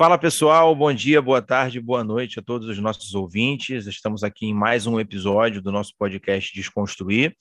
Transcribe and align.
Fala 0.00 0.16
pessoal, 0.16 0.74
bom 0.74 0.90
dia, 0.94 1.20
boa 1.20 1.42
tarde, 1.42 1.78
boa 1.78 2.02
noite 2.02 2.38
a 2.38 2.42
todos 2.42 2.66
os 2.66 2.78
nossos 2.78 3.14
ouvintes. 3.14 3.86
Estamos 3.86 4.24
aqui 4.24 4.46
em 4.46 4.54
mais 4.54 4.86
um 4.86 4.98
episódio 4.98 5.60
do 5.60 5.70
nosso 5.70 5.94
podcast 5.98 6.54
Desconstruir. 6.54 7.36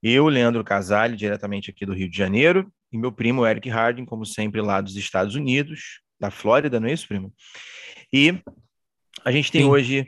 Eu, 0.00 0.28
Leandro 0.28 0.62
Casale, 0.62 1.16
diretamente 1.16 1.72
aqui 1.72 1.84
do 1.84 1.92
Rio 1.92 2.08
de 2.08 2.16
Janeiro, 2.16 2.72
e 2.92 2.96
meu 2.96 3.10
primo 3.10 3.44
Eric 3.44 3.68
Harding, 3.68 4.04
como 4.04 4.24
sempre, 4.24 4.60
lá 4.60 4.80
dos 4.80 4.94
Estados 4.94 5.34
Unidos, 5.34 6.00
da 6.20 6.30
Flórida, 6.30 6.78
não 6.78 6.86
é 6.86 6.92
isso, 6.92 7.08
primo? 7.08 7.34
E 8.12 8.40
a 9.24 9.32
gente 9.32 9.50
tem 9.50 9.62
Sim. 9.62 9.68
hoje 9.68 10.06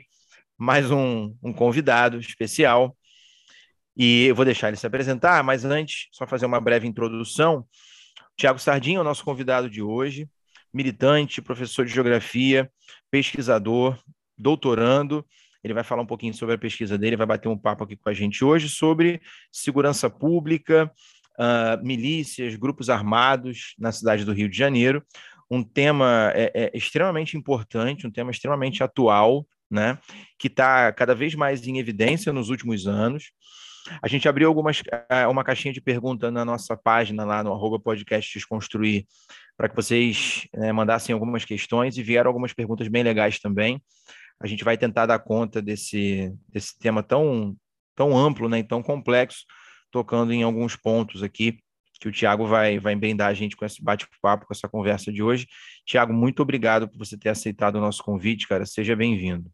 mais 0.57 0.89
um, 0.89 1.35
um 1.43 1.51
convidado 1.51 2.17
especial, 2.19 2.95
e 3.97 4.27
eu 4.27 4.35
vou 4.35 4.45
deixar 4.45 4.69
ele 4.69 4.77
se 4.77 4.87
apresentar, 4.87 5.43
mas 5.43 5.65
antes, 5.65 6.07
só 6.13 6.25
fazer 6.25 6.45
uma 6.45 6.61
breve 6.61 6.87
introdução. 6.87 7.67
Tiago 8.37 8.59
Sardinha 8.59 8.99
é 8.99 9.01
o 9.01 9.03
nosso 9.03 9.25
convidado 9.25 9.69
de 9.69 9.81
hoje 9.81 10.29
militante, 10.73 11.41
professor 11.41 11.85
de 11.85 11.93
geografia, 11.93 12.71
pesquisador, 13.09 13.97
doutorando. 14.37 15.25
Ele 15.63 15.73
vai 15.73 15.83
falar 15.83 16.01
um 16.01 16.07
pouquinho 16.07 16.33
sobre 16.33 16.55
a 16.55 16.57
pesquisa 16.57 16.97
dele, 16.97 17.15
vai 17.15 17.27
bater 17.27 17.47
um 17.47 17.57
papo 17.57 17.83
aqui 17.83 17.95
com 17.95 18.09
a 18.09 18.13
gente 18.13 18.43
hoje 18.43 18.67
sobre 18.67 19.21
segurança 19.51 20.09
pública, 20.09 20.91
uh, 21.39 21.85
milícias, 21.85 22.55
grupos 22.55 22.89
armados 22.89 23.75
na 23.77 23.91
cidade 23.91 24.25
do 24.25 24.33
Rio 24.33 24.49
de 24.49 24.57
Janeiro. 24.57 25.03
Um 25.49 25.63
tema 25.63 26.31
é, 26.33 26.51
é 26.53 26.71
extremamente 26.73 27.37
importante, 27.37 28.07
um 28.07 28.11
tema 28.11 28.31
extremamente 28.31 28.83
atual, 28.83 29.45
né? 29.69 29.99
Que 30.39 30.47
está 30.47 30.91
cada 30.93 31.13
vez 31.13 31.35
mais 31.35 31.65
em 31.67 31.77
evidência 31.77 32.33
nos 32.33 32.49
últimos 32.49 32.87
anos. 32.87 33.31
A 34.01 34.07
gente 34.07 34.27
abriu 34.27 34.47
algumas, 34.47 34.81
eh, 35.09 35.27
uma 35.27 35.43
caixinha 35.43 35.73
de 35.73 35.81
pergunta 35.81 36.29
na 36.29 36.45
nossa 36.45 36.77
página 36.77 37.23
lá 37.23 37.43
no 37.43 37.51
arroba 37.51 37.79
podcast 37.79 38.33
Desconstruir 38.33 39.05
para 39.57 39.69
que 39.69 39.75
vocês 39.75 40.47
né, 40.53 40.71
mandassem 40.71 41.13
algumas 41.13 41.45
questões 41.45 41.97
e 41.97 42.03
vieram 42.03 42.29
algumas 42.29 42.53
perguntas 42.53 42.87
bem 42.87 43.03
legais 43.03 43.39
também. 43.39 43.81
A 44.39 44.47
gente 44.47 44.63
vai 44.63 44.77
tentar 44.77 45.05
dar 45.05 45.19
conta 45.19 45.61
desse, 45.61 46.33
desse 46.49 46.77
tema 46.79 47.03
tão, 47.03 47.55
tão 47.95 48.17
amplo 48.17 48.49
né, 48.49 48.59
e 48.59 48.63
tão 48.63 48.81
complexo, 48.81 49.45
tocando 49.91 50.33
em 50.33 50.43
alguns 50.43 50.75
pontos 50.75 51.21
aqui 51.21 51.59
que 51.99 52.07
o 52.07 52.11
Tiago 52.11 52.47
vai, 52.47 52.79
vai 52.79 52.93
empreender 52.93 53.21
a 53.21 53.33
gente 53.33 53.55
com 53.55 53.63
esse 53.63 53.81
bate-papo, 53.83 54.47
com 54.47 54.53
essa 54.53 54.67
conversa 54.67 55.13
de 55.13 55.21
hoje. 55.21 55.45
Tiago, 55.85 56.11
muito 56.11 56.41
obrigado 56.41 56.89
por 56.89 56.97
você 56.97 57.15
ter 57.15 57.29
aceitado 57.29 57.75
o 57.75 57.79
nosso 57.79 58.03
convite, 58.03 58.47
cara. 58.47 58.65
Seja 58.65 58.95
bem-vindo. 58.95 59.51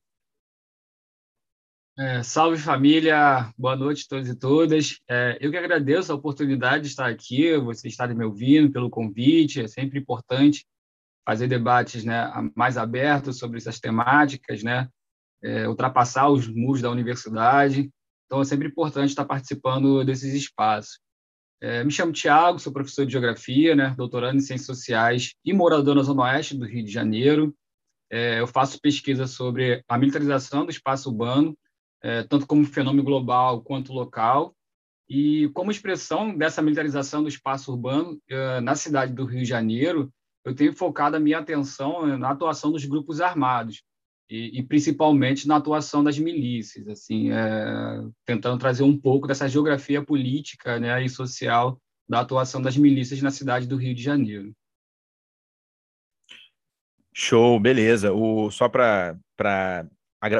É, 2.00 2.22
salve 2.22 2.60
família, 2.60 3.52
boa 3.58 3.76
noite 3.76 4.04
a 4.06 4.08
todos 4.08 4.30
e 4.30 4.36
todas. 4.36 5.00
É, 5.10 5.36
eu 5.42 5.50
que 5.50 5.58
agradeço 5.58 6.12
a 6.12 6.16
oportunidade 6.16 6.84
de 6.84 6.90
estar 6.90 7.08
aqui, 7.08 7.58
vocês 7.58 7.92
estarem 7.92 8.16
me 8.16 8.24
ouvindo, 8.24 8.72
pelo 8.72 8.88
convite. 8.88 9.62
É 9.62 9.68
sempre 9.68 9.98
importante 9.98 10.64
fazer 11.26 11.48
debates 11.48 12.06
né, 12.06 12.32
mais 12.56 12.78
abertos 12.78 13.40
sobre 13.40 13.58
essas 13.58 13.80
temáticas, 13.80 14.62
né, 14.62 14.88
é, 15.44 15.68
ultrapassar 15.68 16.30
os 16.30 16.48
muros 16.48 16.84
da 16.84 16.92
universidade. 16.92 17.90
Então, 18.28 18.42
é 18.42 18.46
sempre 18.46 18.68
importante 18.68 19.10
estar 19.10 19.26
participando 19.26 20.04
desses 20.04 20.36
espaços. 20.36 21.00
É, 21.60 21.84
me 21.84 21.90
chamo 21.90 22.14
Tiago, 22.14 22.60
sou 22.60 22.72
professor 22.72 23.08
de 23.08 23.14
Geografia, 23.14 23.76
né, 23.76 23.96
doutorando 23.98 24.38
em 24.38 24.42
Ciências 24.42 24.68
Sociais 24.68 25.34
e 25.44 25.52
morador 25.52 25.96
na 25.96 26.04
Zona 26.04 26.26
Oeste 26.26 26.56
do 26.56 26.68
Rio 26.68 26.86
de 26.86 26.92
Janeiro. 26.92 27.56
É, 28.12 28.40
eu 28.40 28.46
faço 28.46 28.80
pesquisa 28.80 29.26
sobre 29.26 29.84
a 29.88 29.98
militarização 29.98 30.64
do 30.64 30.70
espaço 30.70 31.10
urbano 31.10 31.58
é, 32.02 32.24
tanto 32.24 32.46
como 32.46 32.66
fenômeno 32.66 33.04
global 33.04 33.62
quanto 33.62 33.94
local, 33.94 34.56
e 35.10 35.50
como 35.54 35.72
expressão 35.72 36.36
dessa 36.38 36.62
militarização 36.62 37.24
do 37.24 37.30
espaço 37.30 37.72
urbano 37.72 38.20
é, 38.30 38.60
na 38.60 38.76
cidade 38.76 39.14
do 39.14 39.26
Rio 39.26 39.40
de 39.40 39.46
Janeiro, 39.46 40.12
eu 40.44 40.54
tenho 40.54 40.74
focado 40.74 41.16
a 41.16 41.20
minha 41.20 41.40
atenção 41.40 42.06
né, 42.06 42.18
na 42.18 42.32
atuação 42.32 42.72
dos 42.72 42.84
grupos 42.86 43.22
armados 43.22 43.84
e, 44.30 44.60
e 44.60 44.64
principalmente 44.64 45.48
na 45.48 45.56
atuação 45.56 46.04
das 46.04 46.18
milícias, 46.20 46.88
assim, 46.88 47.32
é, 47.32 48.04
tentando 48.26 48.60
trazer 48.60 48.84
um 48.84 48.98
pouco 48.98 49.28
dessa 49.28 49.48
geografia 49.48 50.04
política 50.04 50.80
né, 50.80 51.04
e 51.04 51.10
social 51.10 51.80
da 52.08 52.20
atuação 52.20 52.62
das 52.62 52.76
milícias 52.76 53.22
na 53.22 53.32
cidade 53.32 53.68
do 53.68 53.78
Rio 53.78 53.96
de 53.96 54.04
Janeiro. 54.04 54.54
Show, 57.14 57.60
beleza. 57.60 58.14
O, 58.14 58.52
só 58.52 58.70
para 58.70 59.18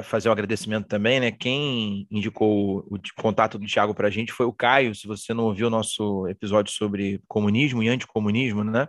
fazer 0.04 0.30
um 0.30 0.32
agradecimento 0.32 0.88
também, 0.88 1.20
né? 1.20 1.32
Quem 1.32 2.08
indicou 2.10 2.80
o, 2.90 3.00
contato 3.16 3.60
do 3.60 3.66
Tiago 3.66 3.94
para 3.94 4.08
a 4.08 4.12
gente 4.12 4.34
foi 4.34 4.46
o 4.46 4.54
Caio. 4.54 4.96
Se 4.96 5.06
você 5.08 5.34
não 5.34 5.46
ouviu 5.46 5.68
o 5.68 5.70
nosso 5.72 6.28
episódio 6.28 6.74
sobre 6.74 7.22
comunismo 7.28 7.84
e 7.84 7.90
anticomunismo, 7.90 8.64
né? 8.64 8.88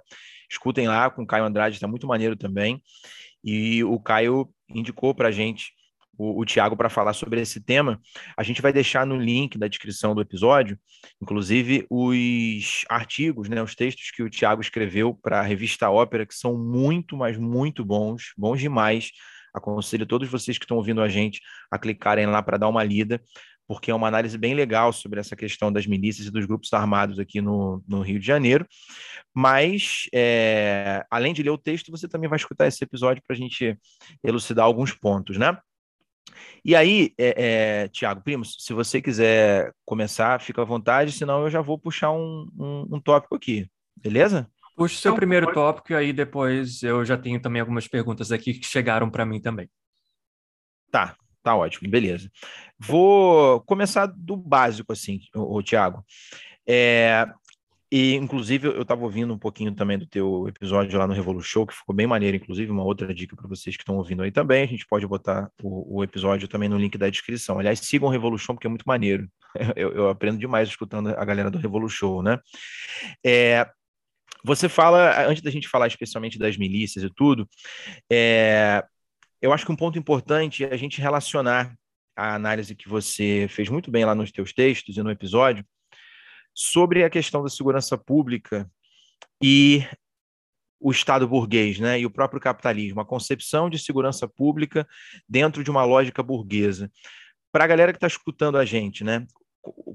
Escutem 0.50 0.88
lá 0.88 1.10
com 1.10 1.22
o 1.22 1.26
Caio 1.26 1.44
Andrade, 1.44 1.76
está 1.76 1.86
muito 1.86 2.06
maneiro 2.06 2.36
também. 2.36 2.82
E 3.44 3.84
o 3.84 4.00
Caio 4.00 4.48
indicou 4.68 5.14
para 5.14 5.28
a 5.28 5.32
gente 5.32 5.72
o, 6.16 6.40
o 6.40 6.44
Tiago 6.44 6.76
para 6.76 6.88
falar 6.88 7.12
sobre 7.12 7.40
esse 7.40 7.62
tema. 7.62 8.00
A 8.36 8.42
gente 8.42 8.62
vai 8.62 8.72
deixar 8.72 9.06
no 9.06 9.16
link 9.16 9.58
da 9.58 9.68
descrição 9.68 10.14
do 10.14 10.22
episódio, 10.22 10.78
inclusive, 11.22 11.86
os 11.88 12.84
artigos, 12.88 13.48
né, 13.48 13.62
os 13.62 13.74
textos 13.74 14.10
que 14.10 14.22
o 14.22 14.30
Tiago 14.30 14.60
escreveu 14.60 15.14
para 15.14 15.40
a 15.40 15.42
revista 15.42 15.90
Ópera, 15.90 16.26
que 16.26 16.34
são 16.34 16.56
muito, 16.58 17.16
mas 17.16 17.36
muito 17.36 17.84
bons, 17.84 18.32
bons 18.36 18.58
demais 18.58 19.12
Aconselho 19.54 20.06
todos 20.06 20.28
vocês 20.28 20.58
que 20.58 20.64
estão 20.64 20.76
ouvindo 20.76 21.00
a 21.00 21.08
gente 21.08 21.40
a 21.70 21.78
clicarem 21.78 22.26
lá 22.26 22.42
para 22.42 22.58
dar 22.58 22.68
uma 22.68 22.84
lida, 22.84 23.20
porque 23.66 23.90
é 23.90 23.94
uma 23.94 24.08
análise 24.08 24.38
bem 24.38 24.54
legal 24.54 24.92
sobre 24.92 25.20
essa 25.20 25.36
questão 25.36 25.70
das 25.70 25.86
milícias 25.86 26.26
e 26.26 26.30
dos 26.30 26.46
grupos 26.46 26.72
armados 26.72 27.18
aqui 27.18 27.40
no, 27.40 27.84
no 27.86 28.00
Rio 28.00 28.18
de 28.18 28.26
Janeiro. 28.26 28.66
Mas, 29.34 30.08
é, 30.14 31.04
além 31.10 31.34
de 31.34 31.42
ler 31.42 31.50
o 31.50 31.58
texto, 31.58 31.90
você 31.90 32.08
também 32.08 32.30
vai 32.30 32.38
escutar 32.38 32.66
esse 32.66 32.82
episódio 32.82 33.22
para 33.26 33.36
a 33.36 33.38
gente 33.38 33.78
elucidar 34.24 34.64
alguns 34.64 34.92
pontos, 34.92 35.36
né? 35.36 35.56
E 36.64 36.74
aí, 36.74 37.12
é, 37.18 37.82
é, 37.84 37.88
Tiago 37.88 38.22
Primos, 38.22 38.56
se 38.58 38.72
você 38.72 39.00
quiser 39.00 39.72
começar, 39.84 40.40
fica 40.40 40.62
à 40.62 40.64
vontade, 40.64 41.12
senão 41.12 41.42
eu 41.42 41.50
já 41.50 41.60
vou 41.60 41.78
puxar 41.78 42.10
um, 42.12 42.48
um, 42.58 42.96
um 42.96 43.00
tópico 43.00 43.34
aqui, 43.34 43.68
beleza? 43.96 44.48
Puxa 44.78 44.94
o 44.94 44.98
seu 44.98 45.10
então, 45.10 45.16
primeiro 45.16 45.46
pode... 45.46 45.54
tópico 45.56 45.92
e 45.92 45.96
aí 45.96 46.12
depois 46.12 46.84
eu 46.84 47.04
já 47.04 47.18
tenho 47.18 47.40
também 47.40 47.60
algumas 47.60 47.88
perguntas 47.88 48.30
aqui 48.30 48.54
que 48.54 48.64
chegaram 48.64 49.10
para 49.10 49.26
mim 49.26 49.40
também. 49.40 49.68
Tá, 50.88 51.16
tá 51.42 51.56
ótimo, 51.56 51.90
beleza. 51.90 52.30
Vou 52.78 53.60
começar 53.62 54.06
do 54.06 54.36
básico, 54.36 54.92
assim, 54.92 55.18
o, 55.34 55.60
Tiago. 55.64 56.04
É, 56.64 57.26
e, 57.90 58.14
inclusive, 58.14 58.68
eu 58.68 58.82
estava 58.82 59.02
ouvindo 59.02 59.34
um 59.34 59.38
pouquinho 59.38 59.74
também 59.74 59.98
do 59.98 60.06
teu 60.06 60.46
episódio 60.46 60.96
lá 60.96 61.08
no 61.08 61.12
Revolu 61.12 61.42
Show, 61.42 61.66
que 61.66 61.74
ficou 61.74 61.94
bem 61.94 62.06
maneiro, 62.06 62.36
inclusive, 62.36 62.70
uma 62.70 62.84
outra 62.84 63.12
dica 63.12 63.34
para 63.34 63.48
vocês 63.48 63.76
que 63.76 63.82
estão 63.82 63.96
ouvindo 63.96 64.22
aí 64.22 64.30
também. 64.30 64.62
A 64.62 64.66
gente 64.66 64.86
pode 64.86 65.06
botar 65.08 65.50
o, 65.60 65.98
o, 65.98 66.04
episódio 66.04 66.46
também 66.46 66.68
no 66.68 66.78
link 66.78 66.96
da 66.96 67.10
descrição. 67.10 67.58
Aliás, 67.58 67.80
sigam 67.80 68.08
o 68.08 68.12
Revolu 68.12 68.38
Show, 68.38 68.54
porque 68.54 68.68
é 68.68 68.70
muito 68.70 68.86
maneiro. 68.86 69.28
Eu, 69.74 69.92
eu 69.92 70.08
aprendo 70.10 70.38
demais 70.38 70.68
escutando 70.68 71.08
a 71.08 71.24
galera 71.24 71.50
do 71.50 71.58
Revolu 71.58 71.88
Show, 71.88 72.22
né? 72.22 72.38
É, 73.24 73.66
você 74.44 74.68
fala, 74.68 75.26
antes 75.26 75.42
da 75.42 75.50
gente 75.50 75.68
falar 75.68 75.86
especialmente 75.86 76.38
das 76.38 76.56
milícias 76.56 77.04
e 77.04 77.10
tudo, 77.10 77.48
é, 78.10 78.84
eu 79.40 79.52
acho 79.52 79.64
que 79.64 79.72
um 79.72 79.76
ponto 79.76 79.98
importante 79.98 80.64
é 80.64 80.72
a 80.72 80.76
gente 80.76 81.00
relacionar 81.00 81.74
a 82.16 82.34
análise 82.34 82.74
que 82.74 82.88
você 82.88 83.46
fez 83.48 83.68
muito 83.68 83.90
bem 83.90 84.04
lá 84.04 84.14
nos 84.14 84.32
teus 84.32 84.52
textos 84.52 84.96
e 84.96 85.02
no 85.02 85.10
episódio 85.10 85.64
sobre 86.52 87.04
a 87.04 87.10
questão 87.10 87.42
da 87.42 87.48
segurança 87.48 87.96
pública 87.96 88.68
e 89.40 89.86
o 90.80 90.90
Estado 90.90 91.26
burguês 91.28 91.78
né, 91.78 92.00
e 92.00 92.06
o 92.06 92.10
próprio 92.10 92.40
capitalismo, 92.40 93.00
a 93.00 93.04
concepção 93.04 93.70
de 93.70 93.78
segurança 93.78 94.28
pública 94.28 94.86
dentro 95.28 95.62
de 95.62 95.70
uma 95.70 95.84
lógica 95.84 96.22
burguesa. 96.22 96.90
Para 97.52 97.64
a 97.64 97.66
galera 97.66 97.92
que 97.92 97.96
está 97.96 98.06
escutando 98.06 98.58
a 98.58 98.64
gente, 98.64 99.04
né, 99.04 99.26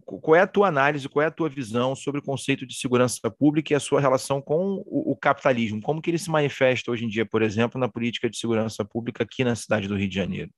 qual 0.06 0.36
é 0.36 0.42
a 0.42 0.48
tua 0.48 0.68
análise, 0.68 1.10
qual 1.10 1.24
é 1.24 1.28
a 1.28 1.32
tua 1.32 1.50
visão 1.50 1.96
sobre 1.96 2.20
o 2.20 2.24
conceito 2.24 2.66
de 2.66 2.76
segurança 2.76 3.30
pública 3.30 3.74
e 3.74 3.76
a 3.76 3.80
sua 3.80 4.00
relação 4.00 4.42
com 4.42 4.84
o, 4.86 5.16
capitalismo? 5.16 5.82
Como 5.82 6.02
que 6.02 6.10
ele 6.10 6.18
se 6.18 6.30
manifesta 6.30 6.92
hoje 6.92 7.06
em 7.06 7.08
dia, 7.10 7.26
por 7.26 7.42
exemplo, 7.42 7.80
na 7.80 7.88
política 7.88 8.30
de 8.30 8.38
segurança 8.38 8.84
pública 8.86 9.24
aqui 9.24 9.44
na 9.44 9.56
cidade 9.56 9.88
do 9.88 9.98
Rio 9.98 10.10
de 10.10 10.16
Janeiro? 10.16 10.52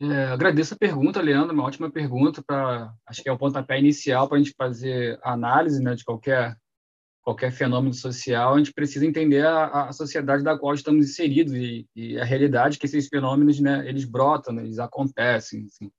É, 0.00 0.24
agradeço 0.26 0.74
a 0.74 0.76
pergunta, 0.76 1.22
Leandro, 1.22 1.54
uma 1.54 1.64
ótima 1.64 1.90
pergunta 1.90 2.42
para, 2.46 2.92
acho 3.06 3.22
que 3.22 3.28
é 3.28 3.32
o 3.32 3.38
pontapé 3.38 3.78
inicial 3.78 4.28
para 4.28 4.36
a 4.36 4.42
gente 4.42 4.54
fazer 4.56 5.18
análise 5.22 5.82
né, 5.82 5.94
de 5.94 6.04
qualquer 6.04 6.56
qualquer 7.26 7.50
fenômeno 7.50 7.92
social, 7.92 8.54
a 8.54 8.58
gente 8.58 8.72
precisa 8.72 9.04
entender 9.04 9.44
a, 9.44 9.88
a 9.88 9.92
sociedade 9.92 10.44
da 10.44 10.56
qual 10.56 10.72
estamos 10.72 11.10
inseridos 11.10 11.52
e, 11.54 11.84
e, 11.96 12.20
a 12.20 12.24
realidade 12.24 12.78
que 12.78 12.86
esses 12.86 13.08
fenômenos, 13.08 13.58
né, 13.58 13.84
eles 13.88 14.04
brotam, 14.04 14.54
né, 14.54 14.62
eles 14.62 14.78
acontecem, 14.78 15.66
assim. 15.66 15.90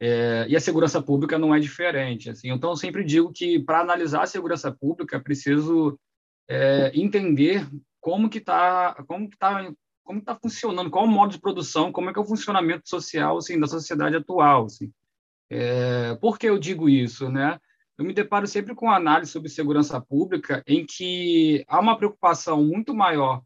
É, 0.00 0.46
e 0.48 0.56
a 0.56 0.60
segurança 0.60 1.00
pública 1.00 1.38
não 1.38 1.54
é 1.54 1.58
diferente, 1.58 2.28
assim. 2.30 2.50
Então, 2.50 2.70
eu 2.70 2.76
sempre 2.76 3.02
digo 3.04 3.32
que 3.32 3.58
para 3.58 3.80
analisar 3.80 4.22
a 4.22 4.26
segurança 4.26 4.70
pública, 4.70 5.16
é 5.16 5.20
preciso 5.20 5.98
é, 6.48 6.92
entender 6.94 7.66
como 8.00 8.28
que 8.28 8.38
está, 8.38 8.94
como 9.06 9.28
que 9.28 9.36
está 9.36 9.72
como 10.04 10.20
está 10.20 10.36
funcionando, 10.36 10.88
qual 10.88 11.04
é 11.04 11.08
o 11.08 11.10
modo 11.10 11.32
de 11.32 11.40
produção, 11.40 11.90
como 11.90 12.08
é 12.08 12.12
que 12.12 12.18
é 12.18 12.22
o 12.22 12.26
funcionamento 12.26 12.88
social 12.88 13.38
assim, 13.38 13.58
da 13.58 13.66
sociedade 13.66 14.14
atual. 14.14 14.66
Assim. 14.66 14.92
É, 15.50 16.14
por 16.20 16.38
que 16.38 16.46
eu 16.46 16.58
digo 16.58 16.88
isso? 16.88 17.28
Né? 17.28 17.58
Eu 17.98 18.04
me 18.04 18.14
deparo 18.14 18.46
sempre 18.46 18.72
com 18.72 18.88
análise 18.88 19.32
sobre 19.32 19.48
segurança 19.48 20.00
pública 20.00 20.62
em 20.64 20.86
que 20.86 21.64
há 21.66 21.80
uma 21.80 21.96
preocupação 21.96 22.64
muito 22.64 22.94
maior 22.94 23.42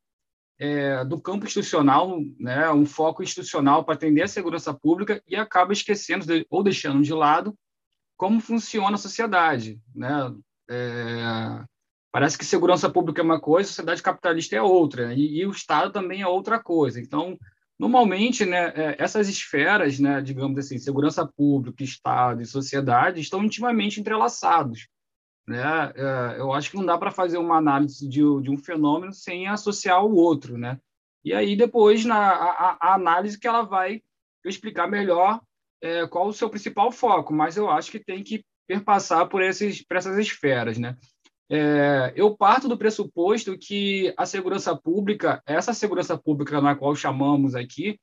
é, 0.60 1.02
do 1.06 1.18
campo 1.18 1.46
institucional, 1.46 2.20
né, 2.38 2.70
um 2.70 2.84
foco 2.84 3.22
institucional 3.22 3.82
para 3.82 3.94
atender 3.94 4.22
a 4.22 4.28
segurança 4.28 4.74
pública 4.74 5.22
e 5.26 5.34
acaba 5.34 5.72
esquecendo 5.72 6.26
de, 6.26 6.46
ou 6.50 6.62
deixando 6.62 7.02
de 7.02 7.14
lado 7.14 7.56
como 8.14 8.38
funciona 8.40 8.94
a 8.94 8.98
sociedade. 8.98 9.80
Né? 9.94 10.34
É, 10.70 11.64
Parece 12.12 12.36
que 12.36 12.44
segurança 12.44 12.90
pública 12.90 13.22
é 13.22 13.24
uma 13.24 13.40
coisa, 13.40 13.68
sociedade 13.68 14.02
capitalista 14.02 14.56
é 14.56 14.60
outra, 14.60 15.08
né? 15.08 15.16
e, 15.16 15.40
e, 15.40 15.46
o 15.46 15.52
Estado 15.52 15.92
também 15.92 16.22
é 16.22 16.26
outra 16.26 16.58
coisa. 16.60 17.00
Então, 17.00 17.38
normalmente, 17.78 18.44
né, 18.44 18.72
é, 18.74 18.96
essas 18.98 19.28
esferas, 19.28 20.00
né, 20.00 20.20
digamos 20.20 20.58
assim, 20.58 20.76
segurança 20.76 21.24
pública, 21.24 21.84
Estado 21.84 22.42
e 22.42 22.46
sociedade, 22.46 23.20
estão 23.20 23.44
intimamente 23.44 24.00
entrelaçados. 24.00 24.88
Né? 25.46 25.92
É, 25.94 26.40
eu 26.40 26.52
acho 26.52 26.70
que 26.70 26.76
não 26.76 26.86
dá 26.86 26.96
para 26.96 27.10
fazer 27.10 27.38
uma 27.38 27.56
análise 27.56 28.08
de, 28.08 28.20
de, 28.42 28.50
um 28.50 28.56
fenômeno 28.56 29.12
sem 29.12 29.48
associar 29.48 30.04
o 30.04 30.14
outro. 30.14 30.56
Né? 30.56 30.78
E 31.24 31.34
aí, 31.34 31.56
depois, 31.56 32.04
na, 32.04 32.18
a, 32.18 32.78
a 32.80 32.94
análise 32.94 33.38
que 33.38 33.48
ela 33.48 33.62
vai 33.62 34.02
explicar 34.44 34.88
melhor 34.88 35.40
é, 35.82 36.06
qual 36.06 36.28
o 36.28 36.32
seu 36.32 36.48
principal 36.48 36.92
foco, 36.92 37.32
mas 37.32 37.56
eu 37.56 37.70
acho 37.70 37.90
que 37.90 37.98
tem 37.98 38.22
que 38.22 38.44
perpassar 38.66 39.28
por, 39.28 39.42
esses, 39.42 39.84
por 39.84 39.96
essas 39.96 40.16
esferas. 40.18 40.78
Né? 40.78 40.96
É, 41.50 42.12
eu 42.14 42.36
parto 42.36 42.68
do 42.68 42.78
pressuposto 42.78 43.58
que 43.58 44.14
a 44.16 44.24
segurança 44.24 44.76
pública, 44.76 45.42
essa 45.44 45.74
segurança 45.74 46.16
pública 46.16 46.60
na 46.60 46.76
qual 46.76 46.94
chamamos 46.94 47.56
aqui, 47.56 47.98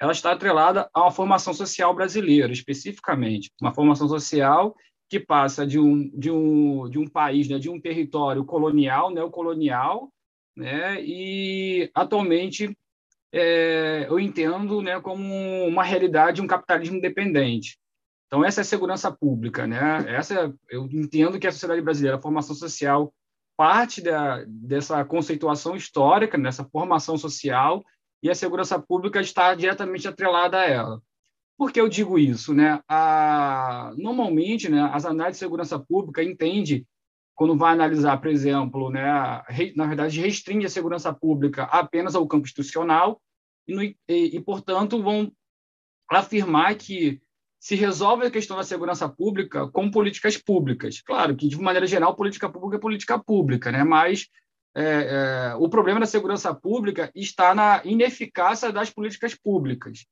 ela 0.00 0.12
está 0.12 0.32
atrelada 0.32 0.88
uma 0.94 1.10
formação 1.10 1.52
social 1.52 1.94
brasileira, 1.94 2.52
especificamente. 2.52 3.50
Uma 3.60 3.74
formação 3.74 4.08
social 4.08 4.74
que 5.08 5.20
passa 5.20 5.66
de 5.66 5.78
um, 5.78 6.08
de 6.10 6.30
um, 6.30 6.88
de 6.88 6.98
um 6.98 7.06
país, 7.06 7.48
né, 7.48 7.58
de 7.58 7.70
um 7.70 7.80
território 7.80 8.44
colonial, 8.44 9.10
neocolonial, 9.10 10.12
né, 10.56 11.00
e 11.02 11.90
atualmente 11.94 12.76
é, 13.32 14.06
eu 14.08 14.18
entendo 14.18 14.80
né, 14.82 15.00
como 15.00 15.66
uma 15.66 15.84
realidade 15.84 16.36
de 16.36 16.42
um 16.42 16.46
capitalismo 16.46 16.96
independente. 16.96 17.78
Então, 18.26 18.44
essa 18.44 18.60
é 18.60 18.62
a 18.62 18.64
segurança 18.64 19.12
pública. 19.12 19.66
Né? 19.66 20.04
Essa, 20.08 20.52
eu 20.68 20.86
entendo 20.86 21.38
que 21.38 21.46
a 21.46 21.52
sociedade 21.52 21.80
brasileira, 21.80 22.16
a 22.16 22.20
formação 22.20 22.54
social, 22.54 23.12
parte 23.56 24.02
da, 24.02 24.44
dessa 24.46 25.04
conceituação 25.04 25.76
histórica, 25.76 26.36
dessa 26.36 26.64
formação 26.64 27.16
social, 27.16 27.84
e 28.22 28.30
a 28.30 28.34
segurança 28.34 28.78
pública 28.78 29.20
está 29.20 29.54
diretamente 29.54 30.08
atrelada 30.08 30.58
a 30.58 30.64
ela. 30.64 31.02
Por 31.56 31.72
que 31.72 31.80
eu 31.80 31.88
digo 31.88 32.18
isso? 32.18 32.52
Né? 32.52 32.80
A, 32.88 33.92
normalmente, 33.96 34.68
né, 34.68 34.90
as 34.92 35.06
análises 35.06 35.38
de 35.38 35.44
segurança 35.44 35.78
pública 35.78 36.22
entende 36.22 36.86
quando 37.34 37.56
vai 37.56 37.72
analisar, 37.74 38.16
por 38.18 38.28
exemplo, 38.28 38.90
né, 38.90 39.04
na 39.74 39.86
verdade, 39.86 40.20
restringe 40.20 40.66
a 40.66 40.70
segurança 40.70 41.12
pública 41.12 41.64
apenas 41.64 42.14
ao 42.14 42.26
campo 42.26 42.46
institucional 42.46 43.20
e, 43.68 43.74
no, 43.74 43.82
e, 43.82 43.96
e 44.08 44.40
portanto, 44.40 45.02
vão 45.02 45.30
afirmar 46.08 46.74
que 46.76 47.20
se 47.58 47.74
resolve 47.74 48.26
a 48.26 48.30
questão 48.30 48.56
da 48.56 48.62
segurança 48.62 49.08
pública 49.08 49.68
com 49.68 49.90
políticas 49.90 50.36
públicas. 50.36 51.00
Claro 51.02 51.36
que, 51.36 51.48
de 51.48 51.60
maneira 51.60 51.86
geral, 51.86 52.14
política 52.14 52.48
pública 52.48 52.76
é 52.76 52.80
política 52.80 53.18
pública, 53.18 53.72
né? 53.72 53.82
mas 53.82 54.28
é, 54.74 54.82
é, 54.82 55.54
o 55.56 55.68
problema 55.68 56.00
da 56.00 56.06
segurança 56.06 56.54
pública 56.54 57.10
está 57.14 57.54
na 57.54 57.80
ineficácia 57.84 58.70
das 58.70 58.90
políticas 58.90 59.34
públicas. 59.34 60.06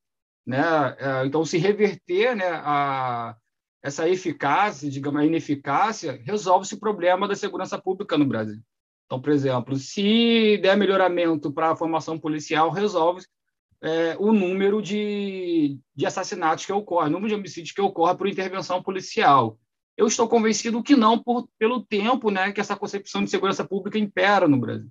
Né? 0.46 0.58
É, 0.98 1.26
então, 1.26 1.44
se 1.44 1.58
reverter 1.58 2.34
né, 2.36 2.48
a, 2.48 3.36
essa 3.82 4.08
eficácia, 4.08 4.90
digamos, 4.90 5.20
a 5.20 5.26
ineficácia, 5.26 6.20
resolve-se 6.24 6.74
o 6.74 6.80
problema 6.80 7.26
da 7.26 7.34
segurança 7.34 7.78
pública 7.78 8.18
no 8.18 8.26
Brasil. 8.26 8.60
Então, 9.06 9.20
por 9.20 9.32
exemplo, 9.32 9.76
se 9.76 10.58
der 10.58 10.76
melhoramento 10.76 11.52
para 11.52 11.70
a 11.70 11.76
formação 11.76 12.18
policial, 12.18 12.70
resolve 12.70 13.24
é, 13.82 14.16
o 14.18 14.32
número 14.32 14.80
de, 14.80 15.78
de 15.94 16.06
assassinatos 16.06 16.64
que 16.64 16.72
ocorre, 16.72 17.08
o 17.08 17.12
número 17.12 17.28
de 17.28 17.34
homicídios 17.34 17.72
que 17.72 17.82
ocorre 17.82 18.16
por 18.16 18.26
intervenção 18.26 18.82
policial. 18.82 19.58
Eu 19.96 20.06
estou 20.06 20.26
convencido 20.26 20.82
que 20.82 20.96
não, 20.96 21.22
por, 21.22 21.48
pelo 21.58 21.84
tempo 21.84 22.30
né, 22.30 22.50
que 22.50 22.60
essa 22.60 22.74
concepção 22.74 23.22
de 23.22 23.30
segurança 23.30 23.64
pública 23.64 23.98
impera 23.98 24.48
no 24.48 24.58
Brasil. 24.58 24.90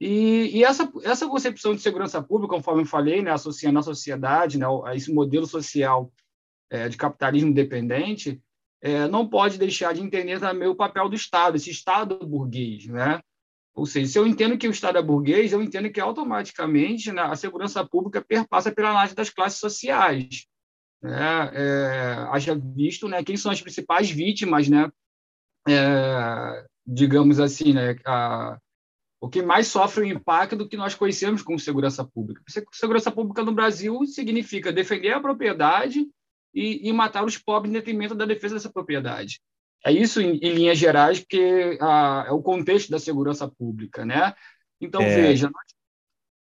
E, 0.00 0.58
e, 0.58 0.64
essa, 0.64 0.90
essa 1.02 1.26
concepção 1.26 1.74
de 1.74 1.80
segurança 1.80 2.22
pública, 2.22 2.54
conforme 2.54 2.82
eu 2.82 2.86
falei, 2.86 3.22
né, 3.22 3.30
associando 3.30 3.78
a 3.78 3.82
sociedade, 3.82 4.58
né, 4.58 4.66
a 4.84 4.94
esse 4.94 5.12
modelo 5.12 5.46
social 5.46 6.12
é, 6.70 6.88
de 6.88 6.96
capitalismo 6.96 7.54
dependente, 7.54 8.40
é, 8.82 9.08
não 9.08 9.26
pode 9.26 9.58
deixar 9.58 9.94
de 9.94 10.02
entender 10.02 10.38
também 10.38 10.68
o 10.68 10.76
papel 10.76 11.08
do 11.08 11.16
Estado, 11.16 11.56
esse 11.56 11.70
Estado 11.70 12.18
burguês, 12.18 12.86
né? 12.86 13.20
Ou 13.74 13.84
seja, 13.84 14.06
se 14.10 14.18
eu 14.18 14.26
entendo 14.26 14.56
que 14.56 14.68
o 14.68 14.70
Estado 14.70 14.96
é 14.96 15.02
burguês, 15.02 15.52
eu 15.52 15.62
entendo 15.62 15.90
que 15.90 16.00
automaticamente 16.00 17.12
né, 17.12 17.22
a 17.22 17.36
segurança 17.36 17.84
pública 17.84 18.24
perpassa 18.26 18.72
pela 18.72 18.90
análise 18.90 19.14
das 19.14 19.28
classes 19.28 19.58
sociais. 19.58 20.46
Né? 21.02 21.50
É, 21.52 22.26
haja 22.30 22.54
visto 22.54 23.06
né, 23.06 23.22
quem 23.22 23.36
são 23.36 23.52
as 23.52 23.60
principais 23.60 24.10
vítimas, 24.10 24.68
né? 24.68 24.90
É, 25.68 26.64
digamos 26.86 27.38
assim, 27.38 27.74
né, 27.74 27.96
a, 28.06 28.58
o 29.26 29.28
que 29.28 29.42
mais 29.42 29.66
sofre 29.66 30.04
o 30.04 30.06
impacto 30.06 30.54
do 30.54 30.68
que 30.68 30.76
nós 30.76 30.94
conhecemos 30.94 31.42
como 31.42 31.58
segurança 31.58 32.04
pública. 32.04 32.40
Segurança 32.72 33.10
pública 33.10 33.42
no 33.42 33.52
Brasil 33.52 34.06
significa 34.06 34.72
defender 34.72 35.12
a 35.12 35.20
propriedade 35.20 36.06
e, 36.54 36.88
e 36.88 36.92
matar 36.92 37.24
os 37.24 37.36
pobres 37.36 37.70
em 37.70 37.74
detrimento 37.74 38.14
da 38.14 38.24
defesa 38.24 38.54
dessa 38.54 38.72
propriedade. 38.72 39.40
É 39.84 39.90
isso, 39.90 40.20
em, 40.20 40.36
em 40.36 40.52
linhas 40.52 40.78
gerais, 40.78 41.24
que 41.28 41.76
a, 41.80 42.26
é 42.28 42.30
o 42.30 42.40
contexto 42.40 42.88
da 42.88 43.00
segurança 43.00 43.48
pública, 43.48 44.04
né? 44.04 44.32
Então, 44.80 45.02
é... 45.02 45.16
veja, 45.16 45.50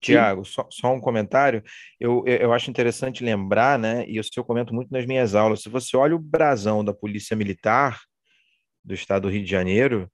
Tiago, 0.02 0.44
só, 0.44 0.68
só, 0.72 0.92
um 0.92 1.00
comentário. 1.00 1.64
Eu, 2.00 2.24
eu 2.26 2.52
acho 2.52 2.72
interessante 2.72 3.24
lembrar, 3.24 3.78
né? 3.78 4.04
E 4.08 4.18
isso 4.18 4.32
eu 4.36 4.44
comento 4.44 4.74
muito 4.74 4.92
nas 4.92 5.06
minhas 5.06 5.36
aulas. 5.36 5.62
Se 5.62 5.70
você 5.70 5.96
olha 5.96 6.16
o 6.16 6.20
brasão 6.20 6.84
da 6.84 6.92
Polícia 6.92 7.38
Militar 7.38 8.02
do 8.84 8.96
Estado 8.96 9.24
do 9.24 9.30
Rio 9.30 9.44
de 9.44 9.52
Janeiro, 9.52 10.12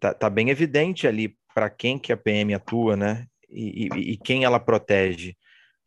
tá, 0.00 0.14
tá 0.14 0.30
bem 0.30 0.48
evidente 0.48 1.06
ali 1.06 1.36
para 1.54 1.70
quem 1.70 1.98
que 1.98 2.12
a 2.12 2.16
PM 2.16 2.54
atua, 2.54 2.96
né? 2.96 3.26
E, 3.48 3.88
e, 3.94 4.12
e, 4.12 4.16
quem 4.16 4.44
ela 4.44 4.58
protege. 4.58 5.36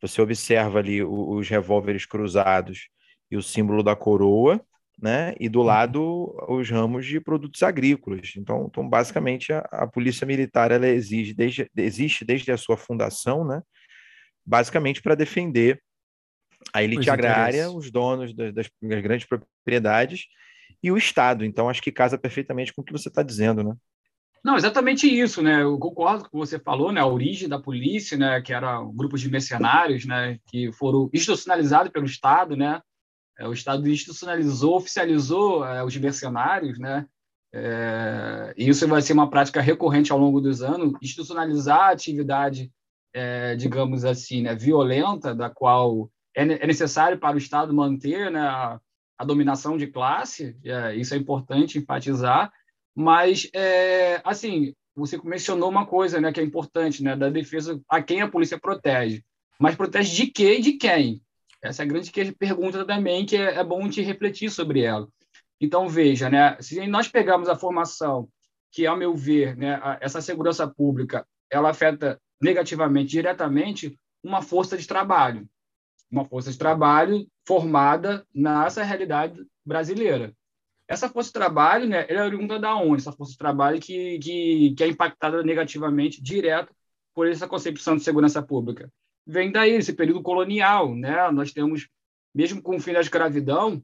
Você 0.00 0.22
observa 0.22 0.78
ali 0.78 1.02
os, 1.02 1.40
os 1.40 1.48
revólveres 1.48 2.06
cruzados 2.06 2.88
e 3.30 3.36
o 3.36 3.42
símbolo 3.42 3.82
da 3.82 3.96
coroa, 3.96 4.64
né? 5.00 5.34
E 5.38 5.48
do 5.48 5.60
uhum. 5.60 5.64
lado 5.64 6.46
os 6.48 6.70
ramos 6.70 7.06
de 7.06 7.20
produtos 7.20 7.62
agrícolas. 7.62 8.32
Então, 8.36 8.66
então 8.70 8.88
basicamente 8.88 9.52
a, 9.52 9.60
a 9.70 9.86
polícia 9.86 10.26
militar 10.26 10.70
ela 10.70 10.86
exige 10.86 11.34
desde, 11.34 11.70
existe 11.76 12.24
desde 12.24 12.50
a 12.52 12.56
sua 12.56 12.76
fundação, 12.76 13.44
né? 13.44 13.62
Basicamente 14.44 15.02
para 15.02 15.14
defender 15.14 15.82
a 16.72 16.82
elite 16.82 17.10
agrária, 17.10 17.70
os 17.70 17.90
donos 17.90 18.34
das, 18.34 18.52
das, 18.52 18.70
das, 18.82 19.02
grandes 19.02 19.26
propriedades 19.26 20.24
e 20.82 20.90
o 20.90 20.96
Estado. 20.96 21.44
Então, 21.44 21.68
acho 21.68 21.82
que 21.82 21.92
casa 21.92 22.18
perfeitamente 22.18 22.72
com 22.72 22.80
o 22.82 22.84
que 22.84 22.92
você 22.92 23.08
está 23.08 23.22
dizendo, 23.22 23.62
né? 23.62 23.74
Não, 24.46 24.56
exatamente 24.56 25.08
isso, 25.08 25.42
né? 25.42 25.64
Eu 25.64 25.76
concordo 25.76 26.20
com 26.20 26.28
o 26.28 26.30
que 26.30 26.36
você 26.36 26.56
falou, 26.56 26.92
né? 26.92 27.00
A 27.00 27.06
origem 27.06 27.48
da 27.48 27.58
polícia, 27.58 28.16
né? 28.16 28.40
Que 28.40 28.52
era 28.52 28.80
um 28.80 28.94
grupo 28.94 29.18
de 29.18 29.28
mercenários, 29.28 30.06
né? 30.06 30.38
Que 30.46 30.70
foram 30.70 31.10
institucionalizados 31.12 31.90
pelo 31.90 32.06
Estado, 32.06 32.56
né? 32.56 32.80
É, 33.36 33.48
o 33.48 33.52
Estado 33.52 33.88
institucionalizou, 33.90 34.76
oficializou 34.76 35.66
é, 35.66 35.82
os 35.82 35.96
mercenários, 35.96 36.78
né? 36.78 37.06
É, 37.52 38.54
isso 38.56 38.86
vai 38.86 39.02
ser 39.02 39.14
uma 39.14 39.28
prática 39.28 39.60
recorrente 39.60 40.12
ao 40.12 40.18
longo 40.18 40.40
dos 40.40 40.62
anos, 40.62 40.92
institucionalizar 41.02 41.80
a 41.80 41.90
atividade, 41.90 42.70
é, 43.12 43.56
digamos 43.56 44.04
assim, 44.04 44.42
né, 44.42 44.54
violenta, 44.54 45.34
da 45.34 45.50
qual 45.50 46.08
é, 46.36 46.42
é, 46.44 46.66
necessário 46.68 47.18
para 47.18 47.34
o 47.34 47.38
Estado 47.38 47.74
manter 47.74 48.30
né, 48.30 48.40
a, 48.40 48.78
a 49.18 49.24
dominação 49.24 49.76
de 49.76 49.88
classe, 49.88 50.56
é, 50.64 50.94
isso 50.94 51.14
é 51.14 51.16
importante 51.16 51.78
enfatizar, 51.78 52.52
mas, 52.96 53.50
é, 53.52 54.22
assim, 54.24 54.74
você 54.94 55.20
mencionou 55.22 55.68
uma 55.68 55.84
coisa 55.84 56.18
né, 56.18 56.32
que 56.32 56.40
é 56.40 56.42
importante, 56.42 57.02
né, 57.02 57.14
da 57.14 57.28
defesa 57.28 57.78
a 57.86 58.02
quem 58.02 58.22
a 58.22 58.28
polícia 58.28 58.58
protege. 58.58 59.22
Mas 59.60 59.76
protege 59.76 60.16
de 60.16 60.26
quê 60.28 60.54
e 60.54 60.62
de 60.62 60.72
quem? 60.72 61.20
Essa 61.62 61.82
é 61.82 61.84
a 61.84 61.88
grande 61.88 62.10
pergunta 62.32 62.86
também, 62.86 63.26
que 63.26 63.36
é, 63.36 63.56
é 63.56 63.64
bom 63.64 63.86
te 63.90 64.00
refletir 64.00 64.50
sobre 64.50 64.80
ela. 64.80 65.06
Então, 65.60 65.86
veja, 65.88 66.30
né, 66.30 66.56
se 66.58 66.86
nós 66.86 67.06
pegarmos 67.06 67.50
a 67.50 67.56
formação, 67.56 68.28
que, 68.72 68.86
ao 68.86 68.96
meu 68.96 69.14
ver, 69.14 69.56
né, 69.56 69.78
essa 70.00 70.22
segurança 70.22 70.66
pública, 70.66 71.26
ela 71.50 71.70
afeta 71.70 72.18
negativamente, 72.40 73.10
diretamente, 73.10 73.98
uma 74.22 74.40
força 74.40 74.76
de 74.76 74.86
trabalho. 74.86 75.46
Uma 76.10 76.24
força 76.24 76.50
de 76.50 76.58
trabalho 76.58 77.26
formada 77.46 78.26
nessa 78.34 78.82
realidade 78.82 79.44
brasileira. 79.64 80.32
Essa 80.88 81.08
força 81.08 81.30
de 81.30 81.34
trabalho, 81.34 81.88
né, 81.88 82.06
ela 82.08 82.20
é 82.20 82.24
oriunda 82.24 82.58
da 82.58 82.76
onde? 82.76 83.02
Essa 83.02 83.12
força 83.12 83.32
de 83.32 83.38
trabalho 83.38 83.80
que, 83.80 84.18
que, 84.20 84.74
que 84.76 84.84
é 84.84 84.86
impactada 84.86 85.42
negativamente, 85.42 86.22
direto, 86.22 86.72
por 87.12 87.26
essa 87.26 87.48
concepção 87.48 87.96
de 87.96 88.04
segurança 88.04 88.42
pública. 88.42 88.92
Vem 89.26 89.50
daí, 89.50 89.72
esse 89.72 89.92
período 89.92 90.22
colonial, 90.22 90.94
né? 90.94 91.28
Nós 91.32 91.52
temos, 91.52 91.88
mesmo 92.32 92.62
com 92.62 92.76
o 92.76 92.80
fim 92.80 92.92
da 92.92 93.00
escravidão 93.00 93.82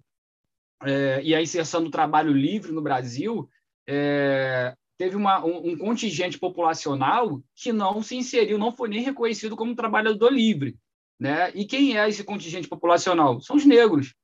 é, 0.84 1.20
e 1.24 1.34
a 1.34 1.42
inserção 1.42 1.82
do 1.82 1.90
trabalho 1.90 2.32
livre 2.32 2.70
no 2.70 2.82
Brasil, 2.82 3.48
é, 3.88 4.76
teve 4.96 5.16
uma, 5.16 5.44
um, 5.44 5.70
um, 5.70 5.76
contingente 5.76 6.38
populacional 6.38 7.42
que 7.56 7.72
não 7.72 8.02
se 8.02 8.14
inseriu, 8.14 8.58
não 8.58 8.70
foi 8.70 8.88
nem 8.88 9.02
reconhecido 9.02 9.56
como 9.56 9.74
trabalhador 9.74 10.32
livre. 10.32 10.76
Né? 11.18 11.50
E 11.54 11.64
quem 11.64 11.98
é 11.98 12.08
esse 12.08 12.22
contingente 12.22 12.68
populacional? 12.68 13.40
São 13.40 13.56
os 13.56 13.64
negros 13.64 14.14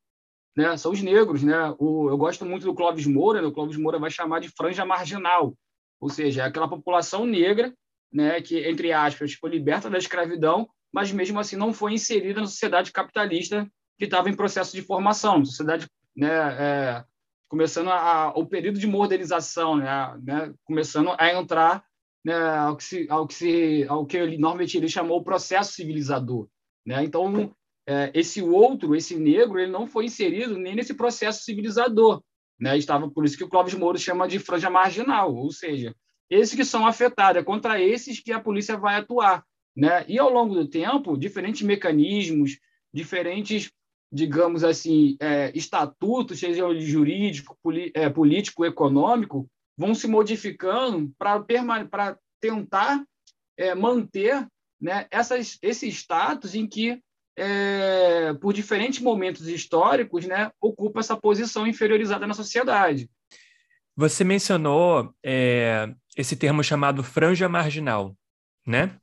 né, 0.56 0.76
são 0.76 0.92
os 0.92 1.02
negros. 1.02 1.42
Né? 1.42 1.54
O, 1.78 2.08
eu 2.08 2.16
gosto 2.16 2.44
muito 2.44 2.64
do 2.64 2.74
Clóvis 2.74 3.06
Moura, 3.06 3.40
né? 3.40 3.48
o 3.48 3.52
Clóvis 3.52 3.76
Moura 3.76 3.98
vai 3.98 4.10
chamar 4.10 4.40
de 4.40 4.48
franja 4.48 4.84
marginal, 4.84 5.54
ou 6.00 6.08
seja, 6.08 6.42
é 6.42 6.44
aquela 6.46 6.68
população 6.68 7.26
negra 7.26 7.74
né, 8.12 8.40
que, 8.40 8.58
entre 8.66 8.92
aspas, 8.92 9.34
foi 9.34 9.50
liberta 9.50 9.90
da 9.90 9.98
escravidão, 9.98 10.68
mas 10.92 11.12
mesmo 11.12 11.38
assim 11.38 11.56
não 11.56 11.72
foi 11.72 11.92
inserida 11.92 12.40
na 12.40 12.46
sociedade 12.46 12.92
capitalista 12.92 13.68
que 13.98 14.04
estava 14.04 14.30
em 14.30 14.36
processo 14.36 14.74
de 14.74 14.82
formação, 14.82 15.44
sociedade 15.44 15.86
né, 16.16 16.28
é, 16.30 17.04
começando 17.48 17.90
a, 17.90 18.32
o 18.34 18.46
período 18.46 18.78
de 18.78 18.86
modernização, 18.86 19.76
né, 19.76 20.18
né, 20.22 20.54
começando 20.64 21.14
a 21.18 21.32
entrar 21.32 21.84
né, 22.24 22.34
ao 22.34 22.76
que 22.76 22.84
se, 22.84 23.06
ao 23.10 23.26
que 23.26 23.34
se, 23.34 23.86
ao 23.88 24.06
que 24.06 24.18
normalmente 24.38 24.76
ele 24.76 24.88
chamou 24.88 25.18
o 25.18 25.24
processo 25.24 25.72
civilizador, 25.72 26.48
né? 26.84 27.04
Então 27.04 27.54
esse 28.12 28.42
outro, 28.42 28.94
esse 28.94 29.16
negro, 29.16 29.58
ele 29.58 29.70
não 29.70 29.86
foi 29.86 30.04
inserido 30.04 30.58
nem 30.58 30.74
nesse 30.74 30.94
processo 30.94 31.42
civilizador. 31.42 32.22
Né? 32.58 32.76
Estava 32.76 33.08
por 33.08 33.24
isso 33.24 33.36
que 33.36 33.44
o 33.44 33.48
Clóvis 33.48 33.74
Moura 33.74 33.98
chama 33.98 34.26
de 34.26 34.38
franja 34.38 34.68
marginal, 34.68 35.34
ou 35.34 35.50
seja, 35.50 35.94
esses 36.28 36.54
que 36.54 36.64
são 36.64 36.86
afetados, 36.86 37.40
é 37.40 37.44
contra 37.44 37.80
esses 37.80 38.20
que 38.20 38.32
a 38.32 38.40
polícia 38.40 38.76
vai 38.76 38.96
atuar. 38.96 39.44
Né? 39.76 40.04
E 40.08 40.18
ao 40.18 40.30
longo 40.30 40.54
do 40.54 40.68
tempo, 40.68 41.16
diferentes 41.16 41.62
mecanismos, 41.62 42.58
diferentes, 42.92 43.70
digamos 44.12 44.64
assim, 44.64 45.16
é, 45.20 45.52
estatutos, 45.54 46.40
seja 46.40 46.64
jurídico, 46.80 47.56
é, 47.94 48.10
político, 48.10 48.64
econômico, 48.64 49.48
vão 49.76 49.94
se 49.94 50.08
modificando 50.08 51.10
para 51.16 52.18
tentar 52.40 53.04
é, 53.56 53.74
manter 53.74 54.46
né, 54.80 55.06
essas, 55.10 55.58
esse 55.62 55.88
status 55.88 56.54
em 56.54 56.66
que 56.66 57.00
é, 57.38 58.34
por 58.34 58.52
diferentes 58.52 59.00
momentos 59.00 59.46
históricos, 59.46 60.26
né, 60.26 60.50
ocupa 60.60 61.00
essa 61.00 61.16
posição 61.16 61.66
inferiorizada 61.66 62.26
na 62.26 62.34
sociedade. 62.34 63.08
Você 63.96 64.24
mencionou 64.24 65.14
é, 65.24 65.92
esse 66.16 66.36
termo 66.36 66.62
chamado 66.62 67.02
franja 67.02 67.48
marginal, 67.48 68.16
né? 68.66 68.96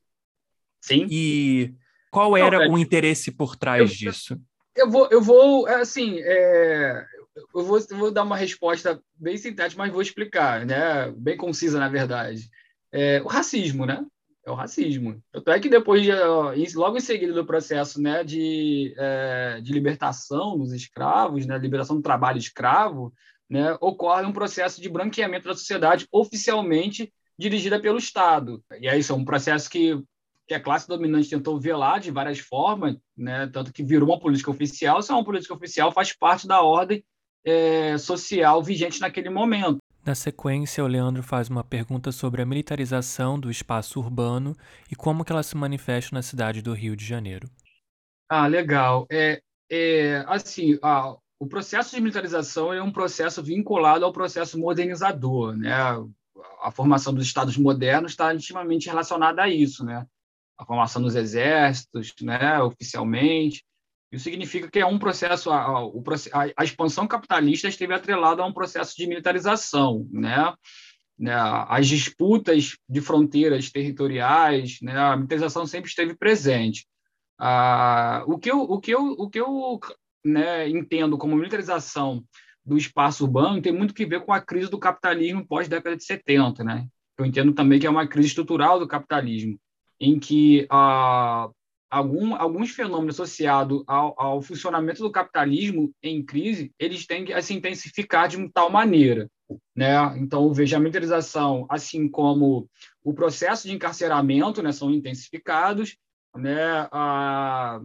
Sim. 0.82 1.08
E 1.10 1.74
qual 2.12 2.38
era 2.38 2.60
Não, 2.60 2.66
é, 2.66 2.70
o 2.70 2.78
interesse 2.78 3.32
por 3.32 3.56
trás 3.56 3.90
eu, 3.90 3.98
disso? 3.98 4.40
Eu 4.76 4.90
vou, 4.90 5.08
eu 5.10 5.22
vou, 5.22 5.68
é, 5.68 5.82
assim, 5.82 6.20
é, 6.20 7.06
eu 7.54 7.64
vou, 7.64 7.80
eu 7.90 7.98
vou 7.98 8.12
dar 8.12 8.24
uma 8.24 8.38
resposta 8.38 9.02
bem 9.16 9.38
sintética, 9.38 9.82
mas 9.82 9.92
vou 9.92 10.02
explicar, 10.02 10.66
né? 10.66 11.12
Bem 11.18 11.38
concisa, 11.38 11.80
na 11.80 11.90
verdade. 11.90 12.50
É, 12.92 13.22
o 13.22 13.28
racismo, 13.28 13.86
né? 13.86 14.06
É 14.46 14.52
o 14.52 14.56
racismo. 14.56 15.22
Tanto 15.32 15.52
é 15.52 15.60
que 15.60 15.68
depois, 15.68 16.04
de, 16.04 16.78
logo 16.78 16.98
em 16.98 17.02
seguida 17.02 17.34
do 17.34 17.46
processo 17.46 18.00
né, 18.00 18.24
de, 18.24 18.94
é, 18.98 19.60
de 19.62 19.74
libertação 19.74 20.58
dos 20.58 20.72
escravos, 20.72 21.46
né, 21.48 21.58
liberação 21.58 21.96
do 21.96 22.02
trabalho 22.02 22.38
escravo, 22.38 23.12
né, 23.50 23.76
ocorre 23.82 24.26
um 24.26 24.32
processo 24.32 24.80
de 24.80 24.88
branqueamento 24.88 25.48
da 25.48 25.56
sociedade 25.56 26.08
oficialmente 26.12 27.12
dirigida 27.38 27.80
pelo 27.80 27.98
Estado. 27.98 28.64
E 28.80 28.88
aí 28.88 29.00
isso 29.00 29.12
é 29.12 29.16
um 29.16 29.26
processo 29.26 29.70
que, 29.70 30.00
que 30.48 30.54
a 30.54 30.60
classe 30.60 30.88
dominante 30.88 31.30
tentou 31.30 31.60
velar 31.60 32.00
de 32.00 32.12
várias 32.12 32.40
formas, 32.40 32.96
né, 33.18 33.48
tanto 33.52 33.74
que 33.74 33.84
virou 33.84 34.10
uma 34.10 34.20
política 34.20 34.52
oficial. 34.52 35.02
Se 35.02 35.12
é 35.12 35.16
uma 35.16 35.26
política 35.26 35.56
oficial, 35.56 35.92
faz 35.92 36.14
parte 36.14 36.48
da 36.48 36.62
ordem 36.62 37.04
é, 37.44 37.98
social 37.98 38.62
vigente 38.62 39.02
naquele 39.02 39.30
momento. 39.30 39.80
Na 40.06 40.14
sequência, 40.14 40.84
o 40.84 40.88
Leandro 40.88 41.24
faz 41.24 41.50
uma 41.50 41.64
pergunta 41.64 42.12
sobre 42.12 42.40
a 42.40 42.46
militarização 42.46 43.40
do 43.40 43.50
espaço 43.50 44.00
urbano 44.00 44.56
e 44.92 44.96
como 44.96 45.26
que 45.26 45.32
ela 45.32 45.42
se 45.42 45.58
manifesta 45.58 46.14
na 46.14 46.22
cidade 46.22 46.62
do 46.62 46.74
Rio 46.74 46.96
de 46.96 47.04
Janeiro. 47.04 47.50
Ah, 48.30 48.46
legal. 48.46 49.08
É, 49.12 49.42
é 49.68 50.24
assim, 50.28 50.78
o 51.40 51.48
processo 51.48 51.96
de 51.96 52.02
militarização 52.02 52.72
é 52.72 52.84
um 52.84 52.92
processo 52.92 53.42
vinculado 53.42 54.06
ao 54.06 54.14
processo 54.14 54.60
modernizador, 54.60 55.58
né? 55.58 55.74
A 56.62 56.70
formação 56.70 57.12
dos 57.12 57.26
estados 57.26 57.58
modernos 57.58 58.12
está 58.12 58.32
intimamente 58.32 58.88
relacionada 58.88 59.42
a 59.42 59.50
isso, 59.50 59.84
né? 59.84 60.06
A 60.56 60.66
formação 60.66 61.02
dos 61.02 61.16
exércitos, 61.16 62.14
né? 62.22 62.62
Oficialmente, 62.62 63.66
isso 64.16 64.24
significa 64.24 64.70
que 64.70 64.80
é 64.80 64.86
um 64.86 64.98
processo, 64.98 65.52
a, 65.52 65.80
a, 65.80 65.82
a, 66.58 66.64
expansão 66.64 67.08
capitalista 67.08 67.68
esteve 67.68 67.94
atrelada 67.94 68.42
a 68.42 68.46
um 68.46 68.54
processo 68.54 68.96
de 68.96 69.08
militarização, 69.08 70.08
né? 70.12 70.54
né? 71.18 71.34
As 71.34 71.88
disputas 71.88 72.78
de 72.88 73.02
fronteiras 73.02 73.70
territoriais, 73.72 74.80
né? 74.82 74.98
A 74.98 75.16
militarização 75.16 75.66
sempre 75.66 75.90
esteve 75.90 76.16
presente. 76.16 76.86
Ah, 77.38 78.24
o 78.28 78.38
que 78.38 78.50
eu, 78.50 78.62
o 78.62 78.80
que 78.80 78.92
eu, 78.92 79.02
o 79.02 79.30
que 79.30 79.40
eu 79.40 79.80
né, 80.24 80.70
entendo 80.70 81.18
como 81.18 81.36
militarização 81.36 82.24
do 82.66 82.78
espaço 82.78 83.26
urbano 83.26 83.62
tem 83.62 83.74
muito 83.74 83.94
que 83.94 84.06
ver 84.06 84.22
com 84.22 84.34
a 84.34 84.42
crise 84.42 84.72
do 84.72 84.80
capitalismo 84.80 85.46
pós-década 85.46 85.96
de 85.96 86.04
70, 86.04 86.64
né? 86.64 86.88
Eu 87.18 87.26
entendo 87.26 87.54
também 87.54 87.80
que 87.80 87.88
é 87.88 87.90
uma 87.90 88.08
crise 88.08 88.30
estrutural 88.30 88.80
do 88.80 88.88
capitalismo, 88.88 89.60
em 90.00 90.20
que 90.20 90.66
a 90.70 91.50
algum, 91.96 92.36
alguns 92.36 92.72
fenômenos 92.72 93.16
associados 93.16 93.82
ao, 93.88 94.14
ao, 94.22 94.42
funcionamento 94.42 95.02
do 95.02 95.10
capitalismo 95.10 95.94
em 96.04 96.24
crise, 96.24 96.74
eles 96.78 97.08
têm 97.08 97.24
que 97.24 97.42
se 97.42 97.54
intensificar 97.54 98.28
de 98.28 98.50
tal 98.50 98.70
maneira. 98.70 99.32
Né? 99.74 99.96
Então, 100.18 100.52
veja, 100.54 100.76
a 100.76 100.80
militarização, 100.80 101.66
assim 101.70 102.10
como 102.10 102.70
o 103.02 103.14
processo 103.14 103.66
de 103.66 103.74
encarceramento, 103.74 104.62
né, 104.62 104.74
são 104.74 104.92
intensificados, 104.92 105.96
né? 106.36 106.86
a, 106.92 107.80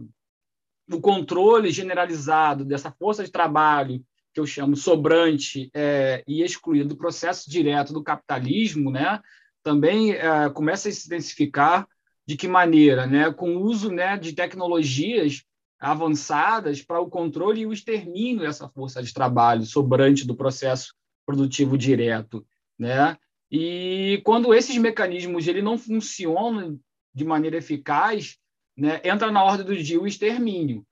o 0.91 0.99
controle 0.99 1.71
generalizado 1.71 2.65
dessa 2.65 2.91
força 2.91 3.23
de 3.23 3.31
trabalho, 3.31 4.03
que 4.33 4.41
eu 4.41 4.45
chamo 4.45 4.75
sobrante 4.75 5.69
é, 5.73 6.21
e 6.27 6.43
excluída 6.43 6.89
do 6.89 6.97
processo 6.97 7.49
direto 7.49 7.93
do 7.93 8.03
capitalismo, 8.03 8.91
né, 8.91 9.21
também 9.63 10.11
é, 10.11 10.49
começa 10.49 10.89
a 10.89 10.91
se 10.91 11.05
intensificar 11.05 11.87
de 12.31 12.37
que 12.37 12.47
maneira? 12.47 13.05
Né? 13.05 13.29
Com 13.29 13.57
o 13.57 13.61
uso 13.61 13.91
né, 13.91 14.17
de 14.17 14.31
tecnologias 14.31 15.43
avançadas 15.77 16.81
para 16.81 17.01
o 17.01 17.09
controle 17.09 17.61
e 17.61 17.65
o 17.65 17.73
extermínio 17.73 18.41
dessa 18.43 18.69
força 18.69 19.03
de 19.03 19.13
trabalho 19.13 19.65
sobrante 19.65 20.25
do 20.25 20.33
processo 20.33 20.95
produtivo 21.25 21.77
direto. 21.77 22.45
Né? 22.79 23.17
E 23.51 24.21
quando 24.23 24.53
esses 24.53 24.77
mecanismos 24.77 25.45
ele 25.45 25.61
não 25.61 25.77
funcionam 25.77 26.79
de 27.13 27.25
maneira 27.25 27.57
eficaz, 27.57 28.37
né, 28.77 29.01
entra 29.03 29.29
na 29.29 29.43
ordem 29.43 29.65
do 29.65 29.75
dia 29.75 29.99
o 29.99 30.07
extermínio. 30.07 30.85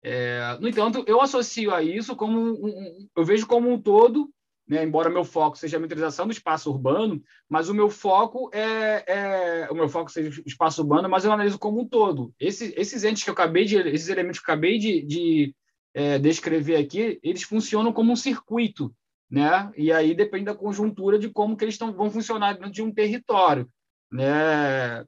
É, 0.00 0.56
no 0.60 0.68
entanto, 0.68 1.02
eu 1.08 1.20
associo 1.20 1.74
a 1.74 1.82
isso 1.82 2.14
como 2.14 2.38
um, 2.38 2.66
um, 2.66 3.08
eu 3.16 3.24
vejo 3.24 3.48
como 3.48 3.68
um 3.72 3.80
todo 3.80 4.30
né? 4.66 4.82
embora 4.82 5.10
meu 5.10 5.24
foco 5.24 5.56
seja 5.56 5.76
a 5.76 5.80
militarização 5.80 6.26
do 6.26 6.32
espaço 6.32 6.70
urbano, 6.70 7.22
mas 7.48 7.68
o 7.68 7.74
meu 7.74 7.90
foco 7.90 8.50
é, 8.52 9.04
é, 9.06 9.68
o 9.70 9.74
meu 9.74 9.88
foco 9.88 10.10
seja 10.10 10.40
o 10.40 10.44
espaço 10.46 10.82
urbano, 10.82 11.08
mas 11.08 11.24
eu 11.24 11.32
analiso 11.32 11.58
como 11.58 11.80
um 11.80 11.88
todo. 11.88 12.32
Esse, 12.40 12.74
esses 12.76 13.04
entes 13.04 13.22
que 13.22 13.30
eu 13.30 13.34
acabei 13.34 13.64
de, 13.64 13.76
esses 13.76 14.08
elementos 14.08 14.40
que 14.40 14.50
eu 14.50 14.54
acabei 14.54 14.78
de, 14.78 15.02
de 15.02 15.54
é, 15.92 16.18
descrever 16.18 16.76
aqui, 16.76 17.18
eles 17.22 17.42
funcionam 17.42 17.92
como 17.92 18.12
um 18.12 18.16
circuito, 18.16 18.94
né? 19.30 19.70
E 19.76 19.92
aí 19.92 20.14
depende 20.14 20.46
da 20.46 20.54
conjuntura 20.54 21.18
de 21.18 21.28
como 21.28 21.56
que 21.56 21.64
eles 21.64 21.78
tão, 21.78 21.92
vão 21.92 22.10
funcionar 22.10 22.54
dentro 22.54 22.70
de 22.70 22.82
um 22.82 22.92
território, 22.92 23.68
né? 24.10 25.04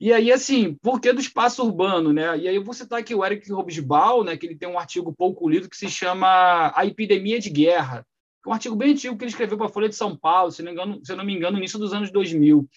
E 0.00 0.14
aí, 0.14 0.32
assim, 0.32 0.72
por 0.80 0.98
que 0.98 1.12
do 1.12 1.20
espaço 1.20 1.62
urbano, 1.62 2.10
né? 2.10 2.38
E 2.38 2.48
aí 2.48 2.56
eu 2.56 2.64
vou 2.64 2.72
citar 2.72 3.00
aqui 3.00 3.14
o 3.14 3.22
Eric 3.22 3.52
Robesbal, 3.52 4.24
né, 4.24 4.34
que 4.34 4.46
ele 4.46 4.56
tem 4.56 4.66
um 4.66 4.78
artigo 4.78 5.12
pouco 5.12 5.46
lido 5.46 5.68
que 5.68 5.76
se 5.76 5.90
chama 5.90 6.72
A 6.74 6.86
Epidemia 6.86 7.38
de 7.38 7.50
Guerra, 7.50 8.06
um 8.46 8.52
artigo 8.52 8.76
bem 8.76 8.92
antigo 8.92 9.16
que 9.16 9.24
ele 9.24 9.30
escreveu 9.30 9.58
para 9.58 9.66
a 9.66 9.70
Folha 9.70 9.88
de 9.88 9.94
São 9.94 10.16
Paulo, 10.16 10.50
se 10.50 10.62
não, 10.62 10.72
engano, 10.72 11.00
se 11.04 11.14
não 11.14 11.24
me 11.24 11.34
engano, 11.34 11.52
no 11.52 11.58
início 11.58 11.78
dos 11.78 11.92
anos 11.92 12.10
2000, 12.10 12.68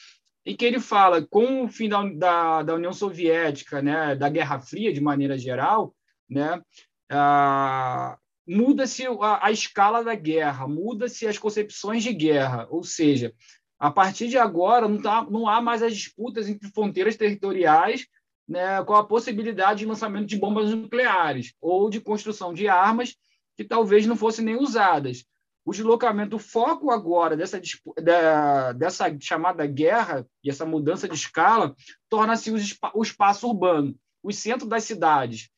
em 0.46 0.56
que 0.56 0.66
ele 0.66 0.80
fala, 0.80 1.26
com 1.26 1.64
o 1.64 1.68
fim 1.70 1.88
da, 1.88 2.04
da, 2.04 2.64
da 2.64 2.76
União 2.76 2.92
Soviética, 2.92 3.82
né, 3.82 4.16
da 4.16 4.28
Guerra 4.28 4.60
Fria, 4.60 4.92
de 4.92 5.00
maneira 5.00 5.38
geral, 5.38 5.96
né, 6.30 6.62
muda-se 8.46 9.06
a, 9.06 9.46
a, 9.46 9.52
escala 9.52 10.04
da 10.04 10.16
guerra, 10.16 10.68
muda-se 10.68 11.26
as 11.28 11.38
concepções 11.38 12.04
de 12.04 12.14
guerra, 12.14 12.68
ou 12.70 12.84
seja, 12.84 13.34
a 13.80 13.90
partir 13.90 14.28
de 14.28 14.38
agora 14.38 14.88
não, 14.88 15.02
tá, 15.02 15.26
não 15.30 15.48
há 15.48 15.62
mais 15.62 15.82
as 15.82 15.94
disputas 15.94 16.50
entre 16.50 16.70
fronteiras 16.70 17.16
territoriais 17.16 18.06
né, 18.48 18.84
com 18.84 18.94
a 18.94 19.06
possibilidade 19.06 19.80
de 19.80 19.86
lançamento 19.86 20.26
de 20.26 20.38
bombas 20.38 20.74
nucleares 20.74 21.54
ou 21.62 21.90
de 21.90 22.02
construção 22.02 22.54
de 22.54 22.68
armas 22.68 23.16
que 23.56 23.64
talvez 23.64 24.06
não 24.06 24.16
fossem 24.16 24.44
nem 24.44 24.56
usadas 24.56 25.26
o 25.66 25.72
deslocamento, 25.72 26.36
o 26.36 26.40
foco 26.40 26.92
agora 26.92 27.38
dessa, 27.38 27.62
dessa 28.76 29.18
chamada 29.20 29.66
guerra 29.66 30.28
e 30.44 30.50
essa 30.50 30.66
mudança 30.66 31.08
de 31.08 31.16
escala 31.16 31.76
torna-se 32.10 32.52
o 32.52 33.02
espaço 33.02 33.48
urbano, 33.48 33.96
os 34.22 34.38
centros 34.38 34.70
das 34.70 34.84
cidades. 34.84 35.50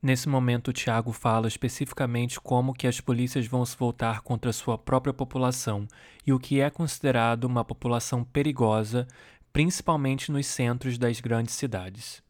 Nesse 0.00 0.28
momento, 0.28 0.68
o 0.68 0.72
Tiago 0.72 1.10
fala 1.12 1.48
especificamente 1.48 2.40
como 2.40 2.72
que 2.72 2.86
as 2.86 3.00
polícias 3.00 3.48
vão 3.48 3.66
se 3.66 3.76
voltar 3.76 4.20
contra 4.20 4.52
sua 4.52 4.78
própria 4.78 5.12
população 5.12 5.88
e 6.24 6.32
o 6.32 6.38
que 6.38 6.60
é 6.60 6.70
considerado 6.70 7.44
uma 7.44 7.64
população 7.64 8.22
perigosa, 8.22 9.08
principalmente 9.52 10.30
nos 10.30 10.46
centros 10.46 10.98
das 10.98 11.20
grandes 11.20 11.54
cidades. 11.56 12.22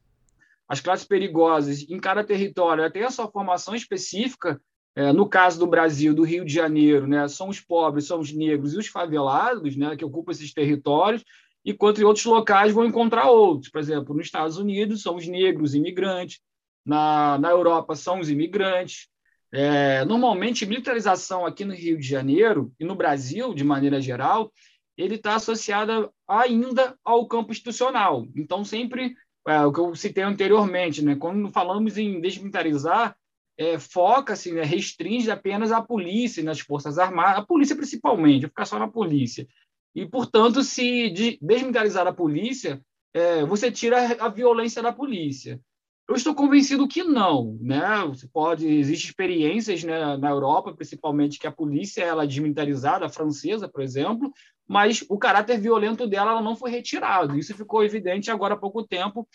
As 0.66 0.80
classes 0.80 1.06
perigosas 1.06 1.82
em 1.82 2.00
cada 2.00 2.24
território 2.24 2.90
têm 2.90 3.02
a 3.02 3.10
sua 3.10 3.30
formação 3.30 3.74
específica 3.74 4.58
é, 4.98 5.12
no 5.12 5.28
caso 5.28 5.60
do 5.60 5.66
Brasil, 5.68 6.12
do 6.12 6.24
Rio 6.24 6.44
de 6.44 6.52
Janeiro, 6.52 7.06
né, 7.06 7.28
são 7.28 7.48
os 7.48 7.60
pobres, 7.60 8.08
são 8.08 8.18
os 8.18 8.32
negros 8.32 8.74
e 8.74 8.78
os 8.78 8.88
favelados 8.88 9.76
né, 9.76 9.96
que 9.96 10.04
ocupam 10.04 10.32
esses 10.32 10.52
territórios, 10.52 11.24
enquanto 11.64 12.00
em 12.00 12.04
outros 12.04 12.24
locais 12.24 12.72
vão 12.72 12.84
encontrar 12.84 13.30
outros. 13.30 13.70
Por 13.70 13.78
exemplo, 13.80 14.12
nos 14.12 14.26
Estados 14.26 14.58
Unidos 14.58 15.00
são 15.00 15.14
os 15.14 15.28
negros 15.28 15.72
imigrantes, 15.72 16.40
na, 16.84 17.38
na 17.38 17.48
Europa 17.48 17.94
são 17.94 18.18
os 18.18 18.28
imigrantes. 18.28 19.06
É, 19.52 20.04
normalmente, 20.04 20.66
militarização 20.66 21.46
aqui 21.46 21.64
no 21.64 21.74
Rio 21.74 21.96
de 21.96 22.04
Janeiro 22.04 22.72
e 22.80 22.84
no 22.84 22.96
Brasil, 22.96 23.54
de 23.54 23.62
maneira 23.62 24.00
geral, 24.00 24.52
ele 24.96 25.14
está 25.14 25.36
associada 25.36 26.10
ainda 26.26 26.98
ao 27.04 27.24
campo 27.28 27.52
institucional. 27.52 28.26
Então, 28.34 28.64
sempre, 28.64 29.14
é, 29.46 29.64
o 29.64 29.72
que 29.72 29.78
eu 29.78 29.94
citei 29.94 30.24
anteriormente, 30.24 31.04
né, 31.04 31.14
quando 31.14 31.48
falamos 31.52 31.96
em 31.96 32.20
desmilitarizar, 32.20 33.16
é, 33.58 33.76
foca-se, 33.78 34.52
né, 34.52 34.62
restringe 34.62 35.30
apenas 35.30 35.72
a 35.72 35.82
polícia 35.82 36.42
nas 36.44 36.60
Forças 36.60 36.96
Armadas, 36.96 37.38
a 37.40 37.46
polícia 37.46 37.74
principalmente, 37.74 38.46
ficar 38.46 38.64
só 38.64 38.78
na 38.78 38.86
polícia. 38.86 39.46
E, 39.94 40.06
portanto, 40.06 40.62
se 40.62 41.10
desmilitarizar 41.42 42.06
a 42.06 42.12
polícia, 42.12 42.80
é, 43.12 43.44
você 43.44 43.70
tira 43.72 44.16
a 44.20 44.28
violência 44.28 44.80
da 44.80 44.92
polícia. 44.92 45.60
Eu 46.08 46.14
estou 46.14 46.34
convencido 46.34 46.88
que 46.88 47.02
não, 47.02 47.58
né? 47.60 48.02
Você 48.08 48.26
pode, 48.28 48.66
existem 48.66 49.10
experiências 49.10 49.84
né, 49.84 50.16
na 50.16 50.30
Europa, 50.30 50.72
principalmente 50.72 51.38
que 51.38 51.46
a 51.46 51.52
polícia 51.52 52.02
ela 52.02 52.24
é 52.24 52.26
desmilitarizada, 52.26 53.04
a 53.04 53.10
francesa, 53.10 53.68
por 53.68 53.82
exemplo, 53.82 54.32
mas 54.66 55.04
o 55.08 55.18
caráter 55.18 55.60
violento 55.60 56.06
dela 56.06 56.40
não 56.40 56.56
foi 56.56 56.70
retirado. 56.70 57.36
Isso 57.38 57.54
ficou 57.54 57.84
evidente 57.84 58.30
agora 58.30 58.54
há 58.54 58.56
pouco 58.56 58.86
tempo 58.86 59.28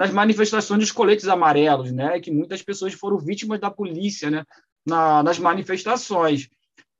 nas 0.00 0.10
manifestações 0.10 0.80
dos 0.80 0.90
coletes 0.90 1.28
amarelos, 1.28 1.92
né, 1.92 2.18
que 2.20 2.30
muitas 2.30 2.62
pessoas 2.62 2.94
foram 2.94 3.18
vítimas 3.18 3.60
da 3.60 3.70
polícia 3.70 4.30
né, 4.30 4.46
na, 4.86 5.22
nas 5.22 5.38
manifestações. 5.38 6.48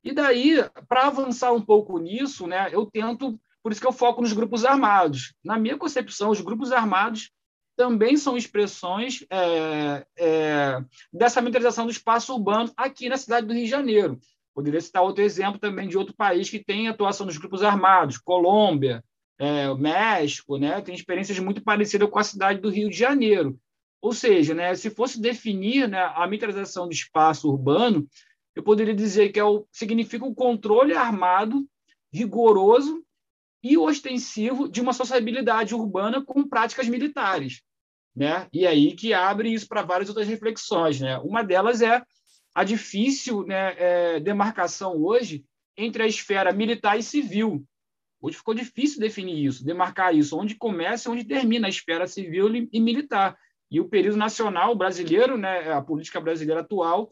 E 0.04 0.12
daí, 0.12 0.62
para 0.86 1.06
avançar 1.06 1.50
um 1.50 1.62
pouco 1.62 1.98
nisso, 1.98 2.46
né, 2.46 2.68
eu 2.70 2.84
tento, 2.84 3.40
por 3.62 3.72
isso 3.72 3.80
que 3.80 3.86
eu 3.86 3.92
foco 3.92 4.20
nos 4.20 4.34
grupos 4.34 4.66
armados. 4.66 5.32
Na 5.42 5.58
minha 5.58 5.78
concepção, 5.78 6.28
os 6.28 6.42
grupos 6.42 6.72
armados 6.72 7.30
também 7.74 8.18
são 8.18 8.36
expressões 8.36 9.24
é, 9.30 10.04
é, 10.18 10.84
dessa 11.10 11.40
militarização 11.40 11.86
do 11.86 11.92
espaço 11.92 12.34
urbano 12.34 12.70
aqui 12.76 13.08
na 13.08 13.16
cidade 13.16 13.46
do 13.46 13.54
Rio 13.54 13.64
de 13.64 13.70
Janeiro. 13.70 14.20
Poderia 14.54 14.78
citar 14.78 15.02
outro 15.02 15.24
exemplo 15.24 15.58
também 15.58 15.88
de 15.88 15.96
outro 15.96 16.14
país 16.14 16.50
que 16.50 16.62
tem 16.62 16.86
atuação 16.88 17.26
dos 17.26 17.38
grupos 17.38 17.62
armados, 17.62 18.18
Colômbia, 18.18 19.02
é, 19.40 19.74
México, 19.74 20.58
né? 20.58 20.82
Tem 20.82 20.94
experiências 20.94 21.38
muito 21.38 21.62
parecidas 21.62 22.10
com 22.10 22.18
a 22.18 22.22
cidade 22.22 22.60
do 22.60 22.68
Rio 22.68 22.90
de 22.90 22.96
Janeiro. 22.96 23.58
Ou 24.02 24.12
seja, 24.12 24.54
né, 24.54 24.74
se 24.74 24.90
fosse 24.90 25.20
definir 25.20 25.88
né, 25.88 26.12
a 26.14 26.26
militarização 26.26 26.86
do 26.86 26.92
espaço 26.92 27.48
urbano, 27.48 28.06
eu 28.54 28.62
poderia 28.62 28.94
dizer 28.94 29.30
que 29.30 29.40
é 29.40 29.44
o, 29.44 29.66
significa 29.72 30.24
o 30.24 30.34
controle 30.34 30.94
armado, 30.94 31.66
rigoroso 32.12 33.02
e 33.62 33.78
ostensivo 33.78 34.68
de 34.68 34.80
uma 34.80 34.92
sociabilidade 34.92 35.74
urbana 35.74 36.24
com 36.24 36.48
práticas 36.48 36.88
militares. 36.88 37.62
Né? 38.14 38.46
E 38.52 38.66
aí 38.66 38.94
que 38.94 39.14
abre 39.14 39.52
isso 39.52 39.68
para 39.68 39.82
várias 39.82 40.08
outras 40.08 40.28
reflexões. 40.28 41.00
Né? 41.00 41.18
Uma 41.18 41.42
delas 41.42 41.80
é 41.80 42.02
a 42.54 42.64
difícil 42.64 43.44
né, 43.44 43.74
é, 43.78 44.20
demarcação 44.20 44.96
hoje 44.96 45.44
entre 45.76 46.02
a 46.02 46.06
esfera 46.06 46.52
militar 46.52 46.98
e 46.98 47.02
civil. 47.02 47.64
Hoje 48.20 48.36
ficou 48.36 48.54
difícil 48.54 49.00
definir 49.00 49.44
isso, 49.46 49.64
demarcar 49.64 50.14
isso, 50.14 50.38
onde 50.38 50.54
começa 50.54 51.08
e 51.08 51.12
onde 51.12 51.24
termina 51.24 51.66
a 51.66 51.70
esfera 51.70 52.06
civil 52.06 52.54
e 52.70 52.80
militar. 52.80 53.36
E 53.70 53.80
o 53.80 53.88
período 53.88 54.16
nacional 54.16 54.74
brasileiro, 54.74 55.38
né, 55.38 55.72
a 55.72 55.80
política 55.80 56.20
brasileira 56.20 56.60
atual, 56.60 57.08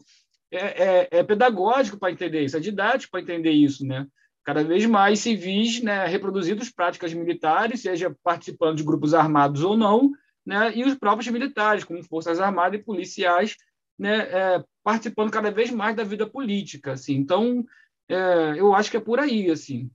é, 0.51 0.57
é, 0.57 1.07
é 1.11 1.23
pedagógico 1.23 1.97
para 1.97 2.11
entender 2.11 2.43
isso, 2.43 2.57
é 2.57 2.59
didático 2.59 3.11
para 3.11 3.21
entender 3.21 3.51
isso. 3.51 3.85
Né? 3.85 4.05
Cada 4.43 4.63
vez 4.63 4.85
mais 4.85 5.19
civis 5.19 5.81
né, 5.81 6.05
reproduzindo 6.05 6.63
práticas 6.75 7.13
militares, 7.13 7.81
seja 7.81 8.15
participando 8.23 8.77
de 8.77 8.83
grupos 8.83 9.13
armados 9.13 9.63
ou 9.63 9.77
não, 9.77 10.11
né, 10.45 10.71
e 10.75 10.83
os 10.83 10.95
próprios 10.95 11.31
militares, 11.31 11.83
como 11.83 12.03
forças 12.03 12.39
armadas 12.39 12.79
e 12.79 12.83
policiais, 12.83 13.55
né, 13.97 14.17
é, 14.31 14.63
participando 14.83 15.31
cada 15.31 15.51
vez 15.51 15.71
mais 15.71 15.95
da 15.95 16.03
vida 16.03 16.27
política. 16.27 16.93
Assim. 16.93 17.15
Então, 17.15 17.65
é, 18.07 18.55
eu 18.57 18.73
acho 18.73 18.91
que 18.91 18.97
é 18.97 19.01
por 19.01 19.19
aí. 19.19 19.49
assim. 19.49 19.89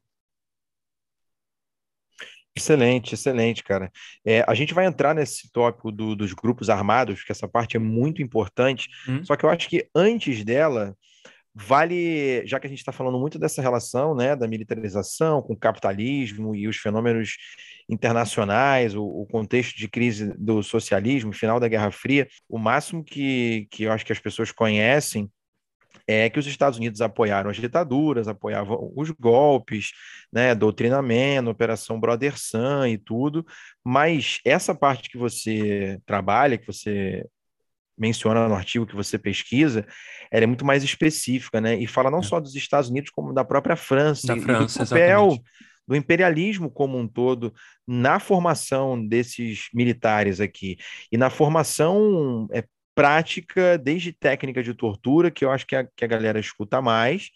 Excelente, 2.57 3.15
excelente, 3.15 3.65
cara. 3.65 3.91
É, 4.25 4.45
a 4.47 4.55
gente 4.55 4.73
vai 4.73 4.87
entrar 4.87 5.13
nesse 5.13 5.51
tópico 5.51 5.91
do, 5.91 6.15
dos 6.15 6.33
grupos 6.33 6.71
armados, 6.71 7.25
que 7.25 7.33
essa 7.33 7.49
parte 7.49 7.77
é 7.77 7.81
muito 7.81 8.23
importante, 8.23 8.89
hum. 9.09 9.25
só 9.25 9.35
que 9.35 9.45
eu 9.45 9.51
acho 9.51 9.69
que 9.69 9.89
antes 9.93 10.45
dela, 10.45 10.97
vale, 11.53 12.47
já 12.47 12.61
que 12.61 12.67
a 12.69 12.71
gente 12.71 12.79
está 12.79 12.93
falando 12.93 13.19
muito 13.19 13.41
dessa 13.41 13.61
relação, 13.61 14.15
né, 14.15 14.37
da 14.37 14.47
militarização 14.47 15.43
com 15.43 15.53
o 15.53 15.59
capitalismo 15.59 16.55
e 16.55 16.69
os 16.69 16.77
fenômenos 16.77 17.37
internacionais, 17.89 18.95
o, 18.95 19.05
o, 19.05 19.27
contexto 19.27 19.77
de 19.77 19.89
crise 19.89 20.33
do 20.39 20.63
socialismo, 20.63 21.33
final 21.33 21.59
da 21.59 21.69
Guerra 21.69 21.91
Fria, 21.91 22.29
o 22.49 22.59
máximo 22.59 23.03
que, 23.03 23.67
que 23.69 23.83
eu 23.83 23.93
acho 23.93 24.07
que 24.07 24.13
as 24.13 24.21
pessoas 24.21 24.53
conhecem 24.53 25.29
é 26.07 26.29
que 26.29 26.39
os 26.39 26.47
Estados 26.47 26.79
Unidos 26.79 27.01
apoiaram 27.01 27.51
as 27.51 27.57
ditaduras, 27.57 28.29
apoiavam 28.29 28.93
os 28.95 29.11
golpes, 29.11 29.93
né, 30.33 30.55
doutrinamento, 30.55 31.51
Operação 31.51 31.99
Brother 31.99 32.39
Sun 32.39 32.87
e 32.87 32.99
tudo, 32.99 33.45
mas 33.83 34.39
essa 34.45 34.75
parte 34.75 35.09
que 35.09 35.17
você 35.17 35.99
trabalha, 36.05 36.59
que 36.59 36.67
você 36.67 37.25
menciona 37.97 38.49
no 38.49 38.55
artigo 38.55 38.87
que 38.87 38.97
você 38.97 39.17
pesquisa, 39.17 39.87
ela 40.31 40.45
é 40.45 40.47
muito 40.47 40.65
mais 40.65 40.83
específica, 40.83 41.61
né, 41.61 41.77
e 41.77 41.87
fala 41.87 42.11
não 42.11 42.19
é. 42.19 42.23
só 42.23 42.41
dos 42.41 42.55
Estados 42.55 42.91
Unidos, 42.91 43.11
como 43.11 43.33
da 43.33 43.45
própria 43.45 43.77
França, 43.77 44.27
da 44.27 44.37
França, 44.37 44.83
e 44.83 44.85
do 44.85 44.89
papel 44.91 45.27
exatamente. 45.27 45.43
do 45.87 45.97
imperialismo 45.97 46.71
como 46.71 46.99
um 46.99 47.07
todo 47.07 47.55
na 47.87 48.19
formação 48.19 49.07
desses 49.07 49.69
militares 49.73 50.41
aqui, 50.41 50.77
e 51.11 51.17
na 51.17 51.31
formação 51.31 52.49
é, 52.53 52.65
prática, 52.95 53.77
desde 53.79 54.13
técnica 54.13 54.63
de 54.63 54.75
tortura, 54.75 55.31
que 55.31 55.45
eu 55.45 55.51
acho 55.51 55.67
que 55.67 55.77
a, 55.77 55.85
que 55.85 56.05
a 56.05 56.09
galera 56.09 56.39
escuta 56.39 56.81
mais, 56.81 57.31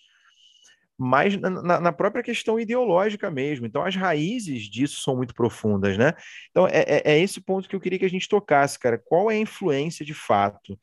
mas 0.99 1.37
na, 1.37 1.81
na, 1.81 1.93
própria 1.93 2.25
questão 2.25 2.59
ideológica 2.59 3.31
mesmo. 3.31 3.65
Então, 3.67 3.85
as 3.85 3.95
raízes 3.95 4.65
disso 4.65 5.01
são 5.01 5.17
muito 5.17 5.33
profundas, 5.33 5.97
né? 5.97 6.13
Então, 6.51 6.67
é, 6.67 6.81
é, 6.81 7.03
é 7.13 7.19
esse 7.21 7.41
ponto 7.41 7.69
que 7.69 7.77
eu 7.77 7.81
queria 7.81 8.01
que 8.01 8.05
a 8.05 8.11
gente 8.11 8.29
tocasse, 8.29 8.79
cara. 8.79 8.99
Qual 8.99 9.31
é 9.31 9.35
a 9.35 9.39
influência 9.39 10.05
de 10.05 10.13
fato 10.13 10.77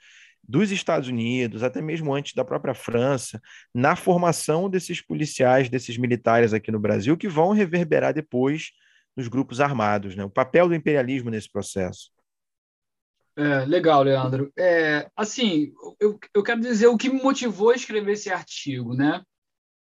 dos 0.48 0.72
Estados 0.72 1.10
Unidos, 1.10 1.64
até 1.64 1.82
mesmo 1.82 2.14
antes 2.14 2.34
da 2.34 2.46
própria 2.46 2.74
França, 2.74 3.42
na 3.74 3.96
formação 3.96 4.70
desses 4.70 5.02
policiais, 5.02 5.70
desses 5.70 5.98
militares 5.98 6.54
aqui 6.54 6.72
no 6.72 6.80
Brasil, 6.80 7.18
que 7.18 7.28
vão 7.28 7.52
reverberar 7.52 8.14
depois 8.14 8.72
nos 9.18 9.28
grupos 9.28 9.60
armados, 9.60 10.16
né? 10.16 10.24
O 10.24 10.30
papel 10.30 10.70
do 10.70 10.76
imperialismo 10.76 11.30
nesse 11.30 11.52
processo. 11.52 12.15
É, 13.38 13.66
legal, 13.66 14.04
Leandro. 14.04 14.52
É, 14.58 15.10
assim, 15.16 15.74
eu, 16.00 16.18
eu 16.34 16.44
quero 16.44 16.62
dizer 16.62 16.88
o 16.88 16.98
que 16.98 17.10
me 17.10 17.22
motivou 17.22 17.72
a 17.72 17.76
escrever 17.76 18.14
esse 18.14 18.32
artigo, 18.32 18.94
né? 18.94 19.22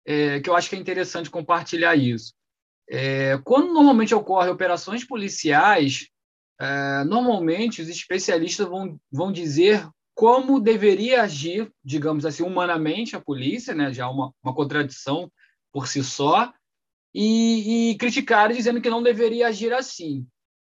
é, 0.07 0.39
que 0.39 0.49
eu 0.49 0.55
acho 0.55 0.69
que 0.69 0.75
é 0.75 0.79
interessante 0.79 1.29
compartilhar 1.29 1.93
isso. 1.97 2.33
É, 2.89 3.38
quando 3.43 3.73
normalmente 3.73 4.15
ocorrem 4.15 4.49
operações 4.49 5.03
policiais, 5.03 6.07
é, 6.60 7.03
normalmente 7.03 7.81
os 7.81 7.89
especialistas 7.89 8.65
vão, 8.65 8.97
vão 9.12 9.31
dizer 9.33 9.86
como 10.15 10.62
deveria 10.62 11.21
agir, 11.21 11.69
digamos 11.83 12.25
assim, 12.25 12.41
humanamente 12.41 13.15
a 13.15 13.21
polícia, 13.21 13.75
né? 13.75 13.91
já 13.91 14.10
uma, 14.10 14.33
uma 14.41 14.55
contradição 14.55 15.29
por 15.73 15.88
si 15.88 16.01
só, 16.03 16.51
e, 17.13 17.91
e 17.91 17.97
criticar 17.97 18.51
dizendo 18.53 18.81
que 18.81 18.89
não 18.89 19.03
deveria 19.03 19.49
agir 19.49 19.73
assim. 19.73 20.25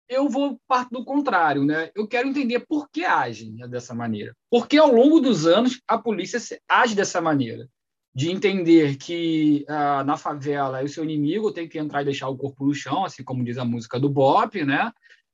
Eu 0.08 0.28
vou 0.28 0.58
parte 0.66 0.90
do 0.90 1.04
contrário, 1.04 1.64
né? 1.64 1.90
Eu 1.94 2.06
quero 2.08 2.28
entender 2.28 2.60
por 2.60 2.88
que 2.90 3.04
agem 3.04 3.56
dessa 3.68 3.94
maneira. 3.94 4.34
Porque 4.50 4.78
ao 4.78 4.92
longo 4.92 5.20
dos 5.20 5.46
anos 5.46 5.80
a 5.86 5.98
polícia 5.98 6.40
age 6.68 6.94
dessa 6.94 7.20
maneira, 7.20 7.68
de 8.14 8.30
entender 8.30 8.96
que 8.96 9.64
ah, 9.68 10.02
na 10.02 10.16
favela 10.16 10.82
o 10.82 10.88
seu 10.88 11.04
inimigo 11.04 11.52
tem 11.52 11.68
que 11.68 11.78
entrar 11.78 12.02
e 12.02 12.06
deixar 12.06 12.28
o 12.28 12.36
corpo 12.36 12.64
no 12.64 12.74
chão, 12.74 13.04
assim 13.04 13.22
como 13.22 13.44
diz 13.44 13.58
a 13.58 13.64
música 13.64 14.00
do 14.00 14.08
Bop, 14.08 14.64
né? 14.64 14.90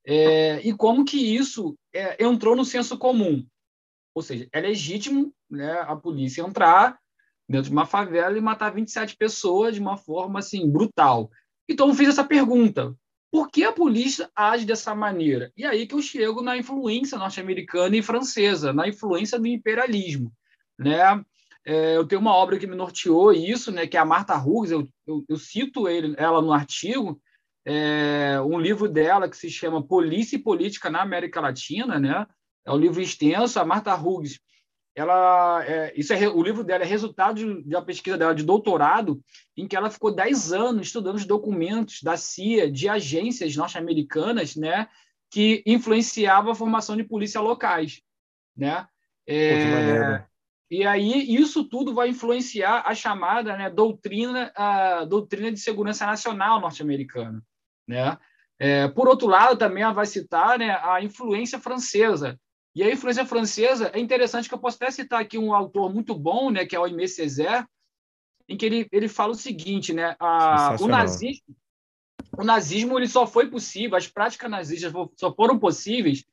É, 0.07 0.61
e 0.67 0.75
como 0.75 1.05
que 1.05 1.17
isso 1.17 1.77
é, 1.95 2.23
entrou 2.23 2.55
no 2.55 2.65
senso 2.65 2.99
comum. 2.99 3.47
Ou 4.15 4.23
seja, 4.23 4.47
é 4.53 4.61
legítimo 4.61 5.33
né, 5.51 5.81
a 5.81 5.97
polícia 5.97 6.43
entrar 6.43 6.99
dentro 7.49 7.71
de 7.71 7.73
uma 7.73 7.87
favela 7.87 8.37
e 8.37 8.41
matar 8.41 8.71
27 8.71 9.17
pessoas 9.17 9.75
de 9.75 9.81
uma 9.81 9.97
forma 9.97 10.39
assim 10.39 10.71
brutal. 10.71 11.31
Então 11.69 11.89
eu 11.89 11.95
fiz 11.95 12.09
essa 12.09 12.25
pergunta: 12.25 12.95
por 13.35 13.51
que 13.51 13.65
a 13.65 13.73
polícia 13.73 14.31
age 14.33 14.65
dessa 14.65 14.95
maneira? 14.95 15.53
E 15.57 15.67
aí 15.67 15.89
que 15.89 15.95
eu 15.97 16.01
chego 16.01 16.41
na 16.41 16.57
influência 16.57 17.19
norte-americana 17.19 17.97
e 17.97 18.01
francesa, 18.01 18.73
na 18.73 18.87
influência 18.87 19.41
do 19.41 19.49
imperialismo, 19.49 20.33
né? 20.79 21.21
É, 21.67 21.97
eu 21.97 22.07
tenho 22.07 22.21
uma 22.21 22.33
obra 22.33 22.61
que 22.61 22.67
me 22.69 22.77
norteou 22.77 23.33
isso, 23.33 23.73
né, 23.73 23.89
que 23.89 23.97
é 23.97 24.01
a 24.01 24.05
Martha 24.05 24.37
Hughes, 24.37 24.71
eu, 24.71 24.87
eu, 25.05 25.25
eu 25.29 25.37
cito 25.37 25.89
ele, 25.89 26.15
ela 26.17 26.41
no 26.41 26.53
artigo, 26.53 27.21
é, 27.67 28.41
um 28.41 28.61
livro 28.61 28.89
dela 28.89 29.29
que 29.29 29.37
se 29.37 29.51
chama 29.51 29.85
Polícia 29.85 30.37
e 30.37 30.43
Política 30.43 30.89
na 30.89 31.03
América 31.03 31.41
Latina, 31.41 31.99
né? 31.99 32.25
É 32.65 32.71
um 32.71 32.79
livro 32.79 33.03
extenso. 33.03 33.59
A 33.59 33.65
Martha 33.65 33.97
Hughes 33.97 34.39
ela 34.95 35.65
é, 35.65 35.93
isso 35.97 36.13
é 36.13 36.29
o 36.29 36.43
livro 36.43 36.63
dela 36.63 36.85
é 36.85 36.87
resultado 36.87 37.37
de, 37.37 37.63
de 37.63 37.75
uma 37.75 37.85
pesquisa 37.85 38.17
dela 38.17 38.35
de 38.35 38.45
doutorado 38.45 39.21
em 39.57 39.67
que 39.67 39.75
ela 39.75 39.91
ficou 39.91 40.15
10 40.15 40.53
anos 40.53 40.87
estudando 40.87 41.17
os 41.17 41.27
documentos 41.27 42.01
da 42.01 42.17
CIA 42.17 42.71
de 42.71 42.89
agências 42.89 43.57
norte-americanas 43.57 44.55
né 44.55 44.89
que 45.31 45.65
influenciavam 45.67 46.53
a 46.53 46.55
formação 46.55 46.97
de 46.97 47.03
polícia 47.03 47.41
locais 47.41 48.03
né? 48.57 48.87
É, 49.27 50.25
e 50.71 50.87
aí 50.87 51.35
isso 51.35 51.65
tudo 51.65 51.93
vai 51.93 52.11
influenciar 52.11 52.85
a 52.87 52.95
chamada 52.95 53.57
né, 53.57 53.69
doutrina 53.69 54.53
a 54.55 55.05
doutrina 55.05 55.51
de 55.51 55.59
segurança 55.59 56.07
nacional 56.07 56.61
norte-americana 56.61 57.43
né? 57.89 58.17
É, 58.61 58.87
por 58.87 59.09
outro 59.09 59.27
lado 59.27 59.59
também 59.59 59.83
ela 59.83 59.93
vai 59.93 60.07
citar 60.07 60.57
né, 60.57 60.79
a 60.81 61.03
influência 61.03 61.59
francesa 61.59 62.39
e 62.75 62.83
a 62.83 62.91
influência 62.91 63.25
francesa 63.25 63.91
é 63.95 64.01
interessante 64.01 64.49
que 64.49 64.55
eu 64.55 64.59
posso 64.59 64.77
até 64.77 64.91
citar 64.91 65.21
aqui 65.21 65.39
um 65.39 65.55
autor 65.55 65.93
muito 65.93 66.15
bom, 66.15 66.51
né, 66.51 66.67
que 66.67 66.75
é 66.75 66.81
o 66.81 66.85
Aimé 66.85 67.07
Césaire, 67.07 67.67
em 68.49 68.57
que 68.57 68.67
ele, 68.67 68.89
ele 68.91 69.09
fala 69.09 69.33
o 69.33 69.37
seguinte, 69.37 69.93
né, 69.93 70.17
a, 70.19 70.77
o 70.81 70.89
nazismo, 70.89 71.57
o 72.37 72.45
nazismo 72.45 72.99
ele 72.99 73.07
só 73.07 73.27
foi 73.27 73.49
possível, 73.49 73.97
as 73.97 74.09
práticas 74.09 74.51
nazistas 74.51 74.93
só 75.17 75.33
foram 75.35 75.59
possíveis 75.59 76.25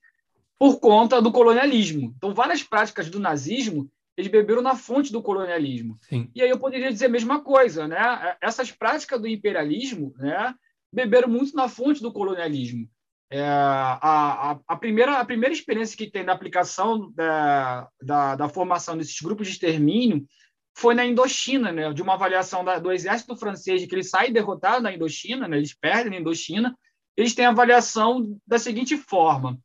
por 0.58 0.80
conta 0.80 1.22
do 1.22 1.32
colonialismo. 1.32 2.14
Então, 2.18 2.34
várias 2.34 2.64
práticas 2.64 3.10
do 3.10 3.20
nazismo 3.20 3.90
eles 4.18 4.32
beberam 4.32 4.62
na 4.62 4.76
fonte 4.76 5.12
do 5.12 5.22
colonialismo. 5.22 5.98
Sim. 6.02 6.30
E 6.36 6.42
aí 6.42 6.50
eu 6.50 6.60
poderia 6.60 6.92
dizer 6.92 7.06
a 7.06 7.10
mesma 7.10 7.42
coisa, 7.42 7.88
né? 7.88 7.98
Essas 8.42 8.72
práticas 8.72 9.20
do 9.20 9.28
imperialismo, 9.28 10.14
né, 10.18 10.54
beberam 10.92 11.30
muito 11.30 11.56
na 11.56 11.68
fonte 11.68 12.02
do 12.02 12.12
colonialismo. 12.12 12.88
É, 13.34 13.42
a, 13.42 13.98
a, 14.02 14.60
a, 14.68 14.76
primeira, 14.76 15.18
a 15.18 15.24
primeira 15.24 15.56
experiência 15.56 15.98
que 15.98 16.12
tem 16.12 16.26
da 16.26 16.34
aplicação 16.34 17.10
da, 17.14 17.88
da, 18.02 18.36
da, 18.36 18.50
formação 18.50 18.98
desses 18.98 19.22
grupos 19.22 19.48
de 19.48 19.54
extermínio 19.54 20.28
foi 20.76 20.94
na 20.94 21.06
Indochina, 21.06 21.72
né, 21.72 21.94
de 21.94 22.02
uma 22.02 22.16
avaliação 22.16 22.66
da, 22.66 22.78
do 22.78 22.92
exército 22.92 23.38
francês, 23.38 23.80
de 23.80 23.88
que 23.88 23.96
eles 23.96 24.10
saem 24.10 24.34
derrotados 24.34 24.84
na 24.84 24.94
Indochina, 24.94 25.48
né, 25.48 25.58
eles 25.58 25.74
perdem 25.74 26.12
na 26.12 26.20
Indochina, 26.20 26.78
eles 27.16 27.34
têm 27.34 27.46
a 27.46 27.52
avaliação 27.52 28.38
da 28.46 28.60
seguinte 28.60 28.98
forma, 28.98 29.58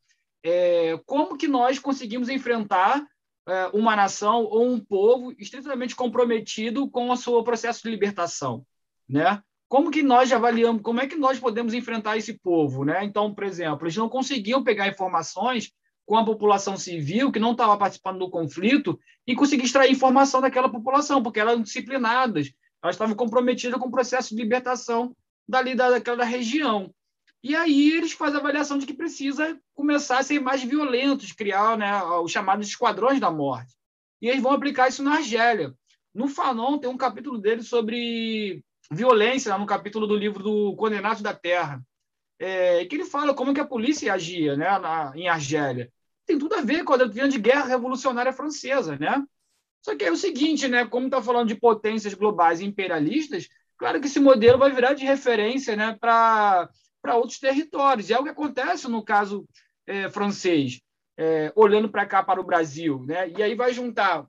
é, 0.44 0.96
como 1.04 1.36
que 1.36 1.48
nós 1.48 1.80
conseguimos 1.80 2.28
enfrentar 2.28 3.04
é, 3.48 3.66
uma 3.72 3.96
nação 3.96 4.44
ou 4.44 4.70
um 4.70 4.78
povo 4.78 5.34
estritamente 5.40 5.96
comprometido 5.96 6.88
com 6.88 7.10
o 7.10 7.16
seu 7.16 7.42
processo 7.42 7.82
de 7.82 7.90
libertação, 7.90 8.64
né? 9.08 9.42
Como 9.68 9.90
que 9.90 10.02
nós 10.02 10.30
avaliamos, 10.32 10.82
como 10.82 11.00
é 11.00 11.06
que 11.06 11.16
nós 11.16 11.38
podemos 11.38 11.74
enfrentar 11.74 12.16
esse 12.16 12.34
povo, 12.38 12.84
né? 12.84 13.04
Então, 13.04 13.34
por 13.34 13.44
exemplo, 13.44 13.84
eles 13.84 13.96
não 13.96 14.08
conseguiam 14.08 14.62
pegar 14.62 14.88
informações 14.88 15.72
com 16.04 16.16
a 16.16 16.24
população 16.24 16.76
civil 16.76 17.32
que 17.32 17.40
não 17.40 17.52
estava 17.52 17.76
participando 17.76 18.20
do 18.20 18.30
conflito 18.30 18.98
e 19.26 19.34
conseguir 19.34 19.64
extrair 19.64 19.90
informação 19.90 20.40
daquela 20.40 20.68
população, 20.68 21.20
porque 21.20 21.40
elas 21.40 21.54
eram 21.54 21.62
disciplinadas, 21.62 22.52
elas 22.82 22.94
estavam 22.94 23.16
comprometidas 23.16 23.78
com 23.80 23.88
o 23.88 23.90
processo 23.90 24.34
de 24.34 24.40
libertação 24.40 25.14
dali 25.48 25.74
daquela 25.74 26.24
região. 26.24 26.92
E 27.42 27.54
aí 27.54 27.92
eles 27.92 28.12
fazem 28.12 28.36
a 28.36 28.40
avaliação 28.40 28.78
de 28.78 28.86
que 28.86 28.94
precisa 28.94 29.58
começar 29.74 30.18
a 30.18 30.22
ser 30.22 30.40
mais 30.40 30.62
violentos, 30.62 31.32
criar 31.32 31.76
né, 31.76 32.02
os 32.02 32.30
chamados 32.30 32.68
esquadrões 32.68 33.20
da 33.20 33.30
morte. 33.30 33.74
E 34.22 34.28
eles 34.28 34.42
vão 34.42 34.52
aplicar 34.52 34.88
isso 34.88 35.02
na 35.02 35.16
Argélia. 35.16 35.74
No 36.14 36.28
Fanon 36.28 36.78
tem 36.78 36.88
um 36.88 36.96
capítulo 36.96 37.38
dele 37.38 37.62
sobre 37.62 38.64
violência 38.90 39.56
no 39.58 39.66
capítulo 39.66 40.06
do 40.06 40.16
livro 40.16 40.42
do 40.42 40.76
Condenados 40.76 41.22
da 41.22 41.34
Terra, 41.34 41.82
é, 42.38 42.84
que 42.84 42.96
ele 42.96 43.04
fala 43.04 43.34
como 43.34 43.54
que 43.54 43.60
a 43.60 43.66
polícia 43.66 44.12
agia 44.12 44.56
né, 44.56 44.78
na, 44.78 45.12
em 45.14 45.28
Argélia. 45.28 45.90
Tem 46.26 46.38
tudo 46.38 46.54
a 46.54 46.60
ver 46.60 46.84
com 46.84 46.92
a 46.92 46.96
doutrina 46.96 47.28
de 47.28 47.38
guerra 47.38 47.66
revolucionária 47.66 48.32
francesa, 48.32 48.96
né? 48.98 49.22
Só 49.82 49.94
que 49.96 50.04
é 50.04 50.10
o 50.10 50.16
seguinte, 50.16 50.66
né? 50.66 50.84
Como 50.84 51.06
está 51.06 51.22
falando 51.22 51.48
de 51.48 51.54
potências 51.54 52.14
globais 52.14 52.60
imperialistas, 52.60 53.48
claro 53.78 54.00
que 54.00 54.06
esse 54.06 54.18
modelo 54.18 54.58
vai 54.58 54.72
virar 54.72 54.94
de 54.94 55.04
referência, 55.04 55.76
né, 55.76 55.96
para 56.00 56.68
outros 57.14 57.38
territórios. 57.38 58.10
E 58.10 58.12
é 58.12 58.18
o 58.18 58.24
que 58.24 58.30
acontece 58.30 58.88
no 58.88 59.04
caso 59.04 59.46
é, 59.86 60.10
francês, 60.10 60.80
é, 61.16 61.52
olhando 61.54 61.88
para 61.88 62.04
cá 62.04 62.22
para 62.22 62.40
o 62.40 62.44
Brasil, 62.44 63.04
né? 63.06 63.30
E 63.30 63.42
aí 63.42 63.54
vai 63.54 63.72
juntar 63.72 64.26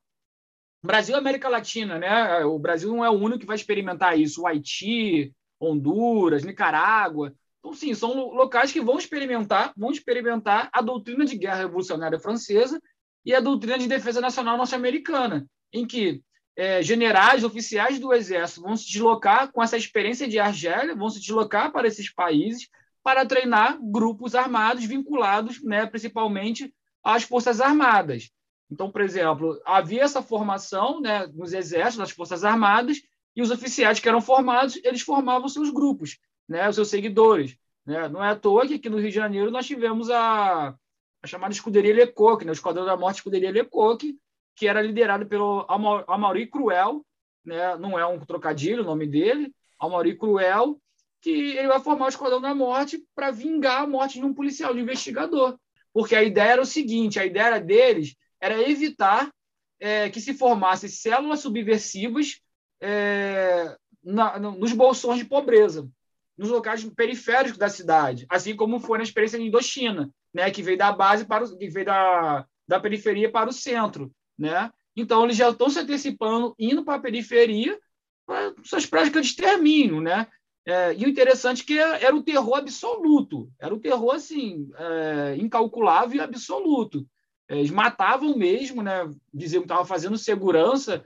Brasil 0.87 1.15
e 1.15 1.19
América 1.19 1.49
Latina, 1.49 1.99
né? 1.99 2.43
O 2.45 2.57
Brasil 2.57 2.89
não 2.89 3.05
é 3.05 3.09
o 3.09 3.13
único 3.13 3.41
que 3.41 3.45
vai 3.45 3.55
experimentar 3.55 4.19
isso. 4.19 4.41
O 4.41 4.47
Haiti, 4.47 5.33
Honduras, 5.59 6.43
Nicarágua. 6.43 7.33
Então, 7.59 7.73
sim, 7.73 7.93
são 7.93 8.13
locais 8.31 8.71
que 8.71 8.81
vão 8.81 8.97
experimentar, 8.97 9.73
vão 9.77 9.91
experimentar 9.91 10.69
a 10.71 10.81
doutrina 10.81 11.25
de 11.25 11.37
guerra 11.37 11.57
revolucionária 11.57 12.19
francesa 12.19 12.81
e 13.25 13.35
a 13.35 13.39
doutrina 13.39 13.77
de 13.77 13.87
defesa 13.87 14.21
nacional 14.21 14.57
norte-americana, 14.57 15.45
em 15.73 15.85
que 15.85 16.23
é, 16.55 16.81
generais, 16.81 17.43
oficiais 17.43 17.99
do 17.99 18.13
exército 18.13 18.61
vão 18.61 18.75
se 18.75 18.87
deslocar 18.87 19.51
com 19.51 19.61
essa 19.61 19.77
experiência 19.77 20.27
de 20.27 20.39
Argélia, 20.39 20.95
vão 20.95 21.09
se 21.09 21.19
deslocar 21.19 21.71
para 21.71 21.87
esses 21.87 22.11
países 22.11 22.67
para 23.03 23.25
treinar 23.25 23.77
grupos 23.81 24.33
armados 24.33 24.83
vinculados, 24.85 25.63
né, 25.63 25.85
principalmente 25.85 26.73
às 27.03 27.23
forças 27.23 27.61
armadas. 27.61 28.31
Então, 28.69 28.91
por 28.91 29.01
exemplo, 29.01 29.59
havia 29.65 30.03
essa 30.03 30.21
formação 30.21 30.99
né, 30.99 31.25
nos 31.27 31.53
exércitos, 31.53 31.97
nas 31.97 32.11
forças 32.11 32.43
armadas, 32.43 33.01
e 33.35 33.41
os 33.41 33.51
oficiais 33.51 33.99
que 33.99 34.09
eram 34.09 34.19
formados, 34.19 34.79
eles 34.83 35.01
formavam 35.01 35.47
seus 35.47 35.69
grupos, 35.69 36.17
né, 36.47 36.67
os 36.67 36.75
seus 36.75 36.89
seguidores. 36.89 37.55
Né? 37.85 38.07
Não 38.09 38.23
é 38.23 38.31
à 38.31 38.35
toa 38.35 38.67
que 38.67 38.75
aqui 38.75 38.89
no 38.89 38.97
Rio 38.97 39.09
de 39.09 39.15
Janeiro 39.15 39.51
nós 39.51 39.65
tivemos 39.65 40.09
a, 40.09 40.75
a 41.21 41.27
chamada 41.27 41.53
Escuderia 41.53 41.93
Lecoq, 41.93 42.43
né, 42.43 42.51
o 42.51 42.53
Esquadrão 42.53 42.85
da 42.85 42.97
Morte 42.97 43.17
Escuderia 43.17 43.51
Lecoq, 43.51 44.17
que 44.55 44.67
era 44.67 44.81
liderado 44.81 45.27
pelo 45.27 45.65
Amaury 46.07 46.47
Cruel, 46.47 47.05
né, 47.45 47.77
não 47.77 47.97
é 47.97 48.05
um 48.05 48.19
trocadilho 48.19 48.81
o 48.81 48.85
nome 48.85 49.07
dele, 49.07 49.53
Amaury 49.79 50.17
Cruel, 50.17 50.81
que 51.21 51.29
ele 51.29 51.67
vai 51.67 51.79
formar 51.79 52.05
o 52.05 52.09
Esquadrão 52.09 52.41
da 52.41 52.53
Morte 52.53 53.03
para 53.15 53.31
vingar 53.31 53.83
a 53.83 53.87
morte 53.87 54.19
de 54.19 54.25
um 54.25 54.33
policial, 54.33 54.73
de 54.73 54.79
um 54.79 54.83
investigador. 54.83 55.57
Porque 55.93 56.15
a 56.15 56.23
ideia 56.23 56.53
era 56.53 56.61
o 56.61 56.65
seguinte, 56.65 57.19
a 57.19 57.25
ideia 57.25 57.59
deles 57.59 58.15
era 58.39 58.61
evitar 58.69 59.31
é, 59.79 60.09
que 60.09 60.21
se 60.21 60.33
formassem 60.33 60.89
células 60.89 61.39
subversivas 61.39 62.39
é, 62.81 63.75
na, 64.03 64.39
nos 64.39 64.73
bolsões 64.73 65.19
de 65.19 65.25
pobreza, 65.25 65.89
nos 66.37 66.49
locais 66.49 66.83
periféricos 66.85 67.57
da 67.57 67.69
cidade, 67.69 68.25
assim 68.29 68.55
como 68.55 68.79
foi 68.79 68.97
na 68.97 69.03
experiência 69.03 69.39
de 69.39 69.45
Indochina, 69.45 70.11
né, 70.33 70.51
que 70.51 70.61
veio 70.61 70.77
da 70.77 70.91
base 70.91 71.25
para 71.25 71.43
o, 71.43 71.57
que 71.57 71.67
veio 71.67 71.85
da, 71.85 72.45
da 72.67 72.79
periferia 72.79 73.31
para 73.31 73.49
o 73.49 73.53
centro, 73.53 74.11
né? 74.37 74.71
Então 74.95 75.23
eles 75.23 75.35
já 75.35 75.49
estão 75.49 75.69
se 75.69 75.79
antecipando, 75.79 76.55
indo 76.57 76.83
para 76.83 76.95
a 76.95 77.01
periferia 77.01 77.79
para 78.25 78.53
suas 78.63 78.85
práticas 78.85 79.25
de 79.25 79.31
extermínio, 79.31 80.01
né? 80.01 80.27
É, 80.65 80.93
e 80.95 81.05
o 81.05 81.09
interessante 81.09 81.63
é 81.63 81.65
que 81.65 81.79
era 81.79 82.15
o 82.15 82.21
terror 82.21 82.57
absoluto, 82.57 83.49
era 83.57 83.73
o 83.73 83.79
terror 83.79 84.13
assim 84.13 84.69
é, 84.75 85.37
incalculável 85.37 86.17
e 86.17 86.21
absoluto. 86.21 87.07
Eles 87.49 87.71
matavam 87.71 88.37
mesmo, 88.37 88.81
né? 88.81 89.09
diziam 89.33 89.61
que 89.61 89.65
estavam 89.65 89.85
fazendo 89.85 90.17
segurança 90.17 91.03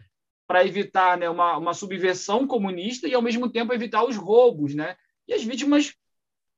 para 0.48 0.66
evitar 0.66 1.18
né, 1.18 1.30
uma, 1.30 1.58
uma 1.58 1.74
subversão 1.74 2.48
comunista 2.48 3.08
e, 3.08 3.14
ao 3.14 3.22
mesmo 3.22 3.50
tempo, 3.50 3.74
evitar 3.74 4.04
os 4.04 4.18
roubos. 4.18 4.74
Né? 4.74 4.96
E 5.28 5.34
as 5.34 5.44
vítimas 5.44 5.94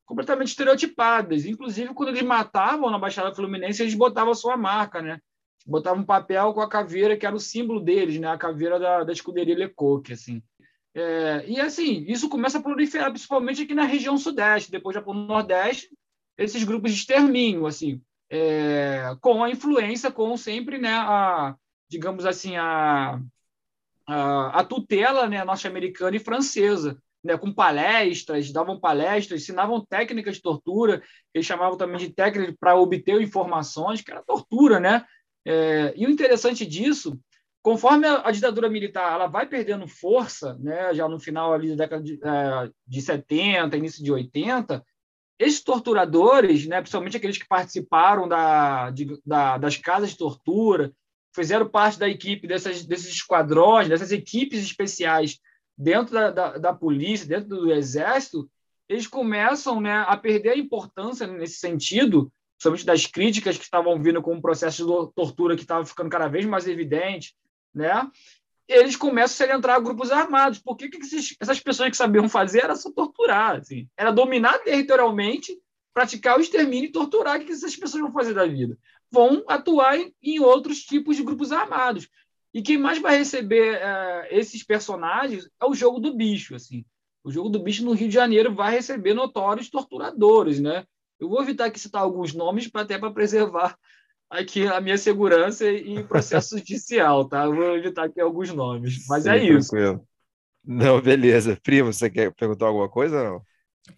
completamente 0.04 0.48
estereotipadas. 0.48 1.46
Inclusive, 1.46 1.94
quando 1.94 2.10
eles 2.10 2.22
matavam 2.22 2.90
na 2.90 2.98
Baixada 2.98 3.34
Fluminense, 3.34 3.82
eles 3.82 3.94
botavam 3.94 4.32
a 4.32 4.36
sua 4.36 4.56
marca, 4.56 5.00
né? 5.00 5.18
Botavam 5.66 6.02
um 6.02 6.06
papel 6.06 6.52
com 6.52 6.60
a 6.60 6.68
caveira, 6.68 7.16
que 7.16 7.26
era 7.26 7.34
o 7.34 7.40
símbolo 7.40 7.80
deles, 7.80 8.18
né? 8.18 8.28
A 8.28 8.38
caveira 8.38 8.78
da, 8.78 9.04
da 9.04 9.12
escuderia 9.12 9.56
Lecoq, 9.56 10.12
assim. 10.12 10.42
É, 10.94 11.44
e, 11.48 11.60
assim, 11.60 12.04
isso 12.06 12.28
começa 12.28 12.58
a 12.58 12.62
proliferar, 12.62 13.10
principalmente 13.10 13.62
aqui 13.62 13.74
na 13.74 13.84
região 13.84 14.16
sudeste, 14.16 14.70
depois 14.70 14.94
já 14.94 15.02
para 15.02 15.10
o 15.10 15.14
nordeste, 15.14 15.88
esses 16.38 16.62
grupos 16.62 16.92
de 16.92 16.98
extermínio, 16.98 17.66
assim, 17.66 18.00
é, 18.34 19.16
com 19.20 19.44
a 19.44 19.50
influência, 19.50 20.10
com 20.10 20.36
sempre, 20.36 20.76
né, 20.76 20.92
a, 20.92 21.54
digamos 21.88 22.26
assim, 22.26 22.56
a, 22.56 23.20
a, 24.08 24.60
a 24.60 24.64
tutela 24.64 25.28
né, 25.28 25.44
norte-americana 25.44 26.16
e 26.16 26.20
francesa 26.20 27.00
né, 27.22 27.38
com 27.38 27.52
palestras, 27.52 28.50
davam 28.52 28.78
palestras, 28.78 29.40
ensinavam 29.40 29.86
técnicas 29.86 30.34
de 30.34 30.42
tortura, 30.42 31.00
eles 31.32 31.46
chamavam 31.46 31.78
também 31.78 31.96
de 31.96 32.12
técnicas 32.12 32.56
para 32.58 32.74
obter 32.74 33.22
informações, 33.22 34.00
que 34.02 34.10
era 34.10 34.22
tortura, 34.22 34.80
né? 34.80 35.06
É, 35.46 35.94
e 35.96 36.04
o 36.04 36.10
interessante 36.10 36.66
disso, 36.66 37.18
conforme 37.62 38.06
a, 38.06 38.26
a, 38.26 38.32
ditadura 38.32 38.68
militar 38.68 39.12
ela 39.12 39.26
vai 39.28 39.46
perdendo 39.46 39.86
força, 39.86 40.54
né, 40.58 40.92
já 40.92 41.08
no 41.08 41.20
final 41.20 41.54
ali 41.54 41.68
da 41.70 41.84
década 41.84 42.02
de, 42.02 42.14
é, 42.14 42.70
de 42.86 43.00
70, 43.00 43.76
início 43.76 44.02
de 44.02 44.10
80, 44.10 44.84
esses 45.38 45.62
torturadores, 45.62 46.66
né, 46.66 46.80
principalmente 46.80 47.16
aqueles 47.16 47.38
que 47.38 47.46
participaram 47.46 48.28
da, 48.28 48.90
de, 48.90 49.20
da, 49.24 49.58
das 49.58 49.76
casas 49.76 50.10
de 50.10 50.18
tortura, 50.18 50.92
fizeram 51.34 51.68
parte 51.68 51.98
da 51.98 52.08
equipe 52.08 52.46
dessas, 52.46 52.84
desses 52.84 53.08
esquadrões, 53.08 53.88
dessas 53.88 54.12
equipes 54.12 54.62
especiais 54.62 55.40
dentro 55.76 56.14
da, 56.14 56.30
da, 56.30 56.58
da, 56.58 56.72
polícia, 56.72 57.26
dentro 57.26 57.48
do 57.48 57.72
exército, 57.72 58.48
eles 58.88 59.06
começam 59.06 59.80
né, 59.80 60.04
a 60.06 60.16
perder 60.16 60.50
a 60.50 60.56
importância 60.56 61.26
nesse 61.26 61.58
sentido, 61.58 62.32
somente 62.60 62.86
das 62.86 63.06
críticas 63.06 63.56
que 63.56 63.64
estavam 63.64 64.00
vindo 64.00 64.22
com 64.22 64.36
o 64.36 64.42
processo 64.42 64.84
de 64.86 65.14
tortura 65.14 65.56
que 65.56 65.62
estava 65.62 65.84
ficando 65.84 66.10
cada 66.10 66.28
vez 66.28 66.46
mais 66.46 66.68
evidente, 66.68 67.34
né? 67.74 68.08
Eles 68.66 68.96
começam 68.96 69.50
a 69.50 69.54
entrar 69.54 69.80
grupos 69.80 70.10
armados. 70.10 70.58
Por 70.58 70.76
que, 70.76 70.88
que 70.88 70.98
esses, 70.98 71.36
essas 71.38 71.60
pessoas 71.60 71.90
que 71.90 71.96
sabiam 71.96 72.28
fazer 72.28 72.64
era 72.64 72.74
só 72.74 72.90
torturar? 72.90 73.56
Assim? 73.56 73.88
Era 73.96 74.10
dominar 74.10 74.58
territorialmente, 74.60 75.58
praticar 75.92 76.38
o 76.38 76.40
extermínio 76.40 76.88
e 76.88 76.92
torturar. 76.92 77.36
O 77.36 77.40
que, 77.40 77.46
que 77.46 77.52
essas 77.52 77.76
pessoas 77.76 78.02
vão 78.02 78.12
fazer 78.12 78.34
da 78.34 78.46
vida? 78.46 78.78
Vão 79.10 79.44
atuar 79.46 79.98
em, 79.98 80.14
em 80.22 80.40
outros 80.40 80.82
tipos 80.82 81.16
de 81.16 81.22
grupos 81.22 81.52
armados. 81.52 82.08
E 82.54 82.62
quem 82.62 82.78
mais 82.78 83.00
vai 83.00 83.18
receber 83.18 83.76
uh, 83.76 84.26
esses 84.30 84.62
personagens 84.62 85.50
é 85.60 85.66
o 85.66 85.74
jogo 85.74 85.98
do 85.98 86.14
bicho, 86.14 86.54
assim. 86.54 86.84
O 87.24 87.30
jogo 87.30 87.48
do 87.48 87.58
bicho 87.58 87.84
no 87.84 87.92
Rio 87.92 88.08
de 88.08 88.14
Janeiro 88.14 88.54
vai 88.54 88.70
receber 88.70 89.12
notórios 89.12 89.68
torturadores, 89.68 90.60
né? 90.60 90.86
Eu 91.18 91.28
vou 91.28 91.42
evitar 91.42 91.66
aqui 91.66 91.80
citar 91.80 92.02
alguns 92.02 92.32
nomes 92.32 92.68
para 92.68 92.82
até 92.82 92.98
para 92.98 93.10
preservar 93.10 93.76
aqui 94.34 94.66
a 94.66 94.80
minha 94.80 94.98
segurança 94.98 95.70
e 95.70 96.02
processo 96.04 96.56
judicial, 96.58 97.28
tá? 97.28 97.44
Eu 97.44 97.54
vou 97.54 97.76
evitar 97.76 98.04
aqui 98.04 98.20
alguns 98.20 98.52
nomes, 98.52 99.06
mas 99.08 99.24
Sim, 99.24 99.30
é 99.30 99.44
isso. 99.44 99.70
Tranquilo. 99.70 100.06
Não, 100.66 101.00
beleza. 101.00 101.58
Primo, 101.62 101.92
você 101.92 102.08
quer 102.10 102.32
perguntar 102.34 102.66
alguma 102.66 102.88
coisa? 102.88 103.22
Não? 103.22 103.42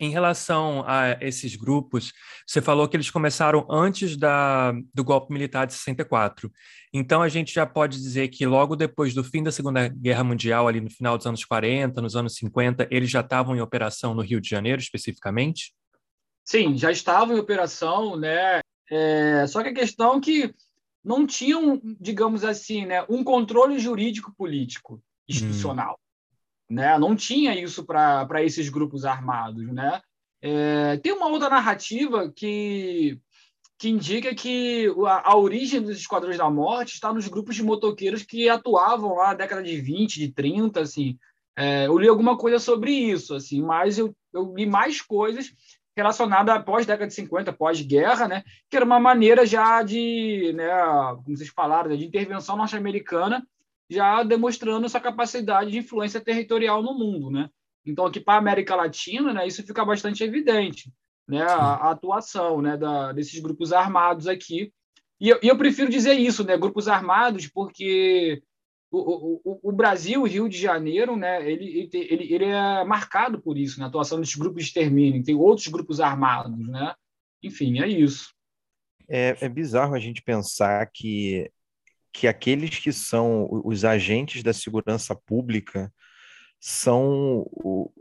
Em 0.00 0.10
relação 0.10 0.82
a 0.84 1.16
esses 1.20 1.54
grupos, 1.54 2.12
você 2.44 2.60
falou 2.60 2.88
que 2.88 2.96
eles 2.96 3.08
começaram 3.08 3.64
antes 3.70 4.16
da, 4.16 4.72
do 4.92 5.04
golpe 5.04 5.32
militar 5.32 5.64
de 5.64 5.74
64. 5.74 6.50
Então, 6.92 7.22
a 7.22 7.28
gente 7.28 7.54
já 7.54 7.64
pode 7.64 7.96
dizer 7.96 8.28
que 8.28 8.44
logo 8.44 8.74
depois 8.74 9.14
do 9.14 9.22
fim 9.22 9.44
da 9.44 9.52
Segunda 9.52 9.86
Guerra 9.88 10.24
Mundial, 10.24 10.66
ali 10.66 10.80
no 10.80 10.90
final 10.90 11.16
dos 11.16 11.26
anos 11.26 11.44
40, 11.44 12.02
nos 12.02 12.16
anos 12.16 12.34
50, 12.34 12.88
eles 12.90 13.08
já 13.08 13.20
estavam 13.20 13.54
em 13.54 13.60
operação 13.60 14.12
no 14.12 14.22
Rio 14.22 14.40
de 14.40 14.48
Janeiro, 14.48 14.82
especificamente? 14.82 15.72
Sim, 16.44 16.76
já 16.76 16.90
estavam 16.90 17.36
em 17.36 17.40
operação, 17.40 18.16
né? 18.16 18.60
É, 18.90 19.46
só 19.46 19.62
que 19.62 19.70
a 19.70 19.74
questão 19.74 20.16
é 20.16 20.20
que 20.20 20.54
não 21.04 21.26
tinham, 21.26 21.80
digamos 22.00 22.44
assim, 22.44 22.84
né, 22.86 23.04
um 23.08 23.22
controle 23.22 23.78
jurídico 23.78 24.34
político 24.36 25.02
institucional. 25.28 25.98
Hum 26.00 26.06
né? 26.68 26.98
Não 26.98 27.14
tinha 27.14 27.58
isso 27.58 27.84
para 27.84 28.42
esses 28.44 28.68
grupos 28.68 29.04
armados, 29.04 29.66
né? 29.72 30.00
É, 30.42 30.96
tem 30.98 31.12
uma 31.12 31.28
outra 31.28 31.48
narrativa 31.48 32.30
que 32.34 33.18
que 33.78 33.90
indica 33.90 34.34
que 34.34 34.90
a, 35.06 35.32
a, 35.32 35.36
origem 35.36 35.82
dos 35.82 35.98
esquadrões 35.98 36.38
da 36.38 36.48
morte 36.48 36.94
está 36.94 37.12
nos 37.12 37.28
grupos 37.28 37.54
de 37.54 37.62
motoqueiros 37.62 38.22
que 38.22 38.48
atuavam 38.48 39.14
lá 39.14 39.28
na 39.28 39.34
década 39.34 39.62
de 39.62 39.78
20, 39.78 40.18
de 40.18 40.32
30, 40.32 40.80
assim. 40.80 41.18
É, 41.54 41.86
eu 41.86 41.98
li 41.98 42.08
alguma 42.08 42.38
coisa 42.38 42.58
sobre 42.58 42.90
isso, 42.90 43.34
assim, 43.34 43.60
mas 43.60 43.98
eu, 43.98 44.16
eu 44.32 44.54
li 44.56 44.64
mais 44.64 45.02
coisas 45.02 45.52
relacionadas 45.96 46.54
após 46.54 46.84
década 46.84 47.06
de 47.06 47.14
50, 47.14 47.52
pós-guerra, 47.52 48.28
né, 48.28 48.44
que 48.68 48.76
era 48.76 48.84
uma 48.84 49.00
maneira 49.00 49.46
já 49.46 49.82
de, 49.82 50.52
né, 50.54 50.68
como 51.24 51.36
vocês 51.36 51.48
falaram, 51.48 51.96
de 51.96 52.04
intervenção 52.04 52.56
norte-americana 52.56 53.46
já 53.88 54.22
demonstrando 54.22 54.84
essa 54.84 55.00
capacidade 55.00 55.70
de 55.70 55.78
influência 55.78 56.20
territorial 56.20 56.82
no 56.82 56.92
mundo, 56.92 57.30
né? 57.30 57.48
Então, 57.84 58.04
aqui 58.04 58.18
para 58.18 58.34
a 58.34 58.38
América 58.38 58.74
Latina, 58.74 59.32
né, 59.32 59.46
isso 59.46 59.64
fica 59.64 59.84
bastante 59.84 60.24
evidente, 60.24 60.92
né, 61.26 61.42
a, 61.42 61.54
a 61.54 61.90
atuação 61.92 62.60
né, 62.60 62.76
da, 62.76 63.12
desses 63.12 63.40
grupos 63.40 63.72
armados 63.72 64.26
aqui. 64.26 64.72
E 65.20 65.28
eu, 65.28 65.38
e 65.40 65.48
eu, 65.48 65.56
prefiro 65.56 65.88
dizer 65.88 66.14
isso, 66.14 66.44
né, 66.44 66.58
grupos 66.58 66.88
armados, 66.88 67.46
porque 67.46 68.42
o, 68.96 69.40
o, 69.44 69.70
o 69.70 69.72
Brasil, 69.72 70.22
o 70.22 70.26
Rio 70.26 70.48
de 70.48 70.58
Janeiro, 70.58 71.16
né, 71.16 71.50
ele, 71.50 71.88
ele, 71.92 72.34
ele 72.34 72.44
é 72.44 72.84
marcado 72.84 73.40
por 73.40 73.56
isso, 73.56 73.78
na 73.78 73.86
né, 73.86 73.88
atuação 73.88 74.20
desses 74.20 74.34
grupos 74.34 74.62
de 74.62 74.68
extermínio. 74.68 75.22
Tem 75.22 75.34
outros 75.34 75.66
grupos 75.68 76.00
armados, 76.00 76.66
né? 76.68 76.94
Enfim, 77.42 77.80
é 77.80 77.86
isso. 77.86 78.34
É, 79.08 79.36
é 79.40 79.48
bizarro 79.48 79.94
a 79.94 79.98
gente 79.98 80.22
pensar 80.22 80.88
que 80.92 81.50
que 82.16 82.26
aqueles 82.26 82.78
que 82.78 82.94
são 82.94 83.46
os 83.62 83.84
agentes 83.84 84.42
da 84.42 84.54
segurança 84.54 85.14
pública 85.14 85.92
são 86.58 87.46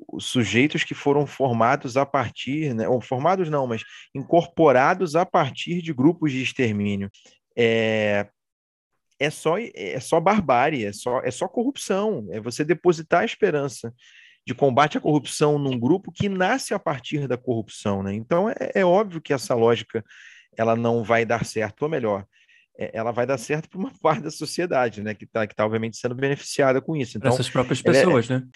os 0.08 0.25
sujeitos 0.25 0.86
que 0.86 0.93
foram 0.93 1.27
formados 1.27 1.97
a 1.97 2.05
partir, 2.05 2.73
né, 2.73 2.88
ou 2.88 3.01
formados 3.01 3.49
não, 3.49 3.67
mas 3.67 3.84
incorporados 4.15 5.17
a 5.17 5.25
partir 5.25 5.81
de 5.81 5.93
grupos 5.93 6.31
de 6.31 6.41
extermínio. 6.41 7.12
É, 7.58 8.29
é 9.19 9.30
só 9.30 9.56
é 9.58 9.99
só 9.99 10.19
barbárie, 10.19 10.86
é 10.86 10.93
só 10.93 11.21
é 11.21 11.32
só 11.32 11.47
corrupção, 11.47 12.28
é 12.32 12.39
você 12.39 12.63
depositar 12.63 13.21
a 13.21 13.25
esperança 13.25 13.93
de 14.45 14.54
combate 14.54 14.97
à 14.97 15.01
corrupção 15.01 15.58
num 15.58 15.80
grupo 15.80 16.12
que 16.12 16.30
nasce 16.30 16.73
a 16.73 16.80
partir 16.80 17.28
da 17.28 17.38
corrupção, 17.38 18.04
né? 18.04 18.13
Então 18.13 18.49
é, 18.49 18.56
é 18.75 18.86
óbvio 18.86 19.21
que 19.21 19.34
essa 19.34 19.56
lógica 19.56 20.04
ela 20.58 20.75
não 20.75 21.04
vai 21.04 21.25
dar 21.25 21.45
certo, 21.45 21.84
ou 21.84 21.89
melhor, 21.89 22.25
é, 22.78 22.91
ela 22.93 23.12
vai 23.12 23.25
dar 23.25 23.38
certo 23.38 23.69
para 23.69 23.80
uma 23.80 23.91
parte 24.01 24.23
da 24.23 24.32
sociedade, 24.32 25.01
né? 25.01 25.13
Que 25.13 25.25
está, 25.25 25.47
que 25.47 25.56
tá, 25.56 25.65
obviamente, 25.65 25.97
sendo 25.97 26.15
beneficiada 26.15 26.82
com 26.82 26.95
isso. 26.95 27.17
Então, 27.17 27.32
Essas 27.32 27.49
próprias 27.49 27.80
é 27.80 27.84
pessoas, 27.84 28.30
é, 28.30 28.36
né? 28.36 28.47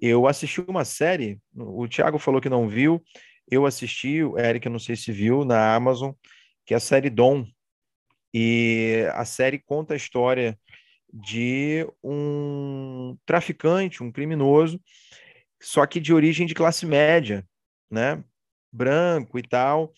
Eu 0.00 0.26
assisti 0.26 0.60
uma 0.66 0.84
série, 0.84 1.38
o 1.54 1.86
Thiago 1.88 2.18
falou 2.18 2.40
que 2.40 2.48
não 2.48 2.68
viu, 2.68 3.02
eu 3.50 3.66
assisti, 3.66 4.22
o 4.22 4.38
Eric, 4.38 4.68
não 4.68 4.78
sei 4.78 4.96
se 4.96 5.12
viu, 5.12 5.44
na 5.44 5.74
Amazon, 5.74 6.12
que 6.64 6.74
é 6.74 6.76
a 6.76 6.80
série 6.80 7.10
Dom. 7.10 7.46
E 8.34 9.06
a 9.14 9.24
série 9.24 9.60
conta 9.60 9.94
a 9.94 9.96
história 9.96 10.58
de 11.12 11.86
um 12.02 13.16
traficante, 13.24 14.02
um 14.02 14.10
criminoso, 14.10 14.80
só 15.62 15.86
que 15.86 16.00
de 16.00 16.12
origem 16.12 16.46
de 16.46 16.54
classe 16.54 16.84
média, 16.84 17.46
né? 17.88 18.22
Branco 18.72 19.38
e 19.38 19.42
tal 19.42 19.94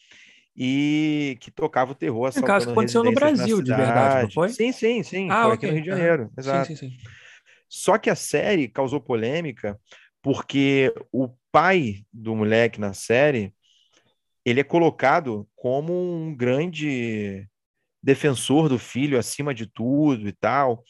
e 0.57 1.37
que 1.41 1.51
tocava 1.51 1.93
o 1.93 1.95
terror. 1.95 2.31
No 2.35 2.43
caso, 2.43 2.71
aconteceu 2.71 3.05
no 3.05 3.13
Brasil, 3.13 3.61
de 3.61 3.75
verdade, 3.75 4.25
não 4.25 4.31
foi? 4.31 4.49
Sim, 4.49 4.73
sim, 4.73 5.03
sim. 5.03 5.31
Ah, 5.31 5.43
foi 5.43 5.53
okay. 5.53 5.57
aqui 5.57 5.67
no 5.67 5.73
Rio 5.73 5.83
de 5.83 5.89
Janeiro. 5.91 6.31
Ah, 6.37 6.41
exato. 6.41 6.67
Sim, 6.69 6.77
sim, 6.77 6.91
sim. 6.91 6.97
Só 7.69 7.99
que 7.99 8.09
a 8.09 8.15
série 8.15 8.69
causou 8.69 9.01
polêmica 9.01 9.79
porque 10.23 10.93
o 11.13 11.29
pai 11.53 12.05
do 12.13 12.35
moleque 12.35 12.81
na 12.81 12.93
série 12.93 13.53
ele 14.45 14.61
é 14.61 14.65
colocado 14.65 15.47
como 15.55 15.93
um 15.93 16.35
grande 16.35 17.47
defensor 18.07 18.69
do 18.69 18.79
filho 18.79 19.19
acima 19.19 19.53
de 19.53 19.67
tudo 19.67 20.29
e 20.29 20.33
tal. 20.33 20.85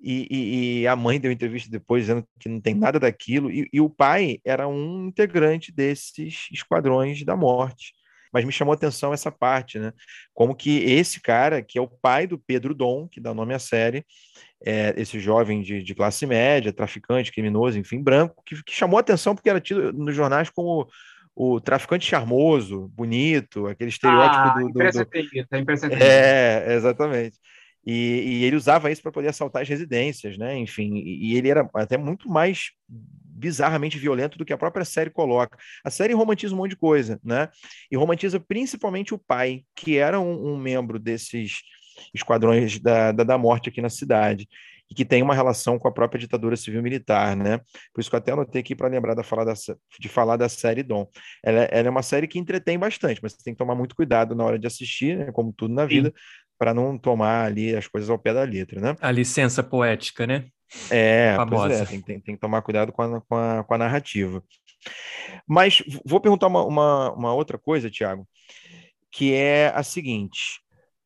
E, 0.00 0.28
e, 0.30 0.80
e, 0.82 0.86
a 0.86 0.94
mãe 0.94 1.18
deu 1.18 1.32
entrevista 1.32 1.70
depois 1.70 2.02
dizendo 2.02 2.28
que 2.38 2.46
não 2.46 2.60
tem 2.60 2.74
nada 2.74 3.00
daquilo. 3.00 3.50
E, 3.50 3.66
e, 3.72 3.80
o 3.80 3.88
pai 3.88 4.38
era 4.44 4.68
um 4.68 5.06
integrante 5.06 5.72
desses 5.72 6.46
esquadrões 6.52 7.24
da 7.24 7.34
morte 7.34 7.94
mas 8.34 8.44
me 8.44 8.50
chamou 8.50 8.72
a 8.72 8.74
atenção 8.74 9.14
essa 9.14 9.30
parte, 9.30 9.78
né? 9.78 9.92
Como 10.34 10.56
que 10.56 10.82
esse 10.82 11.20
cara, 11.20 11.62
que 11.62 11.78
é 11.78 11.80
o 11.80 11.86
pai 11.86 12.26
do 12.26 12.36
Pedro 12.36 12.74
Dom, 12.74 13.06
que 13.06 13.20
dá 13.20 13.32
nome 13.32 13.54
à 13.54 13.60
série, 13.60 14.04
é, 14.66 14.92
esse 14.96 15.20
jovem 15.20 15.62
de, 15.62 15.84
de, 15.84 15.94
classe 15.94 16.26
média, 16.26 16.72
traficante, 16.72 17.30
criminoso, 17.30 17.78
enfim, 17.78 18.02
branco, 18.02 18.42
que, 18.44 18.60
que 18.64 18.72
chamou 18.72 18.98
a 18.98 19.00
atenção 19.02 19.36
porque 19.36 19.48
era 19.48 19.60
tido 19.60 19.92
nos 19.92 20.16
jornais 20.16 20.50
como 20.50 20.88
o 21.34 21.60
traficante 21.60 22.06
charmoso, 22.06 22.88
bonito, 22.94 23.66
aquele 23.66 23.90
estereótipo 23.90 24.36
ah, 24.36 24.54
do, 24.54 24.68
do, 24.68 24.72
do... 24.72 25.94
É, 26.02 26.74
exatamente. 26.74 27.38
E, 27.86 28.40
e 28.40 28.44
ele 28.44 28.56
usava 28.56 28.90
isso 28.90 29.02
para 29.02 29.12
poder 29.12 29.28
assaltar 29.28 29.62
as 29.62 29.68
residências, 29.68 30.38
né? 30.38 30.56
Enfim, 30.56 30.94
e, 30.94 31.32
e 31.32 31.36
ele 31.36 31.48
era 31.48 31.68
até 31.74 31.98
muito 31.98 32.28
mais 32.28 32.70
bizarramente 32.86 33.98
violento 33.98 34.38
do 34.38 34.44
que 34.44 34.52
a 34.52 34.58
própria 34.58 34.84
série 34.84 35.10
coloca. 35.10 35.58
A 35.84 35.90
série 35.90 36.14
romantiza 36.14 36.54
um 36.54 36.58
monte 36.58 36.70
de 36.70 36.76
coisa, 36.76 37.20
né? 37.22 37.48
E 37.90 37.96
romantiza 37.96 38.40
principalmente 38.40 39.12
o 39.12 39.18
pai, 39.18 39.64
que 39.74 39.98
era 39.98 40.20
um, 40.20 40.52
um 40.52 40.56
membro 40.56 40.98
desses 40.98 41.62
esquadrões 42.14 42.78
da, 42.78 43.12
da, 43.12 43.24
da, 43.24 43.38
morte 43.38 43.68
aqui 43.68 43.80
na 43.80 43.90
cidade 43.90 44.48
e 44.90 44.94
que 44.94 45.04
tem 45.04 45.22
uma 45.22 45.34
relação 45.34 45.78
com 45.78 45.88
a 45.88 45.92
própria 45.92 46.18
ditadura 46.18 46.56
civil-militar, 46.56 47.36
né? 47.36 47.58
Por 47.92 48.00
isso 48.00 48.10
que 48.10 48.16
eu 48.16 48.18
até 48.18 48.32
anotei 48.32 48.60
aqui 48.60 48.74
para 48.74 48.88
lembrar 48.88 49.14
da 49.14 49.22
falar 49.22 49.44
da, 49.44 49.54
de 49.98 50.08
falar 50.08 50.36
da 50.36 50.48
série 50.48 50.82
Dom. 50.82 51.06
Ela, 51.42 51.64
ela, 51.64 51.88
é 51.88 51.90
uma 51.90 52.02
série 52.02 52.28
que 52.28 52.38
entretém 52.38 52.78
bastante, 52.78 53.20
mas 53.22 53.32
você 53.32 53.38
tem 53.42 53.54
que 53.54 53.58
tomar 53.58 53.74
muito 53.74 53.96
cuidado 53.96 54.34
na 54.34 54.44
hora 54.44 54.58
de 54.58 54.66
assistir, 54.66 55.16
né? 55.16 55.32
como 55.32 55.52
tudo 55.52 55.74
na 55.74 55.86
vida, 55.86 56.12
para 56.58 56.74
não 56.74 56.98
tomar 56.98 57.46
ali 57.46 57.74
as 57.74 57.86
coisas 57.86 58.10
ao 58.10 58.18
pé 58.18 58.34
da 58.34 58.42
letra, 58.42 58.80
né? 58.80 58.96
A 59.00 59.10
licença 59.10 59.62
poética, 59.62 60.26
né? 60.26 60.46
É, 60.90 61.34
Famosa. 61.36 61.74
É 61.74 61.86
tem, 61.86 62.00
tem, 62.00 62.20
tem, 62.20 62.34
que 62.34 62.40
tomar 62.40 62.62
cuidado 62.62 62.92
com 62.92 63.02
a, 63.02 63.20
com 63.20 63.36
a, 63.36 63.64
com 63.64 63.74
a 63.74 63.78
narrativa. 63.78 64.42
Mas 65.46 65.82
vou 66.04 66.20
perguntar 66.20 66.46
uma, 66.46 66.64
uma, 66.64 67.12
uma 67.12 67.34
outra 67.34 67.58
coisa, 67.58 67.90
Tiago, 67.90 68.26
que 69.10 69.32
é 69.32 69.68
a 69.74 69.82
seguinte: 69.82 70.60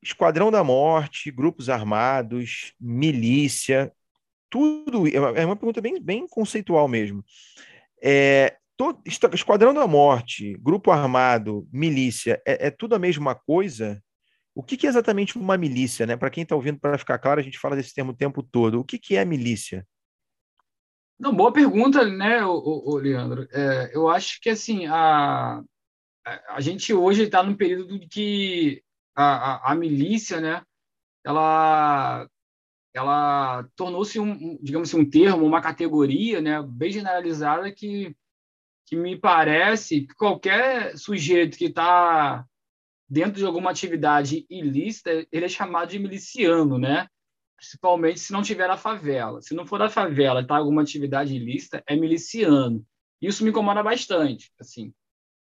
Esquadrão 0.08 0.50
da 0.50 0.64
Morte, 0.64 1.30
grupos 1.30 1.68
armados, 1.68 2.72
milícia, 2.80 3.92
tudo. 4.48 5.06
É 5.06 5.44
uma 5.44 5.54
pergunta 5.54 5.82
bem, 5.82 6.00
bem 6.00 6.26
conceitual 6.26 6.88
mesmo. 6.88 7.22
É, 8.02 8.56
todo, 8.74 9.02
Esquadrão 9.04 9.74
da 9.74 9.86
Morte, 9.86 10.56
grupo 10.62 10.90
armado, 10.90 11.68
milícia, 11.70 12.40
é, 12.46 12.68
é 12.68 12.70
tudo 12.70 12.94
a 12.94 12.98
mesma 12.98 13.34
coisa? 13.34 14.02
O 14.54 14.62
que, 14.62 14.78
que 14.78 14.86
é 14.86 14.88
exatamente 14.88 15.36
uma 15.36 15.58
milícia? 15.58 16.06
Né? 16.06 16.16
Para 16.16 16.30
quem 16.30 16.42
está 16.42 16.56
ouvindo, 16.56 16.80
para 16.80 16.96
ficar 16.96 17.18
claro, 17.18 17.38
a 17.38 17.42
gente 17.42 17.58
fala 17.58 17.76
desse 17.76 17.94
termo 17.94 18.12
o 18.12 18.16
tempo 18.16 18.42
todo. 18.42 18.80
O 18.80 18.84
que, 18.84 18.98
que 18.98 19.14
é 19.14 19.26
milícia? 19.26 19.86
Não, 21.20 21.36
boa 21.36 21.52
pergunta, 21.52 22.02
né, 22.06 22.46
o 22.46 22.96
Leandro. 22.96 23.46
É, 23.52 23.90
eu 23.92 24.08
acho 24.08 24.40
que 24.40 24.48
assim 24.48 24.86
a, 24.86 25.60
a 26.48 26.60
gente 26.62 26.94
hoje 26.94 27.24
está 27.24 27.42
num 27.42 27.54
período 27.54 28.00
que 28.08 28.82
a, 29.18 29.70
a, 29.70 29.72
a 29.72 29.74
milícia, 29.74 30.40
né, 30.40 30.62
ela 31.24 32.28
ela 32.94 33.68
tornou-se 33.76 34.18
um, 34.18 34.58
digamos 34.62 34.88
assim, 34.88 35.00
um 35.00 35.08
termo, 35.08 35.46
uma 35.46 35.60
categoria, 35.60 36.40
né, 36.40 36.62
bem 36.62 36.90
generalizada 36.90 37.70
que 37.72 38.14
que 38.86 38.96
me 38.96 39.18
parece 39.18 40.06
que 40.06 40.14
qualquer 40.14 40.96
sujeito 40.96 41.58
que 41.58 41.66
está 41.66 42.46
dentro 43.06 43.34
de 43.34 43.44
alguma 43.44 43.70
atividade 43.70 44.46
ilícita, 44.48 45.26
ele 45.30 45.44
é 45.44 45.48
chamado 45.48 45.90
de 45.90 45.98
miliciano, 45.98 46.78
né? 46.78 47.06
Principalmente 47.56 48.20
se 48.20 48.32
não 48.32 48.40
tiver 48.40 48.66
na 48.66 48.78
favela. 48.78 49.42
Se 49.42 49.54
não 49.54 49.66
for 49.66 49.78
da 49.78 49.90
favela, 49.90 50.46
tá 50.46 50.56
alguma 50.56 50.80
atividade 50.80 51.34
ilícita, 51.34 51.82
é 51.86 51.94
miliciano. 51.96 52.82
Isso 53.20 53.44
me 53.44 53.50
incomoda 53.50 53.82
bastante, 53.82 54.50
assim, 54.58 54.94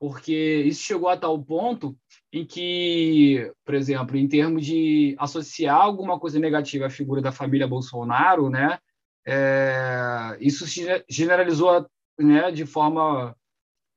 porque 0.01 0.63
isso 0.65 0.83
chegou 0.83 1.11
a 1.11 1.17
tal 1.17 1.39
ponto 1.45 1.95
em 2.33 2.47
que, 2.47 3.53
por 3.67 3.75
exemplo, 3.75 4.17
em 4.17 4.27
termos 4.27 4.65
de 4.65 5.15
associar 5.19 5.77
alguma 5.77 6.19
coisa 6.19 6.41
negativa 6.41 6.87
à 6.87 6.91
figura 6.91 7.21
da 7.21 7.31
família 7.31 7.69
Bolsonaro, 7.69 8.49
né, 8.49 8.79
é, 9.27 10.39
isso 10.41 10.67
se 10.67 11.05
generalizou 11.07 11.87
né, 12.19 12.51
de 12.51 12.65
forma 12.65 13.37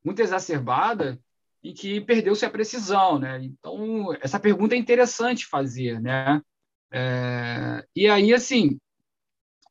muito 0.04 0.22
exacerbada 0.22 1.18
e 1.64 1.72
que 1.74 2.02
perdeu-se 2.02 2.46
a 2.46 2.50
precisão, 2.50 3.18
né? 3.18 3.42
Então 3.42 4.14
essa 4.20 4.38
pergunta 4.38 4.76
é 4.76 4.78
interessante 4.78 5.46
fazer, 5.46 6.02
né? 6.02 6.42
É, 6.92 7.86
e 7.96 8.08
aí 8.10 8.34
assim, 8.34 8.78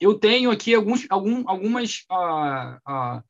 eu 0.00 0.18
tenho 0.18 0.50
aqui 0.50 0.74
alguns, 0.74 1.06
algum, 1.10 1.46
algumas 1.46 2.04
ah, 2.10 2.80
ah, 2.86 3.22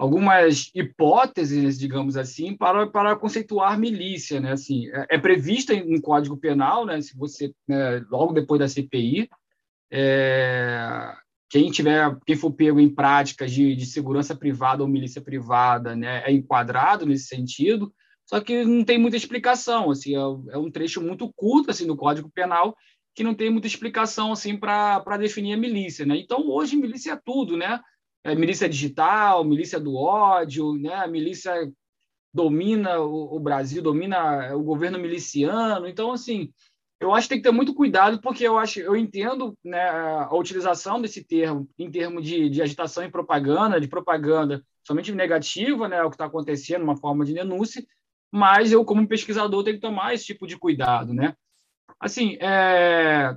algumas 0.00 0.70
hipóteses, 0.74 1.78
digamos 1.78 2.16
assim, 2.16 2.56
para, 2.56 2.86
para 2.86 3.14
conceituar 3.16 3.78
milícia, 3.78 4.40
né? 4.40 4.52
Assim, 4.52 4.88
é, 4.88 5.08
é 5.10 5.18
prevista 5.18 5.74
em 5.74 6.00
Código 6.00 6.38
Penal, 6.38 6.86
né? 6.86 7.02
Se 7.02 7.14
você 7.14 7.52
né, 7.68 8.02
logo 8.10 8.32
depois 8.32 8.58
da 8.58 8.66
CPI, 8.66 9.28
é, 9.92 11.12
quem 11.50 11.70
tiver, 11.70 12.16
quem 12.24 12.34
for 12.34 12.50
pego 12.50 12.80
em 12.80 12.88
práticas 12.88 13.52
de, 13.52 13.76
de 13.76 13.84
segurança 13.84 14.34
privada 14.34 14.82
ou 14.82 14.88
milícia 14.88 15.20
privada, 15.20 15.94
né, 15.94 16.22
é 16.24 16.32
enquadrado 16.32 17.04
nesse 17.04 17.26
sentido. 17.26 17.92
Só 18.24 18.40
que 18.40 18.64
não 18.64 18.82
tem 18.82 18.96
muita 18.96 19.18
explicação, 19.18 19.90
assim, 19.90 20.16
é, 20.16 20.54
é 20.54 20.56
um 20.56 20.70
trecho 20.70 21.02
muito 21.02 21.30
curto 21.36 21.70
assim 21.70 21.84
no 21.84 21.96
Código 21.96 22.30
Penal 22.30 22.74
que 23.14 23.22
não 23.22 23.34
tem 23.34 23.50
muita 23.50 23.66
explicação 23.66 24.32
assim 24.32 24.56
para 24.56 25.18
definir 25.18 25.52
a 25.52 25.58
milícia, 25.58 26.06
né? 26.06 26.16
Então 26.16 26.48
hoje 26.48 26.74
milícia 26.74 27.12
é 27.12 27.20
tudo, 27.22 27.54
né? 27.54 27.78
É, 28.24 28.34
milícia 28.34 28.68
digital, 28.68 29.44
milícia 29.44 29.80
do 29.80 29.94
ódio, 29.94 30.74
né? 30.74 30.94
A 30.94 31.06
milícia 31.06 31.70
domina 32.32 33.00
o, 33.00 33.36
o, 33.36 33.40
Brasil, 33.40 33.82
domina 33.82 34.54
o 34.54 34.62
governo 34.62 34.98
miliciano. 34.98 35.88
Então, 35.88 36.12
assim, 36.12 36.52
eu 37.00 37.14
acho 37.14 37.26
que 37.26 37.34
tem 37.34 37.38
que 37.38 37.48
ter 37.48 37.54
muito 37.54 37.74
cuidado, 37.74 38.20
porque 38.20 38.46
eu 38.46 38.58
acho, 38.58 38.78
eu 38.80 38.94
entendo 38.94 39.56
né, 39.64 39.88
a 39.88 40.34
utilização 40.34 41.00
desse 41.00 41.24
termo 41.24 41.68
em 41.78 41.90
termos 41.90 42.24
de, 42.24 42.48
de 42.50 42.62
agitação 42.62 43.04
e 43.04 43.10
propaganda, 43.10 43.80
de 43.80 43.88
propaganda 43.88 44.62
somente 44.86 45.12
negativa, 45.12 45.88
né, 45.88 46.02
o 46.02 46.10
que 46.10 46.14
está 46.14 46.26
acontecendo, 46.26 46.82
uma 46.82 46.96
forma 46.96 47.24
de 47.24 47.34
denúncia, 47.34 47.84
mas 48.30 48.70
eu, 48.70 48.84
como 48.84 49.08
pesquisador, 49.08 49.64
tenho 49.64 49.76
que 49.76 49.82
tomar 49.82 50.14
esse 50.14 50.26
tipo 50.26 50.46
de 50.46 50.56
cuidado, 50.56 51.12
né? 51.12 51.34
Assim, 51.98 52.36
é... 52.40 53.34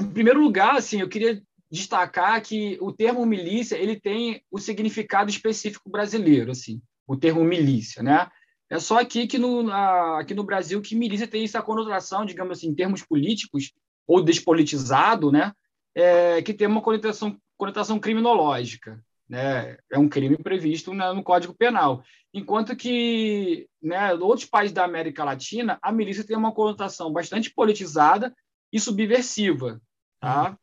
em 0.00 0.10
primeiro 0.10 0.40
lugar, 0.40 0.76
assim, 0.76 1.00
eu 1.00 1.08
queria 1.08 1.42
destacar 1.70 2.40
que 2.42 2.78
o 2.80 2.92
termo 2.92 3.24
milícia 3.26 3.76
ele 3.76 3.98
tem 3.98 4.42
o 4.50 4.58
significado 4.58 5.30
específico 5.30 5.90
brasileiro, 5.90 6.50
assim, 6.50 6.80
o 7.06 7.16
termo 7.16 7.44
milícia, 7.44 8.02
né? 8.02 8.28
É 8.70 8.78
só 8.78 9.00
aqui 9.00 9.26
que 9.26 9.38
no, 9.38 9.70
aqui 9.72 10.34
no 10.34 10.44
Brasil 10.44 10.80
que 10.82 10.94
milícia 10.94 11.26
tem 11.26 11.44
essa 11.44 11.62
conotação, 11.62 12.24
digamos 12.24 12.58
assim, 12.58 12.68
em 12.68 12.74
termos 12.74 13.02
políticos 13.02 13.72
ou 14.06 14.22
despolitizado, 14.22 15.32
né? 15.32 15.52
É, 15.94 16.42
que 16.42 16.54
tem 16.54 16.66
uma 16.66 16.82
conotação, 16.82 17.36
conotação 17.56 17.98
criminológica, 17.98 19.02
né? 19.28 19.76
É 19.90 19.98
um 19.98 20.08
crime 20.08 20.36
previsto 20.36 20.92
né, 20.92 21.12
no 21.12 21.22
Código 21.22 21.54
Penal. 21.54 22.02
Enquanto 22.32 22.76
que, 22.76 23.66
né, 23.82 24.12
outros 24.14 24.46
países 24.46 24.72
da 24.72 24.84
América 24.84 25.24
Latina, 25.24 25.78
a 25.82 25.90
milícia 25.90 26.26
tem 26.26 26.36
uma 26.36 26.52
conotação 26.52 27.10
bastante 27.10 27.52
politizada 27.52 28.34
e 28.70 28.78
subversiva, 28.78 29.80
tá? 30.20 30.50
Uhum. 30.50 30.56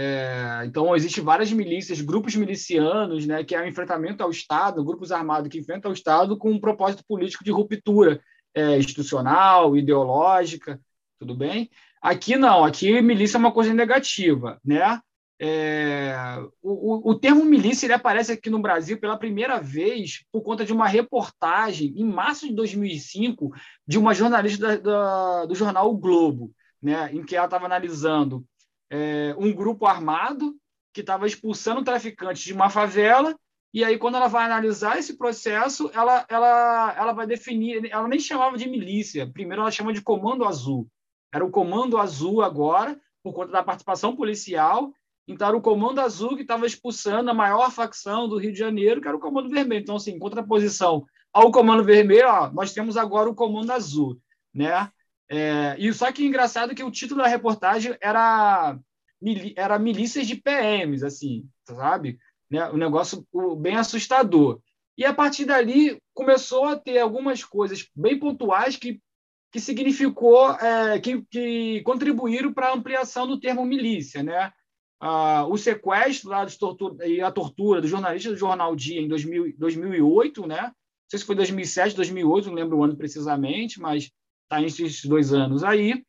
É, 0.00 0.62
então, 0.64 0.94
existem 0.94 1.24
várias 1.24 1.50
milícias, 1.50 2.00
grupos 2.00 2.36
milicianos, 2.36 3.26
né, 3.26 3.42
que 3.42 3.52
é 3.52 3.60
o 3.60 3.64
um 3.64 3.66
enfrentamento 3.66 4.22
ao 4.22 4.30
Estado, 4.30 4.84
grupos 4.84 5.10
armados 5.10 5.48
que 5.48 5.58
enfrentam 5.58 5.90
o 5.90 5.94
Estado 5.94 6.38
com 6.38 6.52
um 6.52 6.60
propósito 6.60 7.02
político 7.04 7.42
de 7.42 7.50
ruptura 7.50 8.20
é, 8.54 8.78
institucional, 8.78 9.76
ideológica, 9.76 10.80
tudo 11.18 11.34
bem? 11.34 11.68
Aqui 12.00 12.36
não, 12.36 12.64
aqui 12.64 13.02
milícia 13.02 13.38
é 13.38 13.40
uma 13.40 13.50
coisa 13.50 13.74
negativa, 13.74 14.60
né? 14.64 15.00
É, 15.40 16.14
o, 16.62 17.10
o, 17.10 17.14
termo 17.16 17.44
milícia 17.44 17.86
ele 17.86 17.92
aparece 17.92 18.30
aqui 18.32 18.50
no 18.50 18.60
Brasil 18.60 19.00
pela 19.00 19.16
primeira 19.16 19.60
vez 19.60 20.24
por 20.32 20.42
conta 20.42 20.64
de 20.64 20.72
uma 20.72 20.86
reportagem 20.86 21.92
em 21.96 22.04
março 22.04 22.48
de 22.48 22.54
2005 22.54 23.52
de 23.86 23.98
uma 23.98 24.14
jornalista 24.14 24.76
da, 24.76 24.76
da, 24.76 25.46
do 25.46 25.54
jornal 25.54 25.90
O 25.90 25.96
Globo, 25.96 26.52
né, 26.80 27.10
em 27.12 27.24
que 27.24 27.36
ela 27.36 27.46
estava 27.46 27.66
analisando 27.66 28.44
é, 28.90 29.34
um 29.38 29.52
grupo 29.52 29.86
armado 29.86 30.56
que 30.92 31.00
estava 31.00 31.26
expulsando 31.26 31.84
traficantes 31.84 32.42
de 32.42 32.52
uma 32.52 32.70
favela 32.70 33.34
e 33.72 33.84
aí 33.84 33.98
quando 33.98 34.16
ela 34.16 34.28
vai 34.28 34.44
analisar 34.44 34.98
esse 34.98 35.16
processo 35.16 35.90
ela 35.92 36.24
ela 36.28 36.94
ela 36.96 37.12
vai 37.12 37.26
definir 37.26 37.90
ela 37.90 38.08
nem 38.08 38.18
chamava 38.18 38.56
de 38.56 38.68
milícia 38.68 39.30
primeiro 39.30 39.62
ela 39.62 39.70
chama 39.70 39.92
de 39.92 40.02
comando 40.02 40.44
azul. 40.44 40.88
Era 41.32 41.44
o 41.44 41.50
comando 41.50 41.98
azul 41.98 42.42
agora 42.42 42.98
por 43.22 43.34
conta 43.34 43.52
da 43.52 43.62
participação 43.62 44.16
policial 44.16 44.92
então 45.26 45.46
era 45.46 45.56
o 45.56 45.62
comando 45.62 46.00
azul 46.00 46.34
que 46.34 46.42
estava 46.42 46.66
expulsando 46.66 47.30
a 47.30 47.34
maior 47.34 47.70
facção 47.70 48.26
do 48.26 48.38
Rio 48.38 48.52
de 48.52 48.58
Janeiro 48.58 49.00
que 49.00 49.08
era 49.08 49.16
o 49.16 49.20
comando 49.20 49.50
vermelho. 49.50 49.82
Então 49.82 49.96
assim 49.96 50.12
em 50.12 50.18
contraposição 50.18 51.04
ao 51.32 51.52
comando 51.52 51.84
vermelho 51.84 52.26
ó, 52.26 52.50
nós 52.50 52.72
temos 52.72 52.96
agora 52.96 53.28
o 53.28 53.34
comando 53.34 53.70
azul 53.70 54.18
né 54.54 54.90
é, 55.30 55.76
e 55.78 55.92
só 55.92 56.10
que 56.10 56.24
engraçado 56.24 56.74
que 56.74 56.82
o 56.82 56.90
título 56.90 57.22
da 57.22 57.28
reportagem 57.28 57.96
era, 58.00 58.78
era 59.56 59.78
milícias 59.78 60.26
de 60.26 60.36
PMs, 60.36 61.04
assim, 61.04 61.46
sabe? 61.64 62.18
Né? 62.50 62.68
Um 62.70 62.78
negócio 62.78 63.26
bem 63.58 63.76
assustador. 63.76 64.60
E 64.96 65.04
a 65.04 65.12
partir 65.12 65.44
dali 65.44 66.00
começou 66.14 66.64
a 66.64 66.76
ter 66.76 66.98
algumas 66.98 67.44
coisas 67.44 67.86
bem 67.94 68.18
pontuais 68.18 68.76
que, 68.76 69.00
que 69.52 69.60
significou, 69.60 70.52
é, 70.52 70.98
que, 70.98 71.22
que 71.30 71.82
contribuíram 71.82 72.52
para 72.52 72.68
a 72.68 72.74
ampliação 72.74 73.26
do 73.26 73.38
termo 73.38 73.64
milícia, 73.64 74.22
né? 74.22 74.52
Ah, 75.00 75.46
o 75.46 75.56
sequestro 75.56 76.30
lá 76.30 76.44
tortura, 76.46 77.06
e 77.06 77.20
a 77.20 77.30
tortura 77.30 77.80
do 77.80 77.86
jornalista 77.86 78.30
do 78.30 78.36
Jornal 78.36 78.74
Dia 78.74 79.00
em 79.00 79.06
2000, 79.06 79.54
2008, 79.56 80.46
né? 80.46 80.62
Não 80.62 80.72
sei 81.08 81.20
se 81.20 81.24
foi 81.24 81.36
2007, 81.36 81.94
2008, 81.94 82.48
não 82.48 82.54
lembro 82.54 82.78
o 82.78 82.82
ano 82.82 82.96
precisamente, 82.96 83.80
mas 83.80 84.10
entre 84.52 84.68
esses 84.68 85.04
dois 85.04 85.32
anos 85.32 85.62
aí. 85.62 86.02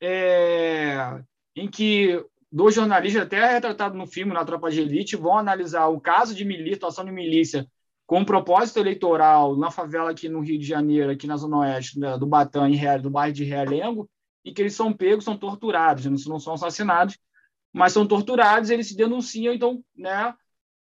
É, 0.00 1.22
em 1.54 1.68
que 1.68 2.24
dois 2.50 2.74
jornalistas, 2.74 3.22
até 3.22 3.52
retratado 3.52 3.96
no 3.96 4.06
filme, 4.06 4.34
na 4.34 4.44
Tropa 4.44 4.70
de 4.70 4.80
Elite, 4.80 5.16
vão 5.16 5.38
analisar 5.38 5.86
o 5.86 6.00
caso 6.00 6.34
de 6.34 6.44
milícia, 6.44 6.74
situação 6.74 7.04
de 7.04 7.12
milícia, 7.12 7.66
com 8.06 8.24
propósito 8.24 8.78
eleitoral 8.78 9.56
na 9.56 9.70
favela 9.70 10.10
aqui 10.10 10.28
no 10.28 10.40
Rio 10.40 10.58
de 10.58 10.66
Janeiro, 10.66 11.10
aqui 11.10 11.26
na 11.26 11.36
Zona 11.36 11.58
Oeste, 11.58 11.98
né, 11.98 12.18
do 12.18 12.26
Batã, 12.26 12.68
em 12.68 13.00
do 13.00 13.10
bairro 13.10 13.32
de 13.32 13.44
Realengo, 13.44 14.08
e 14.44 14.52
que 14.52 14.60
eles 14.60 14.74
são 14.74 14.92
pegos, 14.92 15.24
são 15.24 15.36
torturados, 15.36 16.04
não 16.26 16.38
são 16.38 16.54
assassinados, 16.54 17.16
mas 17.72 17.92
são 17.92 18.06
torturados, 18.06 18.68
eles 18.68 18.88
se 18.88 18.96
denunciam, 18.96 19.54
então, 19.54 19.82
né, 19.96 20.34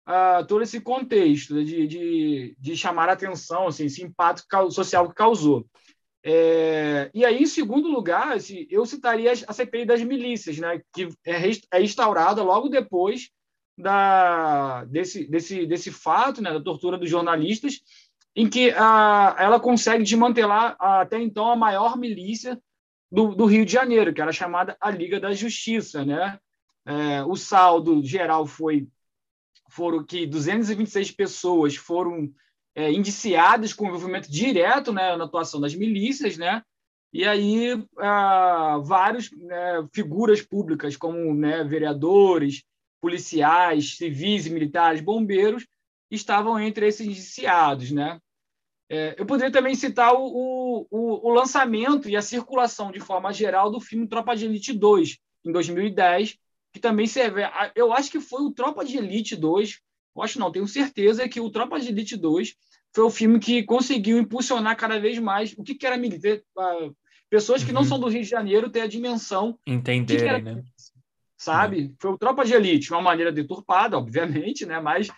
uh, 0.08 0.44
todo 0.46 0.62
esse 0.62 0.80
contexto 0.80 1.62
de, 1.64 1.86
de, 1.86 2.56
de 2.58 2.76
chamar 2.76 3.08
a 3.08 3.12
atenção, 3.12 3.68
assim, 3.68 3.84
esse 3.84 4.02
impacto 4.02 4.46
social 4.72 5.08
que 5.08 5.14
causou. 5.14 5.66
É, 6.22 7.10
e 7.14 7.24
aí, 7.24 7.42
em 7.42 7.46
segundo 7.46 7.88
lugar, 7.88 8.32
assim, 8.32 8.66
eu 8.70 8.84
citaria 8.84 9.32
a 9.32 9.52
CPI 9.52 9.86
das 9.86 10.02
milícias, 10.02 10.58
né, 10.58 10.82
que 10.92 11.08
é, 11.24 11.50
é 11.72 11.82
instaurada 11.82 12.42
logo 12.42 12.68
depois 12.68 13.30
da, 13.76 14.84
desse, 14.84 15.24
desse, 15.24 15.66
desse 15.66 15.90
fato, 15.90 16.42
né, 16.42 16.52
da 16.52 16.60
tortura 16.60 16.98
dos 16.98 17.08
jornalistas, 17.08 17.80
em 18.36 18.48
que 18.48 18.70
a, 18.76 19.34
ela 19.38 19.58
consegue 19.58 20.04
desmantelar 20.04 20.76
até 20.78 21.20
então 21.20 21.50
a 21.50 21.56
maior 21.56 21.96
milícia 21.96 22.60
do, 23.10 23.34
do, 23.34 23.46
Rio 23.46 23.64
de 23.64 23.72
Janeiro, 23.72 24.12
que 24.12 24.20
era 24.20 24.32
chamada 24.32 24.76
a 24.80 24.90
Liga 24.90 25.18
da 25.18 25.32
Justiça. 25.32 26.04
Né? 26.04 26.38
É, 26.86 27.24
o 27.24 27.34
saldo 27.34 28.02
geral 28.04 28.46
foi 28.46 28.86
foram 29.68 30.04
que 30.04 30.26
226 30.26 31.12
pessoas 31.12 31.76
foram 31.76 32.32
é, 32.74 32.90
indiciadas 32.92 33.72
com 33.72 33.86
envolvimento 33.86 34.30
direto 34.30 34.92
né, 34.92 35.16
na 35.16 35.24
atuação 35.24 35.60
das 35.60 35.74
milícias, 35.74 36.36
né? 36.36 36.62
E 37.12 37.24
aí 37.24 37.84
ah, 37.98 38.78
várias 38.84 39.30
né, 39.32 39.88
figuras 39.92 40.42
públicas, 40.42 40.96
como 40.96 41.34
né, 41.34 41.64
vereadores, 41.64 42.62
policiais, 43.00 43.96
civis 43.96 44.46
militares, 44.46 45.00
bombeiros, 45.00 45.66
estavam 46.10 46.58
entre 46.60 46.86
esses 46.86 47.06
indiciados, 47.06 47.90
né? 47.90 48.20
É, 48.88 49.14
eu 49.16 49.24
poderia 49.24 49.52
também 49.52 49.74
citar 49.76 50.12
o, 50.14 50.86
o, 50.90 51.28
o, 51.28 51.32
lançamento 51.32 52.08
e 52.08 52.16
a 52.16 52.22
circulação 52.22 52.90
de 52.90 52.98
forma 52.98 53.32
geral 53.32 53.70
do 53.70 53.80
filme 53.80 54.08
Tropa 54.08 54.34
de 54.34 54.46
Elite 54.46 54.72
2, 54.72 55.16
em 55.44 55.52
2010, 55.52 56.36
que 56.72 56.80
também 56.80 57.06
serve. 57.06 57.42
Eu 57.76 57.92
acho 57.92 58.10
que 58.10 58.20
foi 58.20 58.42
o 58.42 58.50
Tropa 58.50 58.84
de 58.84 58.96
Elite 58.96 59.36
2, 59.36 59.80
eu 60.16 60.22
acho 60.22 60.38
não, 60.38 60.50
tenho 60.50 60.66
certeza 60.66 61.28
que 61.28 61.40
o 61.40 61.50
Tropa 61.50 61.78
de 61.78 61.88
Elite 61.88 62.16
2 62.16 62.54
foi 62.94 63.04
o 63.04 63.10
filme 63.10 63.38
que 63.38 63.62
conseguiu 63.62 64.18
impulsionar 64.18 64.76
cada 64.76 64.98
vez 64.98 65.18
mais 65.18 65.54
o 65.56 65.62
que, 65.62 65.74
que 65.74 65.86
era 65.86 65.96
militar. 65.96 66.40
Pessoas 67.28 67.62
que 67.62 67.70
uhum. 67.70 67.76
não 67.76 67.84
são 67.84 67.98
do 67.98 68.08
Rio 68.08 68.22
de 68.22 68.28
Janeiro 68.28 68.70
ter 68.70 68.80
a 68.80 68.86
dimensão. 68.88 69.56
Entenderem, 69.66 70.42
né? 70.42 70.62
Sabe? 71.38 71.82
Uhum. 71.82 71.94
Foi 72.00 72.10
o 72.10 72.18
Tropa 72.18 72.44
de 72.44 72.52
Elite, 72.52 72.90
uma 72.90 73.00
maneira 73.00 73.30
deturpada, 73.30 73.96
obviamente, 73.96 74.66
né? 74.66 74.80
Mas 74.80 75.08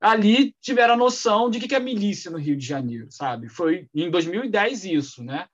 ali 0.00 0.54
tiveram 0.60 0.94
a 0.94 0.96
noção 0.96 1.48
de 1.48 1.60
que, 1.60 1.68
que 1.68 1.74
é 1.74 1.80
milícia 1.80 2.30
no 2.30 2.38
Rio 2.38 2.56
de 2.56 2.66
Janeiro, 2.66 3.06
sabe? 3.10 3.48
Foi 3.48 3.88
em 3.94 4.10
2010 4.10 4.84
isso, 4.84 5.22
né? 5.22 5.46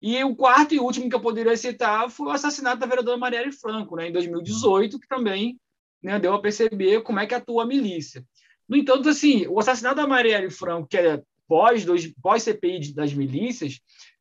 E 0.00 0.22
o 0.24 0.34
quarto 0.34 0.74
e 0.74 0.80
último 0.80 1.10
que 1.10 1.14
eu 1.14 1.20
poderia 1.20 1.56
citar 1.56 2.08
foi 2.08 2.28
o 2.28 2.30
assassinato 2.30 2.78
da 2.78 2.86
vereadora 2.86 3.18
Marielle 3.18 3.52
Franco, 3.52 3.96
né, 3.96 4.08
em 4.08 4.12
2018, 4.12 4.98
que 4.98 5.06
também 5.06 5.60
né, 6.02 6.18
deu 6.18 6.34
a 6.34 6.40
perceber 6.40 7.02
como 7.02 7.20
é 7.20 7.26
que 7.26 7.34
atua 7.34 7.64
a 7.64 7.66
milícia. 7.66 8.24
No 8.68 8.76
entanto, 8.76 9.08
assim, 9.08 9.46
o 9.48 9.58
assassinato 9.58 9.96
da 9.96 10.06
Marielle 10.06 10.50
Franco, 10.50 10.88
que 10.88 10.96
é 10.96 11.22
pós, 11.48 11.84
pós 12.22 12.42
CPI 12.44 12.94
das 12.94 13.12
milícias, 13.12 13.80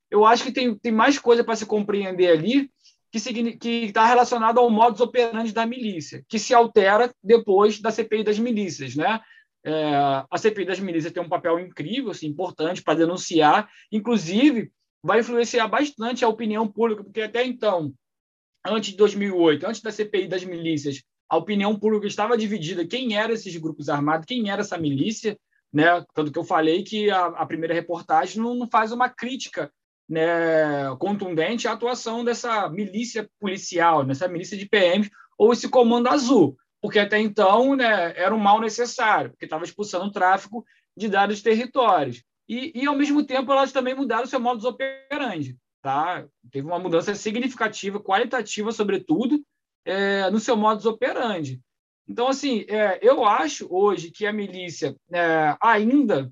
eu 0.10 0.26
acho 0.26 0.44
que 0.44 0.52
tem, 0.52 0.76
tem 0.76 0.92
mais 0.92 1.20
coisa 1.20 1.44
para 1.44 1.56
se 1.56 1.66
compreender 1.66 2.30
ali 2.32 2.70
que 3.12 3.86
está 3.86 4.06
relacionado 4.06 4.60
ao 4.60 4.70
modus 4.70 5.02
operandi 5.02 5.52
da 5.52 5.66
milícia, 5.66 6.24
que 6.28 6.38
se 6.38 6.54
altera 6.54 7.12
depois 7.24 7.80
da 7.80 7.92
CPI 7.92 8.24
das 8.24 8.38
milícias. 8.38 8.96
Né? 8.96 9.20
É, 9.64 9.96
a 10.30 10.38
CPI 10.38 10.66
das 10.66 10.80
milícias 10.80 11.12
tem 11.12 11.22
um 11.22 11.30
papel 11.30 11.60
incrível, 11.60 12.12
assim, 12.12 12.28
importante 12.28 12.84
para 12.84 13.00
denunciar, 13.00 13.70
inclusive 13.92 14.72
vai 15.02 15.20
influenciar 15.20 15.68
bastante 15.68 16.24
a 16.24 16.28
opinião 16.28 16.68
pública, 16.68 17.04
porque 17.04 17.22
até 17.22 17.44
então, 17.44 17.94
antes 18.66 18.92
de 18.92 18.98
2008, 18.98 19.66
antes 19.66 19.82
da 19.82 19.92
CPI 19.92 20.28
das 20.28 20.44
milícias, 20.44 21.02
a 21.30 21.38
opinião 21.38 21.78
pública 21.78 22.08
estava 22.08 22.38
dividida 22.38 22.88
quem 22.88 23.16
eram 23.16 23.34
esses 23.34 23.56
grupos 23.56 23.88
armados, 23.88 24.26
quem 24.26 24.50
era 24.50 24.62
essa 24.62 24.78
milícia, 24.78 25.38
né? 25.72 26.04
Tanto 26.14 26.32
que 26.32 26.40
eu 26.40 26.44
falei 26.44 26.84
que 26.84 27.12
a, 27.12 27.28
a 27.28 27.46
primeira 27.46 27.74
reportagem 27.74 28.42
não, 28.42 28.56
não, 28.56 28.68
faz 28.68 28.92
uma 28.92 29.08
crítica 29.08 29.72
né, 30.10 30.96
contundente 30.98 31.68
à 31.68 31.74
atuação 31.74 32.26
dessa 32.26 32.68
milícia 32.70 33.30
policial, 33.40 34.04
dessa 34.04 34.28
milícia 34.28 34.58
de 34.58 34.68
PM 34.68 35.08
ou 35.38 35.54
esse 35.54 35.70
comando 35.70 36.10
azul, 36.10 36.58
porque 36.82 36.98
até 36.98 37.20
então 37.20 37.76
né, 37.76 38.14
era 38.18 38.34
um 38.34 38.40
mal 38.40 38.60
necessário, 38.60 39.30
porque 39.30 39.46
estava 39.46 39.64
expulsando 39.64 40.06
o 40.06 40.12
tráfico 40.12 40.66
de 40.98 41.08
dados 41.08 41.42
territórios. 41.42 42.24
E, 42.48 42.72
e, 42.74 42.88
ao 42.88 42.96
mesmo 42.96 43.24
tempo, 43.24 43.52
elas 43.52 43.72
também 43.72 43.94
mudaram 43.94 44.26
seu 44.26 44.40
modus 44.40 44.66
operandi. 44.66 45.56
Tá? 45.84 46.26
Teve 46.52 46.66
uma 46.66 46.80
mudança 46.80 47.14
significativa, 47.14 48.00
qualitativa, 48.00 48.72
sobretudo, 48.72 49.40
é, 49.86 50.30
no 50.30 50.40
seu 50.40 50.56
modus 50.56 50.86
operandi. 50.86 51.62
Então, 52.08 52.28
assim, 52.28 52.66
é, 52.68 53.00
eu 53.02 53.24
acho 53.24 53.68
hoje 53.70 54.10
que 54.10 54.26
a 54.26 54.34
milícia 54.34 54.96
é, 55.14 55.56
ainda, 55.62 56.32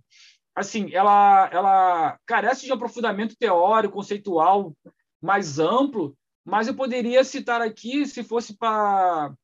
assim, 0.56 0.92
ela, 0.92 1.50
ela 1.52 2.20
carece 2.26 2.66
de 2.66 2.72
aprofundamento 2.72 3.36
teórico, 3.38 3.94
conceitual 3.94 4.74
mais 5.22 5.60
amplo, 5.60 6.16
mas 6.44 6.68
eu 6.68 6.74
poderia 6.74 7.24
citar 7.24 7.62
aqui, 7.62 8.06
se 8.08 8.24
fosse 8.24 8.58
para 8.58 9.36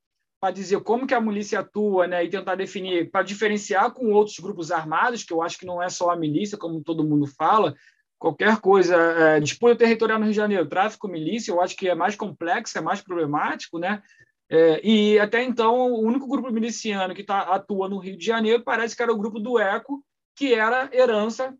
dizer 0.53 0.81
como 0.81 1.05
que 1.05 1.13
a 1.13 1.21
milícia 1.21 1.59
atua, 1.59 2.07
né, 2.07 2.23
e 2.23 2.29
tentar 2.29 2.55
definir, 2.55 3.11
para 3.11 3.23
diferenciar 3.23 3.91
com 3.91 4.11
outros 4.11 4.39
grupos 4.39 4.71
armados, 4.71 5.23
que 5.23 5.33
eu 5.33 5.41
acho 5.41 5.57
que 5.57 5.65
não 5.65 5.83
é 5.83 5.89
só 5.89 6.09
a 6.09 6.15
milícia, 6.15 6.57
como 6.57 6.83
todo 6.83 7.03
mundo 7.03 7.27
fala, 7.27 7.75
qualquer 8.23 8.61
coisa, 8.61 8.95
é, 8.95 9.39
disputa 9.41 9.75
territorial 9.75 10.17
no 10.17 10.23
Rio 10.23 10.31
de 10.31 10.37
Janeiro, 10.37 10.65
tráfico, 10.65 11.09
milícia, 11.09 11.51
eu 11.51 11.59
acho 11.59 11.75
que 11.75 11.89
é 11.89 11.93
mais 11.93 12.15
complexo, 12.15 12.77
é 12.77 12.81
mais 12.81 13.01
problemático, 13.01 13.77
né? 13.77 14.01
É, 14.49 14.79
e 14.81 15.19
até 15.19 15.43
então, 15.43 15.91
o 15.91 15.99
único 15.99 16.25
grupo 16.25 16.49
miliciano 16.49 17.13
que 17.13 17.21
tá, 17.21 17.41
atua 17.41 17.89
no 17.89 17.97
Rio 17.97 18.17
de 18.17 18.25
Janeiro 18.25 18.63
parece 18.63 18.95
que 18.95 19.03
era 19.03 19.11
o 19.11 19.17
grupo 19.17 19.41
do 19.41 19.59
ECO, 19.59 20.01
que 20.37 20.53
era 20.53 20.89
herança 20.93 21.53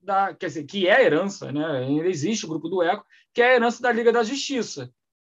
da, 0.00 0.32
quer 0.32 0.46
dizer, 0.46 0.64
que 0.66 0.86
é 0.86 1.04
herança, 1.04 1.50
né? 1.50 1.78
Ainda 1.78 2.06
existe 2.06 2.46
o 2.46 2.48
grupo 2.48 2.68
do 2.68 2.80
ECO, 2.80 3.04
que 3.34 3.42
é 3.42 3.56
herança 3.56 3.82
da 3.82 3.90
Liga 3.90 4.12
da 4.12 4.22
Justiça, 4.22 4.92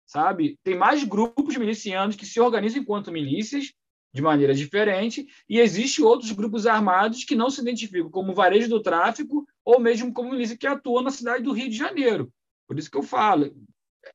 sabe? 0.05 0.59
Tem 0.61 0.75
mais 0.75 1.05
grupos 1.05 1.55
milicianos 1.55 2.17
que 2.17 2.25
se 2.25 2.37
organizam 2.41 2.81
enquanto 2.81 3.13
milícias 3.13 3.71
de 4.15 4.21
maneira 4.21 4.53
diferente, 4.55 5.27
e 5.47 5.59
existe 5.59 6.01
outros 6.01 6.31
grupos 6.31 6.65
armados 6.65 7.25
que 7.25 7.35
não 7.35 7.49
se 7.49 7.59
identificam 7.59 8.09
como 8.09 8.33
varejo 8.33 8.69
do 8.69 8.81
tráfico 8.81 9.45
ou 9.65 9.77
mesmo 9.77 10.13
como 10.13 10.31
milícia 10.31 10.57
que 10.57 10.65
atua 10.65 11.01
na 11.01 11.11
cidade 11.11 11.43
do 11.43 11.51
Rio 11.51 11.69
de 11.69 11.75
Janeiro. 11.75 12.31
Por 12.65 12.79
isso 12.79 12.89
que 12.89 12.97
eu 12.97 13.03
falo, 13.03 13.53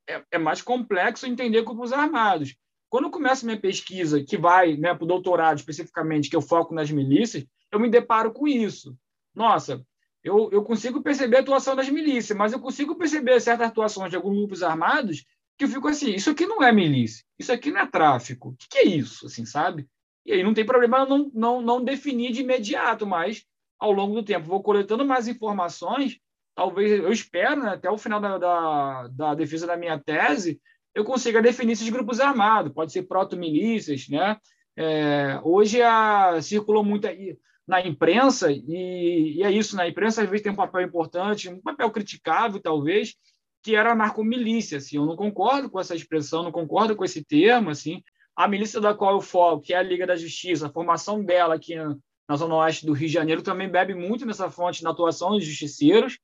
é, 0.08 0.24
é 0.30 0.38
mais 0.38 0.62
complexo 0.62 1.26
entender 1.26 1.62
grupos 1.62 1.92
armados. 1.92 2.56
Quando 2.88 3.04
eu 3.04 3.10
começo 3.10 3.44
minha 3.44 3.60
pesquisa, 3.60 4.24
que 4.24 4.38
vai 4.38 4.74
né, 4.74 4.94
para 4.94 5.04
o 5.04 5.06
doutorado 5.06 5.58
especificamente, 5.58 6.30
que 6.30 6.36
eu 6.36 6.40
foco 6.40 6.74
nas 6.74 6.90
milícias, 6.90 7.44
eu 7.70 7.78
me 7.78 7.90
deparo 7.90 8.32
com 8.32 8.48
isso. 8.48 8.96
Nossa, 9.34 9.84
eu, 10.24 10.48
eu 10.50 10.64
consigo 10.64 11.02
perceber 11.02 11.36
a 11.36 11.40
atuação 11.40 11.76
das 11.76 11.90
milícias, 11.90 12.36
mas 12.36 12.54
eu 12.54 12.58
consigo 12.58 12.96
perceber 12.96 13.38
certas 13.38 13.68
atuações 13.68 14.08
de 14.08 14.16
alguns 14.16 14.34
grupos 14.34 14.62
armados 14.62 15.26
que 15.60 15.64
eu 15.64 15.68
fico 15.68 15.88
assim, 15.88 16.14
isso 16.14 16.30
aqui 16.30 16.46
não 16.46 16.62
é 16.62 16.72
milícia, 16.72 17.22
isso 17.38 17.52
aqui 17.52 17.70
não 17.70 17.82
é 17.82 17.86
tráfico, 17.86 18.48
o 18.48 18.56
que, 18.56 18.66
que 18.66 18.78
é 18.78 18.84
isso, 18.86 19.26
assim, 19.26 19.44
sabe? 19.44 19.86
E 20.24 20.32
aí 20.32 20.42
não 20.42 20.54
tem 20.54 20.64
problema 20.64 21.04
não, 21.04 21.30
não, 21.34 21.60
não 21.60 21.84
definir 21.84 22.32
de 22.32 22.40
imediato, 22.40 23.06
mas 23.06 23.44
ao 23.78 23.92
longo 23.92 24.14
do 24.14 24.22
tempo 24.22 24.46
vou 24.46 24.62
coletando 24.62 25.04
mais 25.04 25.28
informações, 25.28 26.18
talvez, 26.54 26.90
eu 26.90 27.12
espero, 27.12 27.62
né, 27.62 27.72
até 27.72 27.90
o 27.90 27.98
final 27.98 28.18
da, 28.18 28.38
da, 28.38 29.08
da, 29.08 29.34
defesa 29.34 29.66
da 29.66 29.76
minha 29.76 29.98
tese, 29.98 30.58
eu 30.94 31.04
consiga 31.04 31.42
definir 31.42 31.72
esses 31.72 31.90
grupos 31.90 32.20
armados, 32.20 32.72
pode 32.72 32.90
ser 32.90 33.02
proto-milícias, 33.02 34.08
né? 34.08 34.38
É, 34.74 35.38
hoje 35.44 35.82
a, 35.82 36.40
circulou 36.40 36.82
muito 36.82 37.06
aí 37.06 37.36
na 37.68 37.86
imprensa, 37.86 38.50
e, 38.50 39.36
e, 39.36 39.42
é 39.42 39.50
isso, 39.50 39.76
na 39.76 39.86
imprensa 39.86 40.22
às 40.22 40.30
vezes 40.30 40.42
tem 40.42 40.52
um 40.52 40.56
papel 40.56 40.80
importante, 40.80 41.50
um 41.50 41.60
papel 41.60 41.90
criticável, 41.90 42.58
talvez, 42.62 43.14
que 43.62 43.76
era 43.76 43.92
a 43.92 43.94
narcomilícia, 43.94 44.78
assim, 44.78 44.96
eu 44.96 45.06
não 45.06 45.16
concordo 45.16 45.68
com 45.70 45.78
essa 45.78 45.94
expressão, 45.94 46.42
não 46.42 46.52
concordo 46.52 46.96
com 46.96 47.04
esse 47.04 47.24
termo, 47.24 47.70
assim, 47.70 48.02
a 48.34 48.48
milícia 48.48 48.80
da 48.80 48.94
qual 48.94 49.14
eu 49.14 49.20
falo, 49.20 49.60
que 49.60 49.74
é 49.74 49.76
a 49.76 49.82
Liga 49.82 50.06
da 50.06 50.16
Justiça, 50.16 50.66
a 50.66 50.72
formação 50.72 51.22
dela 51.22 51.54
aqui 51.54 51.74
na 51.76 52.36
Zona 52.36 52.54
Oeste 52.56 52.86
do 52.86 52.92
Rio 52.92 53.08
de 53.08 53.12
Janeiro 53.12 53.42
também 53.42 53.68
bebe 53.68 53.94
muito 53.94 54.24
nessa 54.24 54.50
fonte 54.50 54.82
na 54.82 54.90
atuação 54.90 55.32
dos 55.32 55.44
justiceiros. 55.44 56.18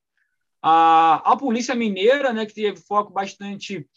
A, 0.61 1.21
a 1.31 1.37
Polícia 1.37 1.75
Mineira, 1.75 2.33
né, 2.33 2.45
que 2.45 2.53
teve 2.53 2.77
foco 2.77 3.11
bastante 3.11 3.87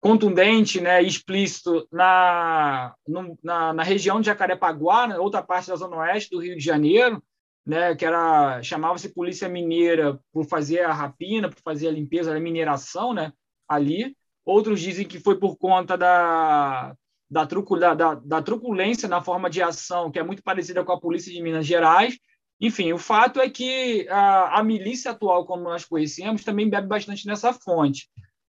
contundente 0.00 0.80
né, 0.80 1.00
explícito 1.00 1.86
na, 1.90 2.94
no, 3.06 3.38
na, 3.42 3.72
na, 3.72 3.82
região 3.84 4.20
de 4.20 4.26
Jacarepaguá, 4.26 5.06
na 5.06 5.18
outra 5.18 5.40
parte 5.40 5.68
da 5.68 5.76
Zona 5.76 5.96
Oeste 5.96 6.30
do 6.30 6.40
Rio 6.40 6.56
de 6.56 6.64
Janeiro, 6.64 7.22
né, 7.64 7.94
que 7.94 8.04
era 8.04 8.62
chamava-se 8.62 9.14
Polícia 9.14 9.48
Mineira 9.48 10.18
por 10.32 10.44
fazer 10.44 10.80
a 10.80 10.92
rapina, 10.92 11.48
por 11.48 11.60
fazer 11.60 11.88
a 11.88 11.92
limpeza, 11.92 12.34
a 12.34 12.40
mineração, 12.40 13.14
né, 13.14 13.32
ali. 13.68 14.16
outros 14.44 14.80
dizem 14.80 15.06
que 15.06 15.20
foi 15.20 15.38
por 15.38 15.56
conta 15.56 15.96
da, 15.96 16.94
da, 17.30 17.46
trucu, 17.46 17.78
da, 17.78 17.94
da, 17.94 18.14
da 18.14 18.42
truculência 18.42 19.08
na 19.08 19.20
forma 19.22 19.48
de 19.48 19.62
ação, 19.62 20.10
que 20.10 20.18
é 20.18 20.22
muito 20.22 20.42
parecida 20.42 20.84
com 20.84 20.92
a 20.92 21.00
polícia 21.00 21.32
de 21.32 21.42
Minas 21.42 21.66
Gerais. 21.66 22.18
Enfim, 22.60 22.92
o 22.92 22.98
fato 22.98 23.40
é 23.40 23.48
que 23.48 24.06
a, 24.08 24.60
a 24.60 24.62
milícia 24.62 25.10
atual, 25.10 25.44
como 25.44 25.64
nós 25.64 25.84
conhecemos, 25.84 26.44
também 26.44 26.68
bebe 26.68 26.86
bastante 26.86 27.26
nessa 27.26 27.52
fonte. 27.52 28.08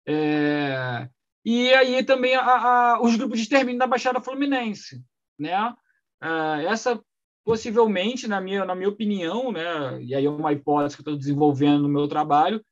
É, 0.07 1.07
e 1.45 1.71
aí 1.73 2.03
também 2.03 2.35
a, 2.35 2.41
a, 2.41 3.01
os 3.01 3.15
grupos 3.15 3.37
de 3.37 3.43
extermínio 3.43 3.79
da 3.79 3.87
Baixada 3.87 4.21
Fluminense. 4.21 5.01
Né? 5.37 5.73
É, 6.21 6.65
essa 6.65 6.99
possivelmente, 7.43 8.27
na 8.27 8.39
minha, 8.39 8.65
na 8.65 8.75
minha 8.75 8.89
opinião, 8.89 9.51
né, 9.51 10.01
e 10.01 10.13
aí 10.13 10.25
é 10.25 10.29
uma 10.29 10.53
hipótese 10.53 10.95
que 10.95 11.01
estou 11.01 11.17
desenvolvendo 11.17 11.83
no 11.83 11.89
meu 11.89 12.07
trabalho, 12.07 12.63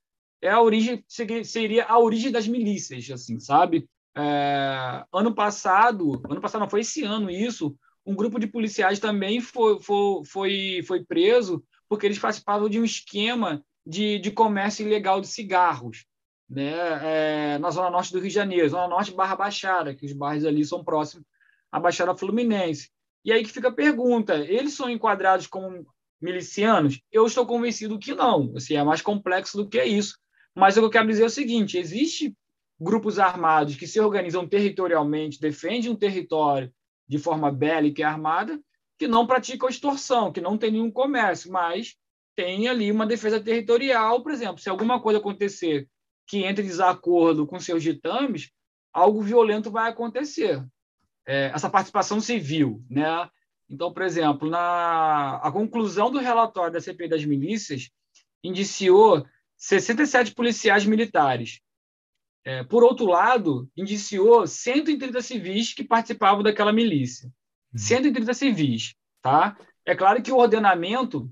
é 0.42 0.50
a 0.50 0.62
origem 0.62 1.04
seria 1.08 1.86
a 1.86 1.98
origem 2.00 2.32
das 2.32 2.48
milícias, 2.48 3.10
assim, 3.10 3.40
sabe? 3.40 3.90
É, 4.16 5.04
ano 5.14 5.34
passado, 5.34 6.22
ano 6.30 6.42
passado 6.42 6.62
não 6.62 6.70
foi 6.70 6.82
esse 6.82 7.04
ano 7.04 7.30
isso, 7.30 7.76
um 8.06 8.16
grupo 8.16 8.40
de 8.40 8.48
policiais 8.48 9.00
também 9.00 9.42
foi, 9.42 9.80
foi, 9.82 10.26
foi, 10.26 10.84
foi 10.88 11.04
preso 11.04 11.64
porque 11.90 12.06
eles 12.06 12.20
participavam 12.20 12.70
de 12.70 12.80
um 12.80 12.84
esquema 12.84 13.64
de, 13.86 14.20
de 14.20 14.32
comércio 14.32 14.86
ilegal 14.86 15.22
de 15.22 15.28
cigarros, 15.28 16.06
né? 16.50 16.74
É, 17.04 17.58
na 17.58 17.70
zona 17.70 17.90
norte 17.90 18.12
do 18.12 18.20
Rio 18.20 18.30
de 18.30 18.34
Janeiro, 18.34 18.70
zona 18.70 18.88
norte 18.88 19.14
Barra 19.14 19.36
Baixada, 19.36 19.94
que 19.94 20.06
os 20.06 20.14
bairros 20.14 20.46
ali 20.46 20.64
são 20.64 20.84
próximos 20.84 21.26
à 21.72 21.80
Baixada 21.80 22.16
Fluminense. 22.16 22.90
E 23.28 23.32
aí 23.34 23.44
que 23.44 23.52
fica 23.52 23.68
a 23.68 23.74
pergunta: 23.74 24.38
eles 24.38 24.74
são 24.74 24.90
enquadrados 24.90 25.48
como 25.48 25.86
milicianos? 26.22 27.02
Eu 27.12 27.26
estou 27.26 27.46
convencido 27.46 28.00
que 28.00 28.16
não. 28.16 28.54
Assim, 28.56 28.76
é 28.76 28.84
mais 28.84 29.02
complexo 29.02 29.58
do 29.58 29.68
que 29.68 29.84
isso. 29.84 30.18
Mas 30.56 30.78
o 30.78 30.80
que 30.80 30.86
eu 30.86 30.90
quero 30.90 31.10
dizer 31.10 31.24
é 31.24 31.26
o 31.26 31.30
seguinte: 31.30 31.78
existe 31.78 32.34
grupos 32.80 33.20
armados 33.20 33.76
que 33.76 33.86
se 33.86 34.00
organizam 34.00 34.48
territorialmente, 34.48 35.42
defendem 35.42 35.92
um 35.92 35.96
território 35.96 36.72
de 37.06 37.20
forma 37.20 37.52
bélica 37.52 38.00
e 38.00 38.04
armada, 38.06 38.58
que 38.98 39.10
não 39.10 39.28
praticam 39.28 39.68
extorsão, 39.68 40.32
que 40.32 40.40
não 40.40 40.58
tem 40.58 40.72
nenhum 40.72 40.90
comércio, 40.90 41.52
mas 41.52 41.98
tem 42.34 42.70
ali 42.70 42.90
uma 42.90 43.06
defesa 43.06 43.42
territorial, 43.42 44.24
por 44.24 44.32
exemplo, 44.32 44.60
se 44.60 44.70
alguma 44.70 45.02
coisa 45.02 45.20
acontecer 45.20 45.86
que 46.26 46.46
entre 46.46 46.64
em 46.64 46.68
desacordo 46.68 47.46
com 47.46 47.60
seus 47.60 47.84
ditames, 47.84 48.52
algo 48.94 49.22
violento 49.22 49.70
vai 49.70 49.90
acontecer. 49.90 50.66
É, 51.28 51.52
essa 51.54 51.70
participação 51.70 52.22
civil, 52.22 52.82
né? 52.90 53.30
Então, 53.70 53.92
por 53.92 54.02
exemplo, 54.02 54.50
na 54.50 55.38
a 55.44 55.52
conclusão 55.52 56.10
do 56.10 56.20
relatório 56.20 56.72
da 56.72 56.80
CPI 56.80 57.10
das 57.10 57.26
milícias 57.26 57.90
indiciou 58.44 59.26
67 59.58 60.34
policiais 60.34 60.86
militares. 60.86 61.60
É, 62.46 62.64
por 62.64 62.82
outro 62.82 63.06
lado, 63.08 63.70
indiciou 63.76 64.48
130 64.48 65.22
civis 65.22 65.74
que 65.74 65.84
participavam 65.84 66.42
daquela 66.42 66.72
milícia. 66.72 67.30
130 67.76 68.32
uhum. 68.32 68.34
civis, 68.34 68.96
tá? 69.22 69.58
É 69.86 69.94
claro 69.94 70.22
que 70.22 70.32
o 70.32 70.38
ordenamento 70.38 71.30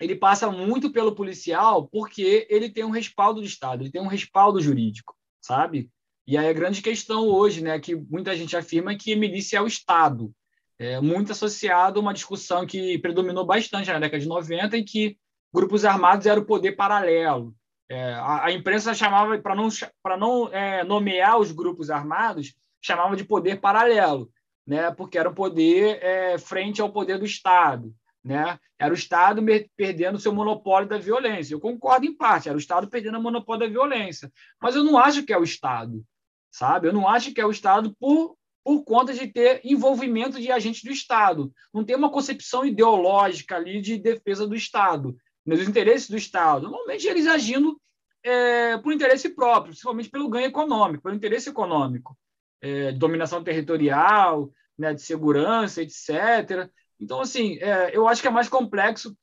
ele 0.00 0.16
passa 0.16 0.50
muito 0.50 0.92
pelo 0.92 1.14
policial 1.14 1.88
porque 1.88 2.46
ele 2.50 2.68
tem 2.68 2.84
um 2.84 2.90
respaldo 2.90 3.40
do 3.40 3.46
Estado, 3.46 3.82
ele 3.82 3.90
tem 3.90 4.02
um 4.02 4.06
respaldo 4.06 4.60
jurídico, 4.60 5.16
sabe? 5.40 5.90
E 6.26 6.38
aí 6.38 6.48
a 6.48 6.52
grande 6.52 6.80
questão 6.80 7.26
hoje, 7.28 7.62
né, 7.62 7.78
que 7.78 7.94
muita 7.94 8.34
gente 8.34 8.56
afirma 8.56 8.92
é 8.92 8.96
que 8.96 9.14
milícia 9.14 9.58
é 9.58 9.60
o 9.60 9.66
Estado, 9.66 10.32
é 10.78 11.00
muito 11.00 11.32
associado 11.32 11.98
a 11.98 12.02
uma 12.02 12.14
discussão 12.14 12.66
que 12.66 12.98
predominou 12.98 13.46
bastante 13.46 13.90
na 13.90 13.98
década 13.98 14.20
de 14.20 14.28
90 14.28 14.76
em 14.76 14.84
que 14.84 15.16
grupos 15.52 15.84
armados 15.84 16.26
era 16.26 16.40
o 16.40 16.44
poder 16.44 16.72
paralelo. 16.72 17.54
É, 17.88 18.14
a, 18.14 18.46
a, 18.46 18.52
imprensa 18.52 18.94
chamava, 18.94 19.38
para 19.38 19.54
não, 19.54 19.68
pra 20.02 20.16
não 20.16 20.48
é, 20.52 20.82
nomear 20.82 21.38
os 21.38 21.52
grupos 21.52 21.90
armados, 21.90 22.54
chamava 22.82 23.14
de 23.14 23.24
poder 23.24 23.60
paralelo, 23.60 24.30
né? 24.66 24.90
porque 24.90 25.18
era 25.18 25.30
um 25.30 25.34
poder 25.34 26.02
é, 26.02 26.38
frente 26.38 26.80
ao 26.80 26.90
poder 26.90 27.18
do 27.18 27.26
Estado. 27.26 27.94
Né? 28.24 28.58
Era 28.78 28.92
o 28.92 28.96
Estado 28.96 29.42
perdendo 29.76 30.18
seu 30.18 30.34
monopólio 30.34 30.88
da 30.88 30.98
violência. 30.98 31.54
Eu 31.54 31.60
concordo 31.60 32.06
em 32.06 32.16
parte, 32.16 32.48
era 32.48 32.56
o 32.56 32.60
Estado 32.60 32.88
perdendo 32.88 33.18
o 33.18 33.22
monopólio 33.22 33.66
da 33.66 33.72
violência. 33.72 34.32
Mas 34.60 34.74
eu 34.74 34.82
não 34.82 34.98
acho 34.98 35.22
que 35.24 35.32
é 35.32 35.38
o 35.38 35.44
Estado, 35.44 36.02
sabe? 36.54 36.86
Eu 36.86 36.92
não 36.92 37.08
acho 37.08 37.34
que 37.34 37.40
é 37.40 37.46
o 37.46 37.50
Estado 37.50 37.94
por, 37.98 38.36
por 38.62 38.84
conta 38.84 39.12
de 39.12 39.26
ter 39.26 39.60
envolvimento 39.64 40.40
de 40.40 40.52
agentes 40.52 40.84
do 40.84 40.92
Estado. 40.92 41.52
Não 41.72 41.84
tem 41.84 41.96
uma 41.96 42.12
concepção 42.12 42.64
ideológica 42.64 43.56
ali 43.56 43.80
de 43.80 43.98
defesa 43.98 44.46
do 44.46 44.54
Estado 44.54 45.16
nos 45.44 45.60
interesses 45.60 46.08
do 46.08 46.16
Estado, 46.16 46.70
normalmente 46.70 47.06
eles 47.06 47.26
agindo 47.26 47.78
é, 48.22 48.78
por 48.78 48.92
interesse 48.94 49.28
próprio, 49.28 49.72
principalmente 49.72 50.08
pelo 50.08 50.30
ganho 50.30 50.46
econômico, 50.46 51.02
pelo 51.02 51.16
interesse 51.16 51.50
econômico, 51.50 52.16
é, 52.62 52.92
de 52.92 52.98
dominação 52.98 53.44
territorial, 53.44 54.50
né, 54.78 54.94
de 54.94 55.02
segurança, 55.02 55.82
etc. 55.82 56.70
Então, 56.98 57.20
assim, 57.20 57.58
é, 57.60 57.90
eu 57.94 58.08
acho 58.08 58.22
que 58.22 58.28
é 58.28 58.30
mais 58.30 58.48
complexo 58.48 59.14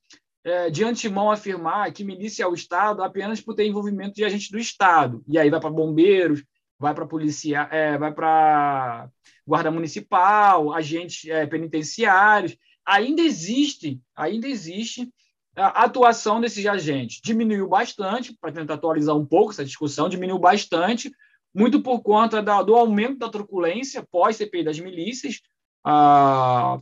é, 0.44 0.70
de 0.70 0.84
antemão 0.84 1.32
afirmar 1.32 1.92
que 1.92 2.04
milícia 2.04 2.44
é 2.44 2.48
o 2.48 2.54
Estado 2.54 3.02
apenas 3.02 3.42
por 3.42 3.56
ter 3.56 3.66
envolvimento 3.66 4.14
de 4.14 4.24
agentes 4.24 4.52
do 4.52 4.60
Estado. 4.60 5.24
E 5.28 5.40
aí 5.40 5.50
vai 5.50 5.60
para 5.60 5.72
bombeiros, 5.72 6.44
vai 6.82 6.96
para 6.96 7.06
polícia, 7.06 7.70
é, 7.72 7.98
vai 7.98 8.12
para 8.12 9.08
guarda 9.46 9.70
municipal, 9.70 10.74
agentes 10.74 11.30
é, 11.30 11.46
penitenciários. 11.46 12.58
Ainda 12.86 13.22
existe, 13.22 14.02
ainda 14.16 14.48
existe 14.48 15.08
a 15.56 15.84
atuação 15.84 16.42
desses 16.42 16.66
agentes 16.66 17.22
diminuiu 17.24 17.68
bastante, 17.68 18.36
para 18.40 18.52
tentar 18.52 18.76
atualizar 18.76 19.16
um 19.16 19.26
pouco 19.26 19.52
essa 19.52 19.66
discussão, 19.66 20.10
diminuiu 20.10 20.40
bastante, 20.40 21.12
muito 21.54 21.82
por 21.82 22.02
conta 22.02 22.42
da, 22.42 22.64
do 22.64 22.76
aumento 22.76 23.20
da 23.20 23.30
truculência 23.30 24.08
pós-CPI 24.10 24.64
das 24.64 24.80
milícias. 24.80 25.42
Ah, 25.84 26.80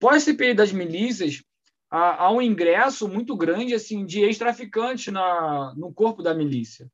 pós-CPI 0.00 0.52
das 0.52 0.72
milícias, 0.72 1.42
há, 1.90 2.30
um 2.30 2.42
ingresso 2.42 3.08
muito 3.08 3.36
grande 3.36 3.74
assim 3.74 4.04
de 4.04 4.20
ex-traficantes 4.20 5.12
no 5.76 5.92
corpo 5.94 6.22
da 6.22 6.34
milícia. 6.34 6.90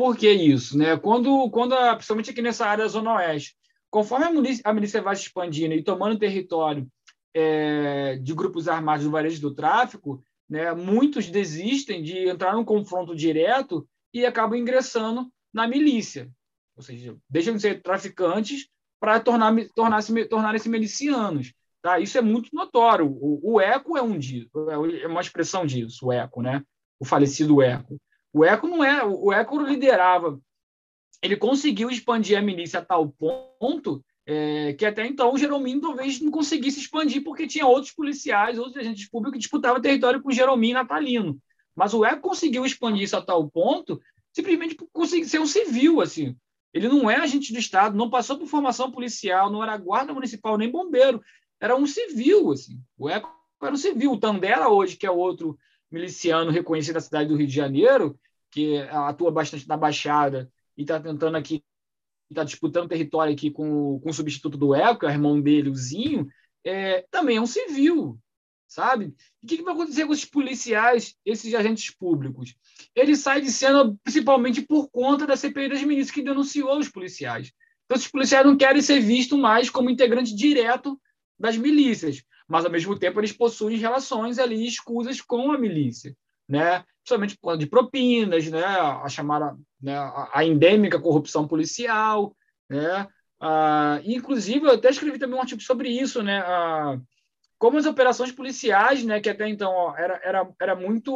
Por 0.00 0.16
que 0.16 0.32
isso? 0.32 0.78
Né? 0.78 0.96
Quando, 0.96 1.50
quando 1.50 1.74
a, 1.74 1.94
principalmente 1.94 2.30
aqui 2.30 2.40
nessa 2.40 2.64
área 2.64 2.84
da 2.84 2.88
Zona 2.88 3.16
Oeste, 3.16 3.54
conforme 3.90 4.24
a 4.24 4.32
milícia, 4.32 4.62
a 4.64 4.72
milícia 4.72 5.02
vai 5.02 5.14
se 5.14 5.24
expandindo 5.24 5.74
e 5.74 5.84
tomando 5.84 6.18
território 6.18 6.88
é, 7.34 8.16
de 8.16 8.32
grupos 8.32 8.66
armados 8.66 9.04
do 9.04 9.10
varejo 9.10 9.42
do 9.42 9.54
tráfico, 9.54 10.24
né? 10.48 10.72
Muitos 10.72 11.28
desistem 11.28 12.02
de 12.02 12.30
entrar 12.30 12.54
num 12.54 12.64
confronto 12.64 13.14
direto 13.14 13.86
e 14.10 14.24
acabam 14.24 14.58
ingressando 14.58 15.30
na 15.52 15.68
milícia, 15.68 16.30
ou 16.74 16.82
seja, 16.82 17.14
deixam 17.28 17.54
de 17.54 17.60
ser 17.60 17.82
traficantes 17.82 18.70
para 18.98 19.20
tornar, 19.20 19.54
tornar-se, 19.74 20.24
tornarem-se 20.24 20.70
milicianos. 20.70 21.52
Tá? 21.82 22.00
Isso 22.00 22.16
é 22.16 22.22
muito 22.22 22.48
notório. 22.54 23.06
O, 23.06 23.56
o 23.56 23.60
Eco 23.60 23.98
é, 23.98 24.02
um, 24.02 24.18
é 25.02 25.06
uma 25.06 25.20
expressão 25.20 25.66
disso, 25.66 26.06
o 26.06 26.12
Eco, 26.12 26.40
né? 26.40 26.64
o 26.98 27.04
falecido 27.04 27.60
Eco. 27.60 28.00
O 28.32 28.44
Eco 28.44 28.68
não 28.68 28.84
é. 28.84 29.04
O 29.04 29.32
Eco 29.32 29.60
liderava. 29.60 30.40
Ele 31.22 31.36
conseguiu 31.36 31.90
expandir 31.90 32.38
a 32.38 32.42
milícia 32.42 32.78
a 32.78 32.84
tal 32.84 33.08
ponto 33.08 34.02
é, 34.26 34.74
que 34.74 34.86
até 34.86 35.04
então 35.06 35.34
o 35.34 35.80
talvez 35.80 36.20
não 36.20 36.30
conseguisse 36.30 36.78
expandir, 36.78 37.24
porque 37.24 37.48
tinha 37.48 37.66
outros 37.66 37.92
policiais, 37.92 38.58
outros 38.58 38.76
agentes 38.76 39.08
públicos 39.08 39.34
que 39.34 39.40
disputavam 39.40 39.80
território 39.80 40.22
com 40.22 40.28
o 40.28 40.32
Jeromim 40.32 40.72
natalino. 40.72 41.36
Mas 41.74 41.94
o 41.94 42.04
ECO 42.04 42.20
conseguiu 42.20 42.64
expandir 42.64 43.02
isso 43.02 43.16
a 43.16 43.22
tal 43.22 43.50
ponto, 43.50 44.00
simplesmente 44.32 44.76
por 44.76 44.88
conseguir 44.92 45.26
ser 45.26 45.40
um 45.40 45.46
civil, 45.46 46.00
assim. 46.00 46.36
Ele 46.72 46.88
não 46.88 47.10
é 47.10 47.16
agente 47.16 47.52
do 47.52 47.58
Estado, 47.58 47.96
não 47.96 48.08
passou 48.08 48.38
por 48.38 48.46
formação 48.46 48.90
policial, 48.92 49.50
não 49.50 49.64
era 49.64 49.76
guarda 49.76 50.14
municipal 50.14 50.56
nem 50.56 50.70
bombeiro, 50.70 51.20
era 51.60 51.74
um 51.74 51.86
civil, 51.86 52.52
assim. 52.52 52.80
O 52.96 53.10
ECO 53.10 53.28
era 53.60 53.72
um 53.74 53.76
civil. 53.76 54.12
O 54.12 54.20
Tandera 54.20 54.68
hoje, 54.68 54.96
que 54.96 55.06
é 55.06 55.10
outro 55.10 55.58
miliciano 55.90 56.50
reconhecido 56.50 56.94
da 56.94 57.00
cidade 57.00 57.28
do 57.28 57.36
Rio 57.36 57.46
de 57.46 57.54
Janeiro, 57.54 58.18
que 58.50 58.78
atua 58.78 59.30
bastante 59.30 59.66
na 59.68 59.76
Baixada 59.76 60.50
e 60.76 60.82
está 60.82 61.00
tentando 61.00 61.36
aqui 61.36 61.62
está 62.30 62.44
disputando 62.44 62.88
território 62.88 63.32
aqui 63.32 63.50
com, 63.50 63.98
com 63.98 64.10
o 64.10 64.14
substituto 64.14 64.56
do 64.56 64.72
Eco, 64.72 65.04
é 65.04 65.08
o 65.08 65.12
irmão 65.12 65.40
dele, 65.40 65.68
o 65.68 65.74
Zinho, 65.74 66.28
é, 66.64 67.04
também 67.10 67.38
é 67.38 67.40
um 67.40 67.46
civil, 67.46 68.18
sabe? 68.68 69.14
o 69.42 69.46
que, 69.46 69.56
que, 69.56 69.62
vai 69.64 69.74
acontecer 69.74 70.06
com 70.06 70.12
esses 70.12 70.24
policiais, 70.24 71.16
esses 71.24 71.52
agentes 71.54 71.92
públicos? 71.92 72.54
Ele 72.94 73.16
sai 73.16 73.40
de 73.40 73.50
cena 73.50 73.92
principalmente 74.04 74.62
por 74.62 74.88
conta 74.90 75.26
da 75.26 75.36
CPI 75.36 75.70
das 75.70 75.82
milícias 75.82 76.14
que 76.14 76.22
denunciou 76.22 76.78
os 76.78 76.88
policiais. 76.88 77.52
Então, 77.84 77.96
esses 77.96 78.10
policiais 78.10 78.46
não 78.46 78.56
querem 78.56 78.80
ser 78.80 79.00
vistos 79.00 79.38
mais 79.38 79.68
como 79.68 79.90
integrante 79.90 80.32
direto 80.34 81.00
das 81.40 81.56
milícias, 81.56 82.22
mas, 82.46 82.64
ao 82.64 82.70
mesmo 82.70 82.98
tempo, 82.98 83.18
eles 83.18 83.32
possuem 83.32 83.78
relações 83.78 84.38
ali 84.38 84.66
escusas 84.66 85.20
com 85.20 85.50
a 85.50 85.58
milícia, 85.58 86.14
né? 86.46 86.84
principalmente 87.02 87.38
de 87.58 87.66
propinas, 87.66 88.46
né? 88.48 88.62
a 88.62 89.08
chamada 89.08 89.56
né? 89.80 89.96
a, 90.32 90.44
endêmica 90.44 91.00
corrupção 91.00 91.48
policial, 91.48 92.36
né? 92.68 93.08
Ah, 93.40 94.00
inclusive, 94.04 94.66
eu 94.66 94.72
até 94.72 94.90
escrevi 94.90 95.18
também 95.18 95.36
um 95.36 95.40
artigo 95.40 95.62
sobre 95.62 95.88
isso, 95.88 96.22
né? 96.22 96.40
Ah, 96.40 97.00
como 97.58 97.78
as 97.78 97.86
operações 97.86 98.32
policiais, 98.32 99.04
né, 99.04 99.20
que 99.20 99.28
até 99.28 99.46
então 99.46 99.70
ó, 99.70 99.94
era, 99.94 100.18
era, 100.24 100.50
era 100.58 100.74
muito 100.74 101.12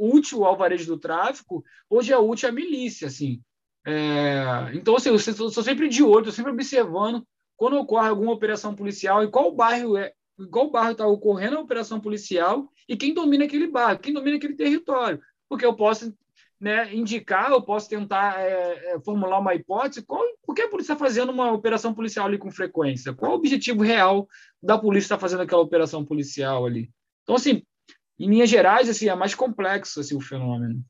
útil 0.00 0.44
ao 0.44 0.56
varejo 0.56 0.86
do 0.86 0.98
tráfico, 0.98 1.62
hoje 1.88 2.12
é 2.12 2.18
útil 2.18 2.48
à 2.48 2.52
milícia, 2.52 3.08
assim. 3.08 3.42
É, 3.86 4.70
então, 4.72 4.96
assim, 4.96 5.10
eu 5.10 5.16
estou 5.16 5.50
sempre 5.50 5.88
de 5.88 6.02
olho, 6.02 6.20
estou 6.20 6.32
sempre 6.32 6.52
observando 6.52 7.26
quando 7.56 7.78
ocorre 7.78 8.08
alguma 8.08 8.32
operação 8.32 8.74
policial, 8.74 9.22
em 9.22 9.30
qual 9.30 9.52
bairro 9.52 9.96
é, 9.96 10.12
qual 10.50 10.70
bairro 10.70 10.92
está 10.92 11.06
ocorrendo 11.06 11.56
a 11.56 11.60
operação 11.60 12.00
policial 12.00 12.70
e 12.88 12.96
quem 12.96 13.14
domina 13.14 13.44
aquele 13.44 13.66
bairro, 13.66 14.00
quem 14.00 14.12
domina 14.12 14.36
aquele 14.36 14.54
território. 14.54 15.20
Porque 15.48 15.64
eu 15.64 15.74
posso 15.74 16.14
né, 16.58 16.94
indicar, 16.94 17.50
eu 17.50 17.60
posso 17.60 17.88
tentar 17.88 18.40
é, 18.40 18.94
é 18.94 19.00
formular 19.00 19.40
uma 19.40 19.54
hipótese, 19.54 20.06
qual, 20.06 20.22
por 20.44 20.54
que 20.54 20.62
a 20.62 20.68
polícia 20.68 20.92
está 20.92 21.04
fazendo 21.04 21.32
uma 21.32 21.52
operação 21.52 21.92
policial 21.92 22.26
ali 22.26 22.38
com 22.38 22.50
frequência? 22.50 23.12
Qual 23.12 23.32
o 23.32 23.34
objetivo 23.34 23.82
real 23.82 24.28
da 24.62 24.78
polícia 24.78 25.06
estar 25.06 25.16
tá 25.16 25.20
fazendo 25.20 25.42
aquela 25.42 25.60
operação 25.60 26.04
policial 26.04 26.64
ali? 26.64 26.88
Então, 27.22 27.34
assim, 27.34 27.62
em 28.18 28.28
linhas 28.28 28.48
gerais, 28.48 28.88
assim, 28.88 29.08
é 29.08 29.14
mais 29.14 29.34
complexo 29.34 29.98
assim, 29.98 30.16
o 30.16 30.20
fenômeno. 30.20 30.84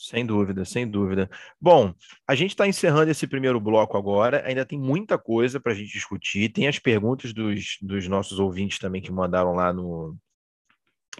Sem 0.00 0.24
dúvida, 0.24 0.64
sem 0.64 0.88
dúvida. 0.88 1.28
Bom, 1.60 1.92
a 2.24 2.36
gente 2.36 2.50
está 2.50 2.68
encerrando 2.68 3.10
esse 3.10 3.26
primeiro 3.26 3.58
bloco 3.60 3.96
agora. 3.96 4.44
Ainda 4.46 4.64
tem 4.64 4.78
muita 4.78 5.18
coisa 5.18 5.58
para 5.58 5.72
a 5.72 5.74
gente 5.74 5.92
discutir. 5.92 6.50
Tem 6.50 6.68
as 6.68 6.78
perguntas 6.78 7.32
dos, 7.32 7.78
dos 7.82 8.06
nossos 8.06 8.38
ouvintes 8.38 8.78
também 8.78 9.02
que 9.02 9.10
mandaram 9.10 9.54
lá 9.54 9.72
no, 9.72 10.16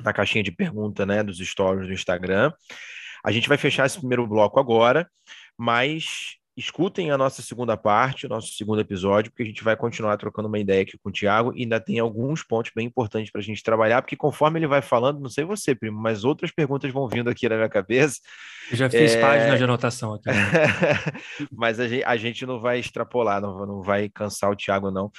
na 0.00 0.12
caixinha 0.12 0.44
de 0.44 0.52
pergunta, 0.52 1.04
né, 1.04 1.24
dos 1.24 1.38
stories 1.38 1.88
do 1.88 1.92
Instagram. 1.92 2.52
A 3.24 3.32
gente 3.32 3.48
vai 3.48 3.58
fechar 3.58 3.84
esse 3.84 3.98
primeiro 3.98 4.24
bloco 4.28 4.60
agora, 4.60 5.10
mas 5.56 6.38
escutem 6.59 7.12
a 7.12 7.16
nossa 7.16 7.40
segunda 7.40 7.76
parte, 7.76 8.26
o 8.26 8.28
nosso 8.28 8.52
segundo 8.52 8.80
episódio, 8.80 9.30
porque 9.30 9.44
a 9.44 9.46
gente 9.46 9.62
vai 9.62 9.76
continuar 9.76 10.16
trocando 10.16 10.48
uma 10.48 10.59
ideia 10.59 10.82
aqui 10.82 10.98
com 10.98 11.09
o 11.09 11.12
Tiago 11.12 11.52
e 11.54 11.62
ainda 11.62 11.78
tem 11.78 12.00
alguns 12.00 12.42
pontos 12.42 12.72
bem 12.74 12.86
importantes 12.86 13.30
para 13.30 13.40
a 13.40 13.44
gente 13.44 13.62
trabalhar, 13.62 14.02
porque 14.02 14.16
conforme 14.16 14.59
ele 14.59 14.66
vai 14.66 14.82
falando, 14.82 15.20
não 15.20 15.28
sei 15.28 15.44
você, 15.44 15.72
primo, 15.72 16.00
mas 16.00 16.24
outras 16.24 16.50
perguntas 16.50 16.92
vão 16.92 17.09
vindo 17.09 17.30
aqui 17.30 17.48
na 17.48 17.54
minha 17.54 17.68
cabeça. 17.68 18.18
Eu 18.70 18.76
já 18.76 18.90
fiz 18.90 19.14
é... 19.14 19.20
página 19.20 19.56
de 19.56 19.62
anotação 19.62 20.14
aqui. 20.14 20.28
Né? 20.28 20.34
mas 21.56 21.78
a 21.78 21.86
gente, 21.86 22.04
a 22.04 22.16
gente, 22.16 22.44
não 22.44 22.59
vai 22.61 22.80
extrapolar, 22.80 23.40
não, 23.40 23.64
não 23.64 23.80
vai 23.80 24.09
cansar 24.09 24.50
o 24.50 24.56
Tiago, 24.56 24.90
não. 24.90 25.12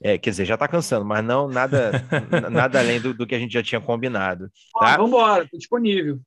É, 0.00 0.16
quer 0.16 0.30
dizer, 0.30 0.44
já 0.44 0.54
está 0.54 0.68
cansando, 0.68 1.04
mas 1.04 1.24
não 1.24 1.48
nada, 1.48 1.90
nada 2.52 2.78
além 2.78 3.00
do, 3.00 3.12
do, 3.12 3.26
que 3.26 3.34
a 3.34 3.38
gente 3.38 3.52
já 3.52 3.62
tinha 3.64 3.80
combinado. 3.80 4.48
Tá? 4.78 4.94
Ah, 4.94 4.96
vamos 4.96 5.10
embora, 5.10 5.42
estou 5.42 5.58
disponível. 5.58 6.20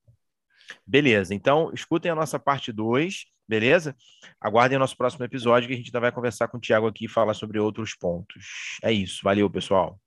Beleza, 0.86 1.34
então 1.34 1.72
escutem 1.74 2.12
a 2.12 2.16
nossa 2.16 2.40
parte 2.40 2.72
2 2.72 3.26
Beleza? 3.48 3.96
Aguardem 4.42 4.76
o 4.76 4.80
nosso 4.80 4.98
próximo 4.98 5.24
episódio 5.24 5.68
que 5.68 5.74
a 5.74 5.78
gente 5.78 5.88
ainda 5.88 6.02
vai 6.02 6.12
conversar 6.12 6.50
com 6.50 6.58
o 6.58 6.60
Tiago 6.60 6.86
aqui 6.86 7.06
e 7.06 7.10
falar 7.10 7.34
sobre 7.34 7.58
outros 7.58 7.96
pontos. 7.96 8.78
É 8.84 8.92
isso. 8.92 9.22
Valeu, 9.24 9.50
pessoal. 9.50 9.98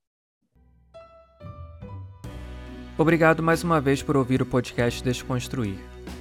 Obrigado 2.99 3.43
mais 3.43 3.65
uma 3.65 3.81
vez 3.81 4.03
por 4.03 4.15
ouvir 4.15 4.43
o 4.43 4.47
podcast 4.47 5.03
Desconstruir. 5.03 5.79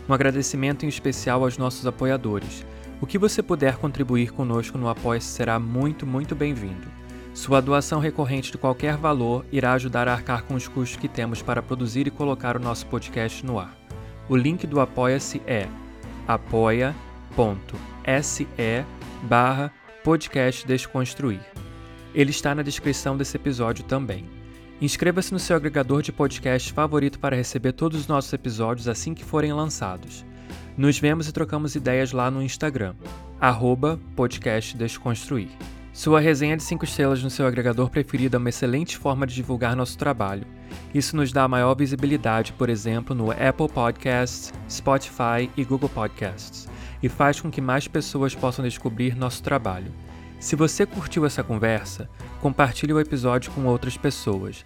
Um 0.07 0.13
agradecimento 0.13 0.85
em 0.85 0.89
especial 0.89 1.43
aos 1.43 1.57
nossos 1.57 1.85
apoiadores. 1.85 2.65
O 3.01 3.05
que 3.05 3.17
você 3.17 3.43
puder 3.43 3.75
contribuir 3.75 4.31
conosco 4.31 4.77
no 4.77 4.87
apoia 4.87 5.19
será 5.19 5.59
muito, 5.59 6.07
muito 6.07 6.35
bem-vindo. 6.35 6.87
Sua 7.33 7.61
doação 7.61 7.99
recorrente 7.99 8.51
de 8.51 8.57
qualquer 8.57 8.95
valor 8.95 9.45
irá 9.51 9.73
ajudar 9.73 10.07
a 10.07 10.13
arcar 10.13 10.43
com 10.43 10.55
os 10.55 10.67
custos 10.69 10.97
que 10.97 11.07
temos 11.09 11.41
para 11.41 11.61
produzir 11.61 12.07
e 12.07 12.11
colocar 12.11 12.55
o 12.55 12.61
nosso 12.61 12.87
podcast 12.87 13.45
no 13.45 13.59
ar. 13.59 13.78
O 14.29 14.37
link 14.37 14.67
do 14.67 14.79
Apoia-se 14.79 15.41
é 15.47 15.67
apoia.se 16.27 17.35
barra 19.23 19.73
podcast 20.03 20.67
Desconstruir. 20.67 21.39
Ele 22.13 22.29
está 22.29 22.53
na 22.53 22.61
descrição 22.61 23.17
desse 23.17 23.35
episódio 23.35 23.83
também. 23.85 24.29
Inscreva-se 24.79 25.33
no 25.33 25.39
seu 25.39 25.55
agregador 25.55 26.03
de 26.03 26.11
podcast 26.11 26.71
favorito 26.71 27.19
para 27.19 27.35
receber 27.35 27.73
todos 27.73 27.99
os 28.01 28.07
nossos 28.07 28.31
episódios 28.31 28.87
assim 28.87 29.15
que 29.15 29.25
forem 29.25 29.51
lançados. 29.51 30.23
Nos 30.77 30.99
vemos 30.99 31.27
e 31.27 31.33
trocamos 31.33 31.75
ideias 31.75 32.11
lá 32.11 32.29
no 32.29 32.43
Instagram, 32.43 32.93
arroba 33.41 33.99
podcast 34.15 34.77
Desconstruir. 34.77 35.49
Sua 35.99 36.21
resenha 36.21 36.55
de 36.55 36.63
5 36.63 36.85
estrelas 36.85 37.21
no 37.21 37.29
seu 37.29 37.45
agregador 37.45 37.89
preferido 37.89 38.37
é 38.37 38.39
uma 38.39 38.47
excelente 38.47 38.97
forma 38.97 39.27
de 39.27 39.35
divulgar 39.35 39.75
nosso 39.75 39.97
trabalho. 39.97 40.47
Isso 40.93 41.13
nos 41.13 41.33
dá 41.33 41.45
maior 41.45 41.75
visibilidade, 41.75 42.53
por 42.53 42.69
exemplo, 42.69 43.13
no 43.13 43.31
Apple 43.31 43.67
Podcasts, 43.67 44.53
Spotify 44.69 45.51
e 45.57 45.65
Google 45.65 45.89
Podcasts, 45.89 46.69
e 47.03 47.09
faz 47.09 47.41
com 47.41 47.51
que 47.51 47.59
mais 47.59 47.85
pessoas 47.85 48.33
possam 48.33 48.63
descobrir 48.63 49.13
nosso 49.13 49.43
trabalho. 49.43 49.91
Se 50.39 50.55
você 50.55 50.85
curtiu 50.85 51.25
essa 51.25 51.43
conversa, 51.43 52.09
compartilhe 52.39 52.93
o 52.93 52.99
episódio 53.01 53.51
com 53.51 53.65
outras 53.65 53.97
pessoas. 53.97 54.65